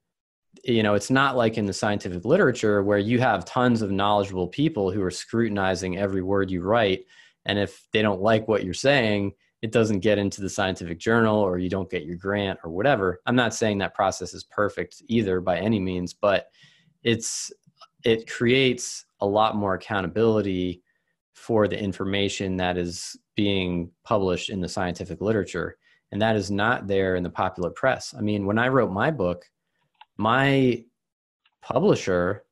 you 0.64 0.82
know, 0.82 0.94
it's 0.94 1.10
not 1.10 1.36
like 1.36 1.56
in 1.56 1.66
the 1.66 1.72
scientific 1.72 2.24
literature 2.24 2.82
where 2.82 2.98
you 2.98 3.18
have 3.20 3.44
tons 3.44 3.80
of 3.80 3.90
knowledgeable 3.90 4.48
people 4.48 4.90
who 4.90 5.02
are 5.02 5.10
scrutinizing 5.10 5.96
every 5.96 6.22
word 6.22 6.50
you 6.50 6.62
write. 6.62 7.06
And 7.46 7.58
if 7.58 7.86
they 7.92 8.02
don't 8.02 8.20
like 8.20 8.48
what 8.48 8.64
you're 8.64 8.74
saying, 8.74 9.32
it 9.64 9.72
doesn't 9.72 10.00
get 10.00 10.18
into 10.18 10.42
the 10.42 10.48
scientific 10.50 10.98
journal 10.98 11.40
or 11.40 11.56
you 11.56 11.70
don't 11.70 11.88
get 11.88 12.04
your 12.04 12.16
grant 12.16 12.60
or 12.64 12.70
whatever. 12.70 13.22
I'm 13.24 13.34
not 13.34 13.54
saying 13.54 13.78
that 13.78 13.94
process 13.94 14.34
is 14.34 14.44
perfect 14.44 15.00
either 15.06 15.40
by 15.40 15.58
any 15.58 15.80
means, 15.80 16.12
but 16.12 16.50
it's 17.02 17.50
it 18.04 18.30
creates 18.30 19.06
a 19.22 19.26
lot 19.26 19.56
more 19.56 19.72
accountability 19.72 20.82
for 21.32 21.66
the 21.66 21.82
information 21.82 22.58
that 22.58 22.76
is 22.76 23.16
being 23.36 23.90
published 24.04 24.50
in 24.50 24.60
the 24.60 24.68
scientific 24.68 25.22
literature 25.22 25.78
and 26.12 26.20
that 26.20 26.36
is 26.36 26.50
not 26.50 26.86
there 26.86 27.16
in 27.16 27.22
the 27.22 27.30
popular 27.30 27.70
press 27.70 28.14
i 28.16 28.20
mean 28.20 28.46
when 28.46 28.58
i 28.58 28.68
wrote 28.68 28.92
my 28.92 29.10
book 29.10 29.44
my 30.16 30.84
publisher 31.60 32.44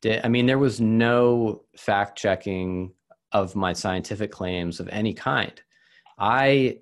did 0.00 0.24
i 0.24 0.28
mean 0.28 0.46
there 0.46 0.58
was 0.58 0.80
no 0.80 1.62
fact 1.76 2.16
checking 2.16 2.92
of 3.32 3.54
my 3.54 3.72
scientific 3.72 4.30
claims 4.30 4.80
of 4.80 4.88
any 4.88 5.12
kind 5.12 5.60
i 6.18 6.78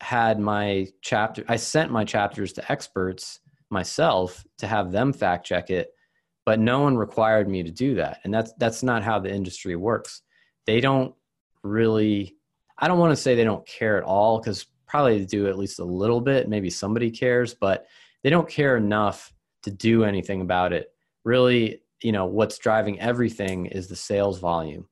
had 0.00 0.40
my 0.40 0.86
chapter 1.00 1.44
i 1.48 1.56
sent 1.56 1.90
my 1.90 2.04
chapters 2.04 2.52
to 2.52 2.72
experts 2.72 3.40
myself 3.70 4.44
to 4.58 4.66
have 4.66 4.92
them 4.92 5.12
fact 5.12 5.46
check 5.46 5.70
it 5.70 5.92
but 6.44 6.58
no 6.58 6.80
one 6.80 6.96
required 6.96 7.48
me 7.48 7.62
to 7.62 7.70
do 7.70 7.94
that. 7.96 8.18
And 8.24 8.32
that's 8.32 8.52
that's 8.58 8.82
not 8.82 9.02
how 9.02 9.18
the 9.18 9.32
industry 9.32 9.76
works. 9.76 10.22
They 10.66 10.80
don't 10.80 11.14
really 11.64 12.36
i 12.78 12.88
don't 12.88 12.98
want 12.98 13.12
to 13.12 13.22
say 13.22 13.36
they 13.36 13.44
don't 13.44 13.64
care 13.68 13.96
at 13.96 14.02
all 14.02 14.40
because 14.40 14.66
probably 14.84 15.18
they 15.18 15.24
do 15.24 15.46
at 15.46 15.56
least 15.56 15.78
a 15.78 15.84
little 15.84 16.20
bit 16.20 16.48
maybe 16.48 16.68
somebody 16.68 17.08
cares 17.08 17.54
but 17.54 17.86
they 18.24 18.30
don't 18.30 18.48
care 18.48 18.76
enough 18.76 19.32
to 19.62 19.70
do 19.70 20.02
anything 20.02 20.40
about 20.40 20.72
it. 20.72 20.88
Really 21.24 21.82
you 22.02 22.10
know 22.10 22.26
what's 22.26 22.58
driving 22.58 22.98
everything 22.98 23.66
is 23.66 23.86
the 23.86 23.96
sales 23.96 24.40
volume. 24.40 24.88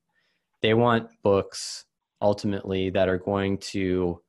They 0.61 0.73
want 0.73 1.09
books 1.23 1.85
ultimately 2.21 2.89
that 2.91 3.09
are 3.09 3.17
going 3.17 3.57
to 3.57 4.21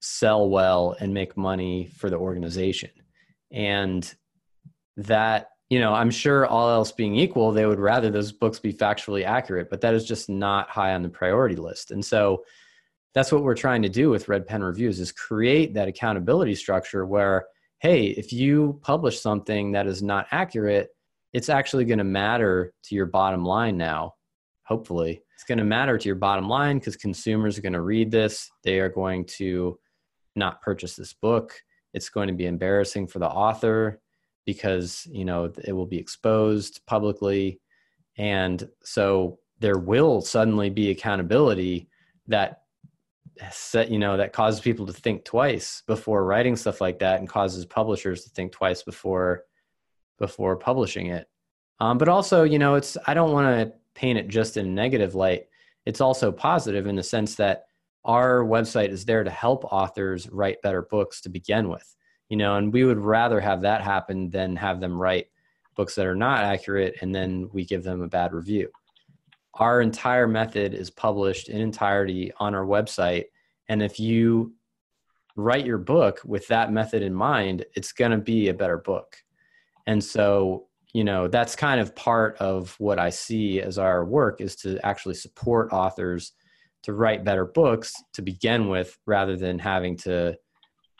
sell 0.00 0.48
well 0.48 0.96
and 1.00 1.12
make 1.12 1.36
money 1.36 1.90
for 1.96 2.10
the 2.10 2.16
organization. 2.16 2.90
And 3.50 4.12
that 4.96 5.50
you 5.68 5.78
know 5.78 5.92
i'm 5.92 6.10
sure 6.10 6.46
all 6.46 6.70
else 6.70 6.92
being 6.92 7.16
equal 7.16 7.52
they 7.52 7.66
would 7.66 7.78
rather 7.78 8.10
those 8.10 8.32
books 8.32 8.58
be 8.58 8.72
factually 8.72 9.24
accurate 9.24 9.68
but 9.68 9.80
that 9.80 9.94
is 9.94 10.06
just 10.06 10.28
not 10.30 10.70
high 10.70 10.94
on 10.94 11.02
the 11.02 11.08
priority 11.08 11.56
list. 11.56 11.90
And 11.90 12.04
so 12.04 12.44
that's 13.14 13.32
what 13.32 13.42
we're 13.42 13.54
trying 13.54 13.82
to 13.82 13.88
do 13.88 14.10
with 14.10 14.28
red 14.28 14.46
pen 14.46 14.62
reviews 14.62 15.00
is 15.00 15.10
create 15.10 15.74
that 15.74 15.88
accountability 15.88 16.54
structure 16.54 17.06
where 17.06 17.46
hey 17.80 18.06
if 18.06 18.32
you 18.32 18.78
publish 18.82 19.20
something 19.20 19.72
that 19.72 19.86
is 19.86 20.02
not 20.02 20.26
accurate 20.30 20.88
it's 21.32 21.48
actually 21.48 21.84
going 21.84 21.98
to 21.98 22.04
matter 22.04 22.72
to 22.84 22.94
your 22.94 23.06
bottom 23.06 23.44
line 23.44 23.76
now 23.76 24.14
hopefully 24.64 25.22
it's 25.36 25.44
going 25.44 25.58
to 25.58 25.64
matter 25.64 25.98
to 25.98 26.08
your 26.08 26.16
bottom 26.16 26.48
line 26.48 26.78
because 26.78 26.96
consumers 26.96 27.58
are 27.58 27.60
going 27.60 27.74
to 27.74 27.82
read 27.82 28.10
this. 28.10 28.50
They 28.64 28.80
are 28.80 28.88
going 28.88 29.26
to 29.36 29.78
not 30.34 30.62
purchase 30.62 30.96
this 30.96 31.12
book. 31.12 31.52
It's 31.92 32.08
going 32.08 32.28
to 32.28 32.34
be 32.34 32.46
embarrassing 32.46 33.08
for 33.08 33.18
the 33.18 33.28
author 33.28 34.00
because 34.46 35.06
you 35.10 35.26
know 35.26 35.52
it 35.62 35.74
will 35.74 35.86
be 35.86 35.98
exposed 35.98 36.80
publicly. 36.86 37.60
And 38.16 38.66
so 38.82 39.38
there 39.60 39.76
will 39.76 40.22
suddenly 40.22 40.70
be 40.70 40.90
accountability 40.90 41.90
that 42.28 42.62
set 43.50 43.90
you 43.90 43.98
know 43.98 44.16
that 44.16 44.32
causes 44.32 44.60
people 44.60 44.86
to 44.86 44.94
think 44.94 45.22
twice 45.22 45.82
before 45.86 46.24
writing 46.24 46.56
stuff 46.56 46.80
like 46.80 47.00
that 47.00 47.18
and 47.18 47.28
causes 47.28 47.66
publishers 47.66 48.24
to 48.24 48.30
think 48.30 48.52
twice 48.52 48.82
before 48.82 49.44
before 50.18 50.56
publishing 50.56 51.08
it. 51.08 51.28
Um, 51.78 51.98
but 51.98 52.08
also 52.08 52.42
you 52.42 52.58
know 52.58 52.76
it's 52.76 52.96
i 53.06 53.12
don't 53.12 53.32
want 53.32 53.46
to 53.48 53.76
paint 53.96 54.18
it 54.18 54.28
just 54.28 54.56
in 54.56 54.74
negative 54.74 55.14
light 55.14 55.46
it's 55.84 56.00
also 56.00 56.30
positive 56.30 56.86
in 56.86 56.96
the 56.96 57.02
sense 57.02 57.34
that 57.34 57.64
our 58.04 58.44
website 58.44 58.90
is 58.90 59.04
there 59.04 59.24
to 59.24 59.30
help 59.30 59.64
authors 59.72 60.28
write 60.30 60.62
better 60.62 60.82
books 60.82 61.20
to 61.20 61.28
begin 61.28 61.68
with 61.68 61.96
you 62.28 62.36
know 62.36 62.56
and 62.56 62.72
we 62.72 62.84
would 62.84 62.98
rather 62.98 63.40
have 63.40 63.62
that 63.62 63.82
happen 63.82 64.30
than 64.30 64.54
have 64.54 64.80
them 64.80 64.96
write 64.96 65.26
books 65.76 65.94
that 65.94 66.06
are 66.06 66.16
not 66.16 66.42
accurate 66.42 66.96
and 67.02 67.14
then 67.14 67.48
we 67.52 67.64
give 67.64 67.84
them 67.84 68.02
a 68.02 68.08
bad 68.08 68.32
review. 68.32 68.68
Our 69.54 69.80
entire 69.80 70.26
method 70.26 70.74
is 70.74 70.90
published 70.90 71.48
in 71.48 71.60
entirety 71.60 72.32
on 72.38 72.54
our 72.54 72.64
website 72.64 73.26
and 73.68 73.82
if 73.82 74.00
you 74.00 74.54
write 75.36 75.66
your 75.66 75.78
book 75.78 76.20
with 76.24 76.48
that 76.48 76.72
method 76.72 77.02
in 77.02 77.14
mind 77.14 77.64
it's 77.74 77.92
going 77.92 78.10
to 78.10 78.18
be 78.18 78.48
a 78.48 78.54
better 78.54 78.78
book. 78.78 79.16
And 79.86 80.02
so 80.02 80.65
you 80.96 81.04
know 81.04 81.28
that's 81.28 81.54
kind 81.54 81.78
of 81.78 81.94
part 81.94 82.36
of 82.38 82.74
what 82.78 82.98
i 82.98 83.10
see 83.10 83.60
as 83.60 83.76
our 83.76 84.02
work 84.02 84.40
is 84.40 84.56
to 84.56 84.78
actually 84.82 85.14
support 85.14 85.70
authors 85.70 86.32
to 86.82 86.94
write 86.94 87.22
better 87.22 87.44
books 87.44 87.92
to 88.14 88.22
begin 88.22 88.68
with 88.68 88.96
rather 89.04 89.36
than 89.36 89.58
having 89.58 89.94
to 89.96 90.34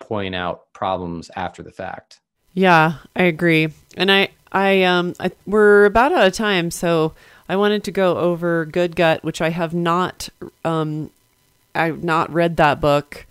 point 0.03 0.35
out 0.35 0.71
problems 0.75 1.31
after 1.35 1.63
the 1.63 1.71
fact 1.71 2.21
yeah 2.53 2.99
i 3.17 3.23
agree 3.23 3.69
and 3.97 4.13
i 4.13 4.29
i 4.53 4.83
um 4.83 5.15
I, 5.19 5.31
we're 5.47 5.87
about 5.87 6.13
out 6.13 6.27
of 6.27 6.35
time 6.35 6.71
so 6.71 7.15
I 7.49 7.55
wanted 7.57 7.85
to 7.85 7.93
go 7.93 8.19
over 8.19 8.65
Good 8.65 8.97
Gut, 8.97 9.23
which 9.23 9.41
I 9.41 9.51
have 9.51 9.73
not 9.73 10.29
um, 10.65 11.11
I've 11.75 12.03
not 12.03 12.33
read 12.33 12.57
that 12.57 12.81
book. 12.81 13.27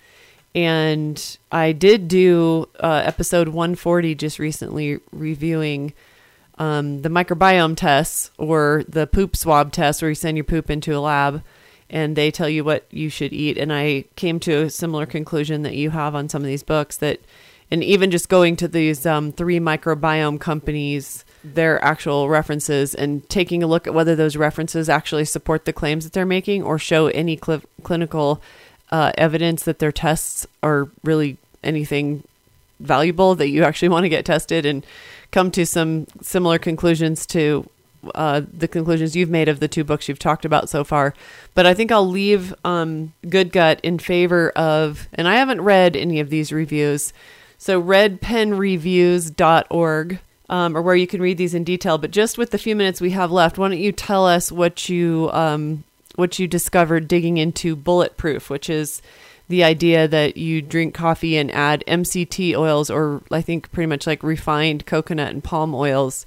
And 0.54 1.38
I 1.52 1.74
did 1.74 2.08
do 2.08 2.70
uh, 2.80 3.02
episode 3.04 3.50
140 3.50 4.16
just 4.16 4.40
recently 4.40 5.00
reviewing 5.12 5.94
um, 6.58 7.02
the 7.02 7.10
microbiome 7.10 7.76
tests 7.76 8.32
or 8.38 8.84
the 8.88 9.08
poop 9.08 9.36
swab 9.36 9.72
test 9.72 10.02
where 10.02 10.10
you 10.10 10.16
send 10.16 10.38
your 10.38 10.44
poop 10.44 10.70
into 10.70 10.96
a 10.96 11.00
lab 11.00 11.44
and 11.90 12.16
they 12.16 12.32
tell 12.32 12.50
you 12.50 12.64
what 12.64 12.86
you 12.92 13.10
should 13.10 13.34
eat. 13.34 13.58
And 13.58 13.72
I 13.72 14.06
came 14.16 14.40
to 14.42 14.64
a 14.64 14.70
similar 14.70 15.06
conclusion 15.06 15.62
that 15.64 15.76
you 15.76 15.92
have 15.92 16.16
on 16.16 16.30
some 16.30 16.42
of 16.42 16.48
these 16.48 16.64
books 16.64 16.98
that, 16.98 17.20
and 17.70 17.84
even 17.84 18.12
just 18.12 18.30
going 18.30 18.56
to 18.58 18.68
these 18.68 19.06
um, 19.06 19.32
three 19.32 19.60
microbiome 19.60 20.40
companies 20.40 21.26
their 21.54 21.84
actual 21.84 22.28
references 22.28 22.96
and 22.96 23.28
taking 23.30 23.62
a 23.62 23.68
look 23.68 23.86
at 23.86 23.94
whether 23.94 24.16
those 24.16 24.36
references 24.36 24.90
actually 24.90 25.26
support 25.26 25.66
the 25.66 25.74
claims 25.74 26.04
that 26.04 26.14
they're 26.14 26.26
making 26.26 26.64
or 26.64 26.80
show 26.80 27.08
any 27.08 27.38
cl- 27.44 27.62
clinical 27.84 28.42
uh, 28.92 29.12
evidence 29.18 29.64
that 29.64 29.80
their 29.80 29.92
tests 29.92 30.48
are 30.64 30.90
really 31.04 31.38
anything 31.64 32.24
valuable 32.80 33.36
that 33.36 33.50
you 33.50 33.64
actually 33.64 33.90
want 33.96 34.04
to 34.04 34.10
get 34.10 34.26
tested 34.26 34.66
and 34.66 34.86
come 35.36 35.52
to 35.52 35.66
some 35.66 36.08
similar 36.22 36.58
conclusions 36.58 37.26
to 37.26 37.70
uh, 38.16 38.42
the 38.54 38.70
conclusions 38.70 39.18
you've 39.18 39.30
made 39.30 39.50
of 39.50 39.60
the 39.60 39.68
two 39.68 39.84
books 39.84 40.08
you've 40.08 40.18
talked 40.18 40.46
about 40.46 40.70
so 40.70 40.86
far. 40.86 41.14
But 41.54 41.66
I 41.66 41.74
think 41.74 41.92
I'll 41.92 42.08
leave 42.08 42.54
um, 42.64 43.12
Good 43.28 43.52
Gut 43.52 43.82
in 43.84 44.00
favor 44.00 44.52
of, 44.52 45.10
and 45.12 45.28
I 45.28 45.36
haven't 45.36 45.60
read 45.60 45.98
any 45.98 46.22
of 46.22 46.30
these 46.30 46.54
reviews. 46.54 47.12
So 47.58 47.84
redpenreviews.org 47.84 50.20
um, 50.48 50.78
or 50.78 50.82
where 50.82 50.96
you 50.96 51.08
can 51.08 51.22
read 51.22 51.38
these 51.38 51.54
in 51.54 51.66
detail. 51.66 51.98
But 51.98 52.12
just 52.12 52.38
with 52.38 52.52
the 52.52 52.58
few 52.58 52.78
minutes 52.78 53.02
we 53.02 53.12
have 53.12 53.30
left, 53.30 53.58
why 53.58 53.68
don't 53.68 53.78
you 53.78 53.92
tell 53.92 54.26
us 54.26 54.54
what 54.54 54.88
you 54.88 55.30
um, 55.34 55.84
what 56.16 56.40
you 56.40 56.48
discovered 56.48 57.10
digging 57.10 57.36
into 57.36 57.76
bulletproof, 57.76 58.50
which 58.50 58.70
is 58.70 59.02
the 59.48 59.64
idea 59.64 60.08
that 60.08 60.38
you 60.38 60.62
drink 60.62 60.94
coffee 60.94 61.38
and 61.38 61.52
add 61.52 61.84
MCT 61.88 62.56
oils, 62.56 62.90
or 62.90 63.22
I 63.32 63.42
think 63.42 63.72
pretty 63.72 63.88
much 63.88 64.08
like 64.08 64.24
refined 64.24 64.86
coconut 64.86 65.34
and 65.34 65.44
palm 65.44 65.76
oils. 65.76 66.26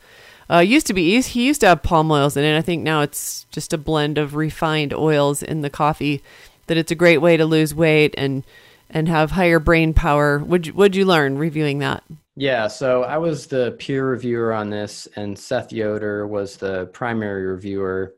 Uh, 0.51 0.59
used 0.59 0.87
to 0.87 0.95
be 0.95 1.21
he 1.21 1.47
used 1.47 1.61
to 1.61 1.67
have 1.69 1.83
palm 1.83 2.11
oils 2.11 2.37
in 2.37 2.45
it. 2.45 2.57
I 2.57 2.63
think 2.63 2.83
now 2.83 3.03
it's 3.03 3.45
just 3.51 3.73
a 3.73 3.79
blend 3.79 4.17
of 4.17 4.35
refined 4.35 4.95
oils 4.95 5.43
in 5.43 5.61
the 5.63 5.71
coffee. 5.71 6.23
That 6.69 6.77
it's 6.77 6.93
a 6.93 6.97
great 6.97 7.19
way 7.19 7.37
to 7.37 7.45
lose 7.45 7.75
weight 7.75 8.15
and 8.17 8.45
and 8.91 9.09
have 9.09 9.33
higher 9.33 9.59
brain 9.59 9.93
power. 9.93 10.39
Would 10.39 10.75
would 10.75 10.97
you 10.97 11.05
learn 11.05 11.39
reviewing 11.39 11.81
that? 11.81 12.05
Yeah, 12.37 12.69
so 12.69 13.03
I 13.03 13.19
was 13.19 13.49
the 13.49 13.75
peer 13.81 14.09
reviewer 14.09 14.53
on 14.53 14.71
this, 14.71 15.09
and 15.17 15.37
Seth 15.37 15.73
Yoder 15.73 16.25
was 16.27 16.57
the 16.57 16.87
primary 16.87 17.47
reviewer. 17.47 18.15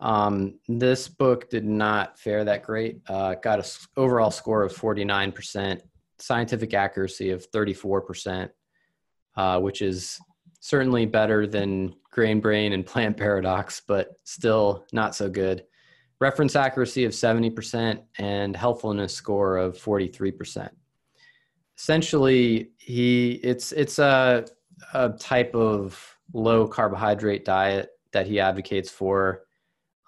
Um, 0.00 0.58
this 0.68 1.08
book 1.08 1.48
did 1.48 1.64
not 1.64 2.18
fare 2.18 2.44
that 2.44 2.62
great. 2.62 3.00
Uh, 3.08 3.34
got 3.34 3.58
an 3.60 3.64
overall 3.96 4.30
score 4.30 4.62
of 4.62 4.74
49%, 4.74 5.80
scientific 6.18 6.74
accuracy 6.74 7.30
of 7.30 7.50
34%, 7.50 8.50
uh, 9.36 9.60
which 9.60 9.82
is 9.82 10.18
certainly 10.60 11.06
better 11.06 11.46
than 11.46 11.94
Grain 12.10 12.40
Brain 12.40 12.72
and 12.72 12.84
Plant 12.86 13.16
Paradox, 13.16 13.80
but 13.86 14.10
still 14.24 14.84
not 14.92 15.14
so 15.14 15.28
good. 15.28 15.64
Reference 16.20 16.56
accuracy 16.56 17.04
of 17.04 17.12
70% 17.12 18.00
and 18.18 18.56
helpfulness 18.56 19.14
score 19.14 19.56
of 19.56 19.76
43% 19.76 20.70
essentially 21.78 22.70
he 22.78 23.32
it's 23.42 23.72
it's 23.72 23.98
a 23.98 24.44
a 24.92 25.10
type 25.10 25.54
of 25.54 26.16
low 26.32 26.66
carbohydrate 26.66 27.44
diet 27.44 27.90
that 28.12 28.26
he 28.26 28.40
advocates 28.40 28.90
for 28.90 29.43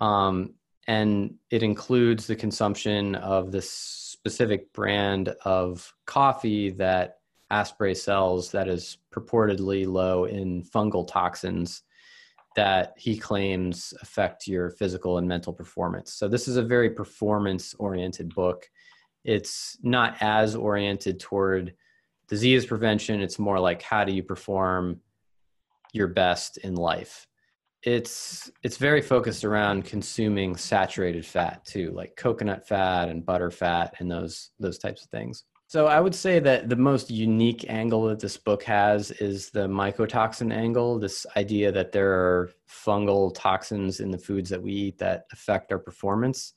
um, 0.01 0.55
and 0.86 1.34
it 1.51 1.62
includes 1.62 2.26
the 2.26 2.36
consumption 2.36 3.14
of 3.16 3.51
this 3.51 3.70
specific 3.70 4.72
brand 4.72 5.28
of 5.44 5.92
coffee 6.07 6.70
that 6.70 7.18
Asprey 7.51 7.94
sells 7.94 8.51
that 8.53 8.68
is 8.68 8.99
purportedly 9.12 9.86
low 9.86 10.24
in 10.24 10.62
fungal 10.62 11.07
toxins 11.07 11.82
that 12.57 12.94
he 12.97 13.16
claims 13.16 13.92
affect 14.01 14.47
your 14.47 14.70
physical 14.70 15.18
and 15.18 15.28
mental 15.28 15.53
performance. 15.53 16.14
So 16.14 16.26
this 16.26 16.49
is 16.49 16.57
a 16.57 16.62
very 16.62 16.90
performance 16.90 17.74
oriented 17.74 18.34
book. 18.34 18.68
It's 19.24 19.76
not 19.82 20.16
as 20.20 20.57
oriented 20.57 21.20
toward 21.20 21.74
disease 22.28 22.64
prevention. 22.64 23.20
It's 23.20 23.38
more 23.38 23.61
like 23.61 23.82
how 23.82 24.05
do 24.05 24.12
you 24.12 24.22
perform 24.22 25.01
your 25.92 26.09
best 26.09 26.59
in 26.59 26.74
life 26.74 27.26
it's 27.87 28.51
it's 28.62 28.76
very 28.76 29.01
focused 29.01 29.45
around 29.45 29.84
consuming 29.84 30.57
saturated 30.57 31.24
fat 31.24 31.64
too 31.64 31.91
like 31.93 32.14
coconut 32.16 32.66
fat 32.66 33.09
and 33.09 33.24
butter 33.24 33.51
fat 33.51 33.95
and 33.99 34.11
those 34.11 34.51
those 34.61 34.76
types 34.76 35.05
of 35.05 35.11
things 35.11 35.45
so 35.68 35.87
i 35.87 36.01
would 36.01 36.14
say 36.14 36.39
that 36.39 36.68
the 36.68 36.76
most 36.76 37.11
unique 37.11 37.64
angle 37.68 38.05
that 38.05 38.20
this 38.20 38.37
book 38.37 38.62
has 38.62 39.12
is 39.12 39.51
the 39.51 39.66
mycotoxin 39.68 40.53
angle 40.53 40.99
this 40.99 41.24
idea 41.37 41.72
that 41.72 41.93
there 41.93 42.12
are 42.12 42.51
fungal 42.68 43.32
toxins 43.34 44.01
in 44.01 44.11
the 44.11 44.18
foods 44.18 44.51
that 44.51 44.61
we 44.61 44.72
eat 44.72 44.99
that 44.99 45.24
affect 45.32 45.72
our 45.72 45.78
performance 45.78 46.55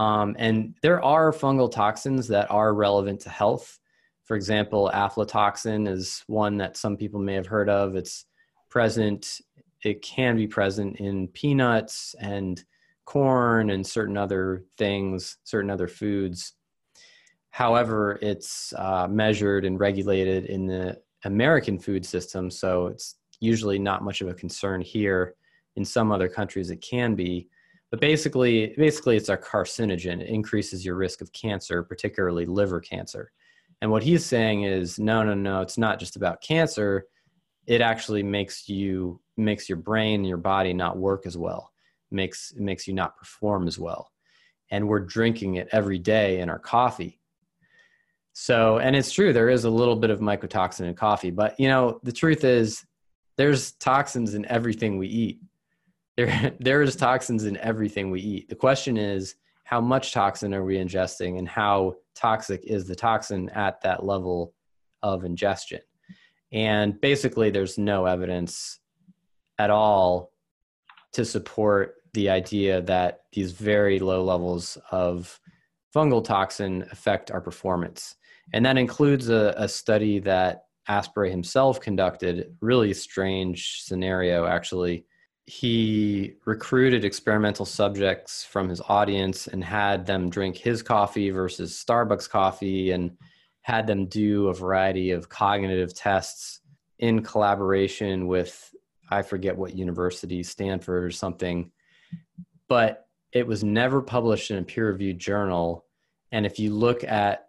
um, 0.00 0.34
and 0.38 0.74
there 0.80 1.04
are 1.04 1.30
fungal 1.30 1.70
toxins 1.70 2.26
that 2.28 2.50
are 2.50 2.72
relevant 2.72 3.20
to 3.20 3.28
health. 3.28 3.78
For 4.24 4.34
example, 4.34 4.90
aflatoxin 4.94 5.86
is 5.86 6.24
one 6.26 6.56
that 6.56 6.78
some 6.78 6.96
people 6.96 7.20
may 7.20 7.34
have 7.34 7.46
heard 7.46 7.68
of. 7.68 7.96
It's 7.96 8.24
present, 8.70 9.40
it 9.84 10.02
can 10.02 10.36
be 10.36 10.46
present 10.46 10.96
in 10.96 11.28
peanuts 11.28 12.14
and 12.20 12.62
corn 13.04 13.70
and 13.70 13.86
certain 13.86 14.16
other 14.16 14.64
things, 14.78 15.38
certain 15.44 15.70
other 15.70 15.88
foods. 15.88 16.54
However, 17.50 18.18
it's 18.22 18.72
uh, 18.76 19.08
measured 19.08 19.64
and 19.64 19.80
regulated 19.80 20.44
in 20.46 20.66
the 20.66 21.00
American 21.24 21.78
food 21.78 22.06
system, 22.06 22.50
so 22.50 22.86
it's 22.86 23.16
usually 23.40 23.78
not 23.78 24.04
much 24.04 24.20
of 24.20 24.28
a 24.28 24.34
concern 24.34 24.80
here. 24.80 25.34
In 25.76 25.84
some 25.84 26.12
other 26.12 26.28
countries, 26.28 26.70
it 26.70 26.82
can 26.82 27.14
be. 27.14 27.48
But 27.90 28.00
basically, 28.00 28.74
basically, 28.76 29.16
it's 29.16 29.28
a 29.28 29.36
carcinogen. 29.36 30.20
It 30.20 30.28
increases 30.28 30.84
your 30.84 30.94
risk 30.94 31.20
of 31.20 31.32
cancer, 31.32 31.82
particularly 31.82 32.46
liver 32.46 32.80
cancer. 32.80 33.32
And 33.82 33.90
what 33.90 34.02
he's 34.02 34.24
saying 34.24 34.64
is, 34.64 34.98
no, 34.98 35.22
no, 35.22 35.34
no, 35.34 35.60
it's 35.62 35.78
not 35.78 35.98
just 35.98 36.16
about 36.16 36.42
cancer. 36.42 37.06
It 37.70 37.80
actually 37.80 38.22
makes 38.22 38.68
you 38.68 39.20
makes 39.36 39.68
your 39.68 39.78
brain 39.78 40.20
and 40.20 40.28
your 40.28 40.36
body 40.36 40.72
not 40.72 40.98
work 40.98 41.26
as 41.26 41.38
well. 41.38 41.72
Makes 42.10 42.52
makes 42.56 42.86
you 42.86 42.94
not 42.94 43.16
perform 43.16 43.68
as 43.68 43.78
well. 43.78 44.10
And 44.70 44.88
we're 44.88 45.06
drinking 45.06 45.54
it 45.54 45.68
every 45.72 45.98
day 45.98 46.40
in 46.40 46.50
our 46.50 46.58
coffee. 46.58 47.20
So, 48.32 48.78
and 48.78 48.94
it's 48.94 49.12
true, 49.12 49.32
there 49.32 49.50
is 49.50 49.64
a 49.64 49.70
little 49.70 49.96
bit 49.96 50.10
of 50.10 50.20
mycotoxin 50.20 50.86
in 50.86 50.94
coffee, 50.94 51.30
but 51.30 51.58
you 51.58 51.68
know, 51.68 52.00
the 52.02 52.12
truth 52.12 52.44
is 52.44 52.84
there's 53.36 53.72
toxins 53.72 54.34
in 54.34 54.44
everything 54.46 54.98
we 54.98 55.08
eat 55.08 55.40
there 56.16 56.52
there's 56.60 56.96
toxins 56.96 57.44
in 57.44 57.56
everything 57.58 58.10
we 58.10 58.20
eat. 58.20 58.48
The 58.48 58.54
question 58.54 58.96
is 58.96 59.36
how 59.64 59.80
much 59.80 60.12
toxin 60.12 60.54
are 60.54 60.64
we 60.64 60.76
ingesting 60.76 61.38
and 61.38 61.48
how 61.48 61.96
toxic 62.14 62.64
is 62.64 62.86
the 62.86 62.96
toxin 62.96 63.48
at 63.50 63.80
that 63.82 64.04
level 64.04 64.54
of 65.02 65.24
ingestion? 65.24 65.80
And 66.52 67.00
basically, 67.00 67.50
there's 67.50 67.78
no 67.78 68.06
evidence 68.06 68.80
at 69.58 69.70
all 69.70 70.32
to 71.12 71.24
support 71.24 71.96
the 72.14 72.30
idea 72.30 72.82
that 72.82 73.22
these 73.32 73.52
very 73.52 73.98
low 73.98 74.24
levels 74.24 74.78
of 74.90 75.38
fungal 75.94 76.24
toxin 76.24 76.86
affect 76.90 77.30
our 77.30 77.40
performance. 77.40 78.16
And 78.52 78.64
that 78.66 78.78
includes 78.78 79.28
a, 79.28 79.54
a 79.56 79.68
study 79.68 80.18
that 80.20 80.64
Asprey 80.88 81.30
himself 81.30 81.80
conducted, 81.80 82.56
really 82.60 82.92
strange 82.94 83.82
scenario 83.82 84.46
actually. 84.46 85.04
He 85.46 86.34
recruited 86.46 87.04
experimental 87.04 87.64
subjects 87.64 88.44
from 88.44 88.68
his 88.68 88.80
audience 88.88 89.46
and 89.46 89.64
had 89.64 90.06
them 90.06 90.30
drink 90.30 90.56
his 90.56 90.82
coffee 90.82 91.30
versus 91.30 91.82
Starbucks 91.84 92.28
coffee 92.28 92.92
and 92.92 93.16
had 93.70 93.86
them 93.86 94.06
do 94.06 94.48
a 94.48 94.54
variety 94.54 95.12
of 95.12 95.28
cognitive 95.28 95.94
tests 95.94 96.60
in 96.98 97.22
collaboration 97.22 98.26
with 98.26 98.74
I 99.12 99.22
forget 99.22 99.56
what 99.56 99.76
university, 99.76 100.42
Stanford 100.42 101.04
or 101.04 101.10
something. 101.12 101.70
But 102.68 103.06
it 103.32 103.46
was 103.46 103.62
never 103.62 104.02
published 104.02 104.50
in 104.50 104.58
a 104.58 104.62
peer 104.62 104.88
reviewed 104.88 105.20
journal. 105.20 105.84
And 106.32 106.44
if 106.44 106.58
you 106.58 106.74
look 106.74 107.04
at 107.04 107.48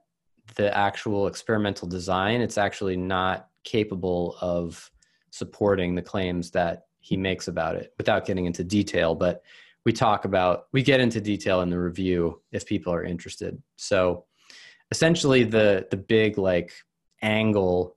the 0.56 0.76
actual 0.78 1.26
experimental 1.26 1.88
design, 1.88 2.42
it's 2.42 2.58
actually 2.58 2.98
not 2.98 3.48
capable 3.64 4.38
of 4.42 4.92
supporting 5.32 5.96
the 5.96 6.02
claims 6.04 6.52
that 6.52 6.86
he 7.00 7.18
makes 7.18 7.48
about 7.48 7.76
it 7.76 7.94
without 7.98 8.26
getting 8.26 8.46
into 8.46 8.64
detail. 8.64 9.16
But 9.16 9.42
we 9.86 9.92
talk 9.92 10.26
about, 10.26 10.66
we 10.72 10.84
get 10.84 11.00
into 11.00 11.20
detail 11.20 11.62
in 11.62 11.72
the 11.72 11.80
review 11.80 12.42
if 12.52 12.66
people 12.66 12.94
are 12.94 13.04
interested. 13.04 13.60
So 13.78 14.26
essentially, 14.92 15.44
the, 15.44 15.88
the 15.90 15.98
big 15.98 16.38
like 16.38 16.74
angle 17.22 17.96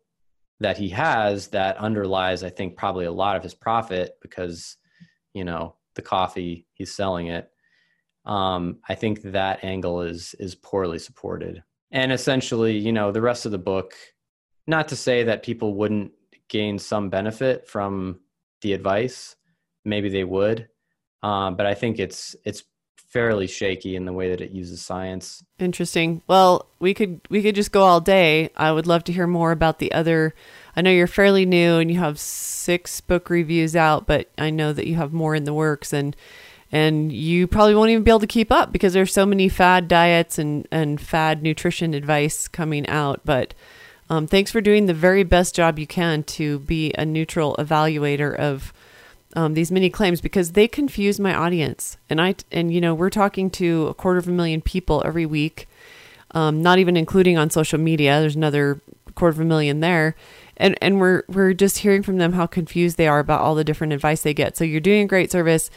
that 0.61 0.79
he 0.79 0.89
has 0.91 1.49
that 1.49 1.77
underlies, 1.79 2.43
I 2.43 2.51
think, 2.51 2.77
probably 2.77 3.05
a 3.07 3.13
lot 3.13 3.37
of 3.37 3.43
his 3.43 3.55
profit 3.55 4.17
because, 4.23 4.77
you 5.33 5.45
know, 5.45 5.75
the 5.95 6.03
coffee 6.03 6.67
he's 6.75 6.93
selling 6.93 7.29
it. 7.29 7.51
Um, 8.25 8.79
I 8.89 8.95
think 8.95 9.23
that 9.23 9.63
angle 9.65 10.01
is 10.03 10.35
is 10.39 10.55
poorly 10.55 10.99
supported. 10.99 11.63
And 11.91 12.11
essentially, 12.11 12.79
you 12.79 12.93
know, 12.93 13.13
the 13.13 13.21
rest 13.21 13.47
of 13.47 13.53
the 13.53 13.59
book, 13.59 13.95
not 14.67 14.89
to 14.89 14.97
say 14.97 15.25
that 15.25 15.43
people 15.43 15.75
wouldn't 15.75 16.13
gain 16.49 16.79
some 16.79 17.11
benefit 17.11 17.69
from 17.69 18.21
the 18.63 18.73
advice, 18.73 19.37
maybe 19.85 20.09
they 20.09 20.25
would, 20.25 20.69
um, 21.23 21.57
but 21.57 21.67
I 21.67 21.75
think 21.75 21.99
it's 21.99 22.35
it's 22.45 22.65
fairly 23.15 23.47
shaky 23.47 23.95
in 23.95 24.07
the 24.07 24.13
way 24.13 24.29
that 24.29 24.41
it 24.41 24.51
uses 24.51 24.83
science. 24.83 25.45
Interesting. 25.61 26.21
Well, 26.27 26.67
we 26.81 26.93
could 26.93 27.21
we 27.31 27.43
could 27.43 27.55
just 27.55 27.71
go 27.71 27.83
all 27.83 28.01
day. 28.01 28.51
I 28.57 28.73
would 28.73 28.89
love 28.89 29.05
to 29.05 29.13
hear 29.13 29.29
more 29.29 29.53
about 29.53 29.79
the 29.79 29.93
other 29.93 30.35
I 30.75 30.83
know 30.83 30.91
you're 30.91 31.07
fairly 31.07 31.47
new 31.47 31.77
and 31.77 31.89
you 31.93 32.01
have 32.01 32.19
6 32.19 33.01
book 33.03 33.31
reviews 33.31 33.77
out, 33.77 34.09
but 34.09 34.29
I 34.37 34.51
know 34.51 34.73
that 34.73 34.89
you 34.89 34.97
have 34.97 35.13
more 35.13 35.37
in 35.37 35.45
the 35.45 35.55
works 35.55 35.93
and 35.93 36.17
and 36.73 37.13
you 37.13 37.47
probably 37.47 37.77
won't 37.77 37.91
even 37.91 38.03
be 38.03 38.11
able 38.11 38.19
to 38.19 38.27
keep 38.27 38.51
up 38.51 38.73
because 38.73 38.95
there's 38.95 39.13
so 39.13 39.25
many 39.25 39.49
fad 39.49 39.87
diets 39.87 40.37
and 40.37 40.67
and 40.73 41.01
fad 41.01 41.41
nutrition 41.41 41.95
advice 41.95 42.49
coming 42.49 42.85
out, 42.89 43.21
but 43.25 43.55
um, 44.11 44.27
thanks 44.27 44.51
for 44.51 44.61
doing 44.61 44.87
the 44.87 44.93
very 44.93 45.23
best 45.23 45.55
job 45.55 45.79
you 45.79 45.87
can 45.87 46.25
to 46.25 46.59
be 46.59 46.93
a 46.99 47.07
neutral 47.07 47.55
evaluator 47.61 48.35
of 48.35 48.73
um, 49.35 49.55
these 49.55 49.73
many 49.73 49.91
claims 49.91 50.21
because 50.21 50.53
they 50.53 50.69
confuse 50.69 51.19
my 51.19 51.35
audience. 51.35 51.97
And 52.09 52.21
I 52.21 52.37
and 52.53 52.73
you 52.73 52.81
know 52.81 52.95
we're 52.95 53.11
talking 53.11 53.51
to 53.51 53.89
a 53.89 53.95
quarter 53.95 54.19
of 54.19 54.29
a 54.29 54.33
million 54.33 54.61
people 54.61 55.03
every 55.05 55.27
week, 55.27 55.69
um, 56.33 56.63
not 56.63 56.79
even 56.79 56.97
including 56.97 57.37
on 57.37 57.51
social 57.51 57.79
media. 57.79 58.21
There's 58.21 58.37
another 58.37 58.81
quarter 59.15 59.33
of 59.33 59.41
a 59.41 59.45
million 59.45 59.81
there, 59.81 60.15
and 60.57 60.77
and 60.81 61.01
we're 61.01 61.25
we're 61.29 61.53
just 61.53 61.79
hearing 61.79 62.03
from 62.03 62.19
them 62.19 62.33
how 62.33 62.47
confused 62.47 62.97
they 62.97 63.09
are 63.09 63.19
about 63.19 63.41
all 63.41 63.55
the 63.55 63.65
different 63.65 63.93
advice 63.93 64.23
they 64.23 64.35
get. 64.35 64.57
So 64.57 64.65
you're 64.65 64.81
doing 64.81 65.07
great 65.07 65.31
service. 65.31 65.71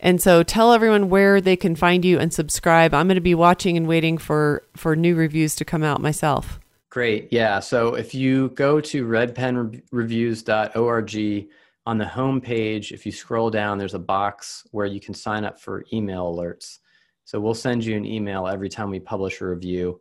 And 0.00 0.20
so 0.20 0.42
tell 0.42 0.72
everyone 0.72 1.08
where 1.08 1.40
they 1.40 1.56
can 1.56 1.76
find 1.76 2.04
you 2.04 2.18
and 2.18 2.34
subscribe. 2.34 2.92
I'm 2.92 3.06
going 3.06 3.14
to 3.14 3.22
be 3.22 3.34
watching 3.34 3.76
and 3.76 3.86
waiting 3.86 4.18
for 4.18 4.64
for 4.76 4.96
new 4.96 5.14
reviews 5.14 5.54
to 5.56 5.64
come 5.64 5.82
out 5.82 6.00
myself. 6.00 6.58
Great. 6.90 7.32
Yeah. 7.32 7.60
So 7.60 7.94
if 7.94 8.14
you 8.14 8.50
go 8.50 8.80
to 8.80 9.06
redpenreviews.org 9.06 11.48
on 11.86 11.98
the 11.98 12.06
home 12.06 12.40
page, 12.40 12.92
if 12.92 13.04
you 13.04 13.12
scroll 13.12 13.50
down, 13.50 13.78
there's 13.78 13.94
a 13.94 13.98
box 13.98 14.66
where 14.70 14.86
you 14.86 15.00
can 15.00 15.14
sign 15.14 15.44
up 15.44 15.60
for 15.60 15.84
email 15.92 16.34
alerts. 16.34 16.78
So 17.24 17.40
we'll 17.40 17.54
send 17.54 17.84
you 17.84 17.96
an 17.96 18.06
email 18.06 18.46
every 18.46 18.68
time 18.68 18.90
we 18.90 19.00
publish 19.00 19.40
a 19.40 19.46
review. 19.46 20.00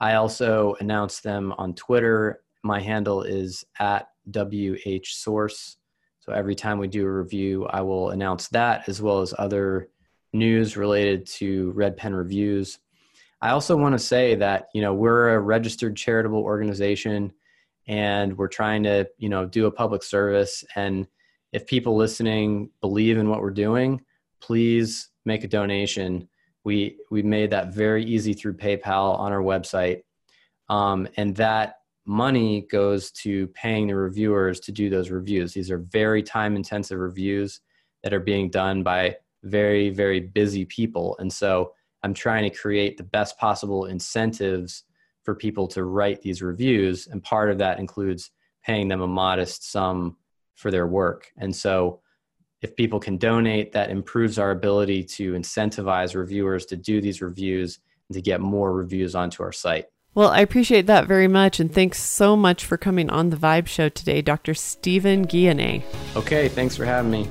I 0.00 0.14
also 0.14 0.76
announce 0.80 1.20
them 1.20 1.54
on 1.56 1.74
Twitter. 1.74 2.42
My 2.62 2.80
handle 2.80 3.22
is 3.22 3.64
at 3.78 4.08
WHSource. 4.30 5.76
So 6.20 6.32
every 6.32 6.54
time 6.54 6.78
we 6.78 6.88
do 6.88 7.06
a 7.06 7.12
review, 7.12 7.66
I 7.66 7.82
will 7.82 8.10
announce 8.10 8.48
that 8.48 8.88
as 8.88 9.00
well 9.00 9.20
as 9.20 9.34
other 9.38 9.88
news 10.32 10.76
related 10.76 11.26
to 11.26 11.70
Red 11.72 11.96
Pen 11.96 12.14
Reviews. 12.14 12.78
I 13.40 13.50
also 13.50 13.76
want 13.76 13.92
to 13.92 13.98
say 13.98 14.34
that, 14.36 14.68
you 14.74 14.80
know, 14.80 14.94
we're 14.94 15.34
a 15.34 15.40
registered 15.40 15.96
charitable 15.96 16.40
organization 16.40 17.32
and 17.86 18.36
we're 18.38 18.48
trying 18.48 18.82
to, 18.84 19.08
you 19.18 19.28
know, 19.28 19.44
do 19.46 19.66
a 19.66 19.70
public 19.70 20.02
service 20.02 20.64
and 20.74 21.06
if 21.54 21.68
people 21.68 21.94
listening 21.94 22.68
believe 22.80 23.16
in 23.16 23.28
what 23.30 23.40
we're 23.40 23.50
doing, 23.50 24.02
please 24.40 25.10
make 25.24 25.44
a 25.44 25.48
donation. 25.48 26.28
We 26.64 26.98
we 27.12 27.22
made 27.22 27.50
that 27.50 27.72
very 27.72 28.04
easy 28.04 28.34
through 28.34 28.54
PayPal 28.54 29.16
on 29.18 29.32
our 29.32 29.40
website, 29.40 30.02
um, 30.68 31.06
and 31.16 31.36
that 31.36 31.76
money 32.06 32.66
goes 32.70 33.12
to 33.12 33.46
paying 33.48 33.86
the 33.86 33.94
reviewers 33.94 34.58
to 34.60 34.72
do 34.72 34.90
those 34.90 35.10
reviews. 35.10 35.54
These 35.54 35.70
are 35.70 35.78
very 35.78 36.24
time 36.24 36.56
intensive 36.56 36.98
reviews 36.98 37.60
that 38.02 38.12
are 38.12 38.20
being 38.20 38.50
done 38.50 38.82
by 38.82 39.16
very 39.44 39.90
very 39.90 40.18
busy 40.18 40.64
people, 40.64 41.16
and 41.20 41.32
so 41.32 41.72
I'm 42.02 42.14
trying 42.14 42.50
to 42.50 42.56
create 42.56 42.96
the 42.96 43.04
best 43.04 43.38
possible 43.38 43.84
incentives 43.84 44.82
for 45.24 45.34
people 45.34 45.66
to 45.68 45.84
write 45.84 46.22
these 46.22 46.42
reviews, 46.42 47.06
and 47.06 47.22
part 47.22 47.50
of 47.50 47.58
that 47.58 47.78
includes 47.80 48.30
paying 48.64 48.88
them 48.88 49.00
a 49.00 49.06
modest 49.06 49.70
sum 49.70 50.16
for 50.54 50.70
their 50.70 50.86
work. 50.86 51.32
And 51.36 51.54
so 51.54 52.00
if 52.62 52.76
people 52.76 53.00
can 53.00 53.18
donate, 53.18 53.72
that 53.72 53.90
improves 53.90 54.38
our 54.38 54.50
ability 54.50 55.04
to 55.04 55.34
incentivize 55.34 56.14
reviewers 56.14 56.64
to 56.66 56.76
do 56.76 57.00
these 57.00 57.20
reviews 57.20 57.78
and 58.08 58.14
to 58.14 58.22
get 58.22 58.40
more 58.40 58.72
reviews 58.72 59.14
onto 59.14 59.42
our 59.42 59.52
site. 59.52 59.86
Well, 60.14 60.28
I 60.30 60.40
appreciate 60.40 60.86
that 60.86 61.06
very 61.06 61.28
much. 61.28 61.58
And 61.58 61.72
thanks 61.72 62.00
so 62.00 62.36
much 62.36 62.64
for 62.64 62.76
coming 62.76 63.10
on 63.10 63.30
the 63.30 63.36
Vibe 63.36 63.66
Show 63.66 63.88
today, 63.88 64.22
Dr. 64.22 64.54
Stephan 64.54 65.26
Guyenet. 65.26 65.82
Okay, 66.14 66.48
thanks 66.48 66.76
for 66.76 66.84
having 66.84 67.10
me. 67.10 67.28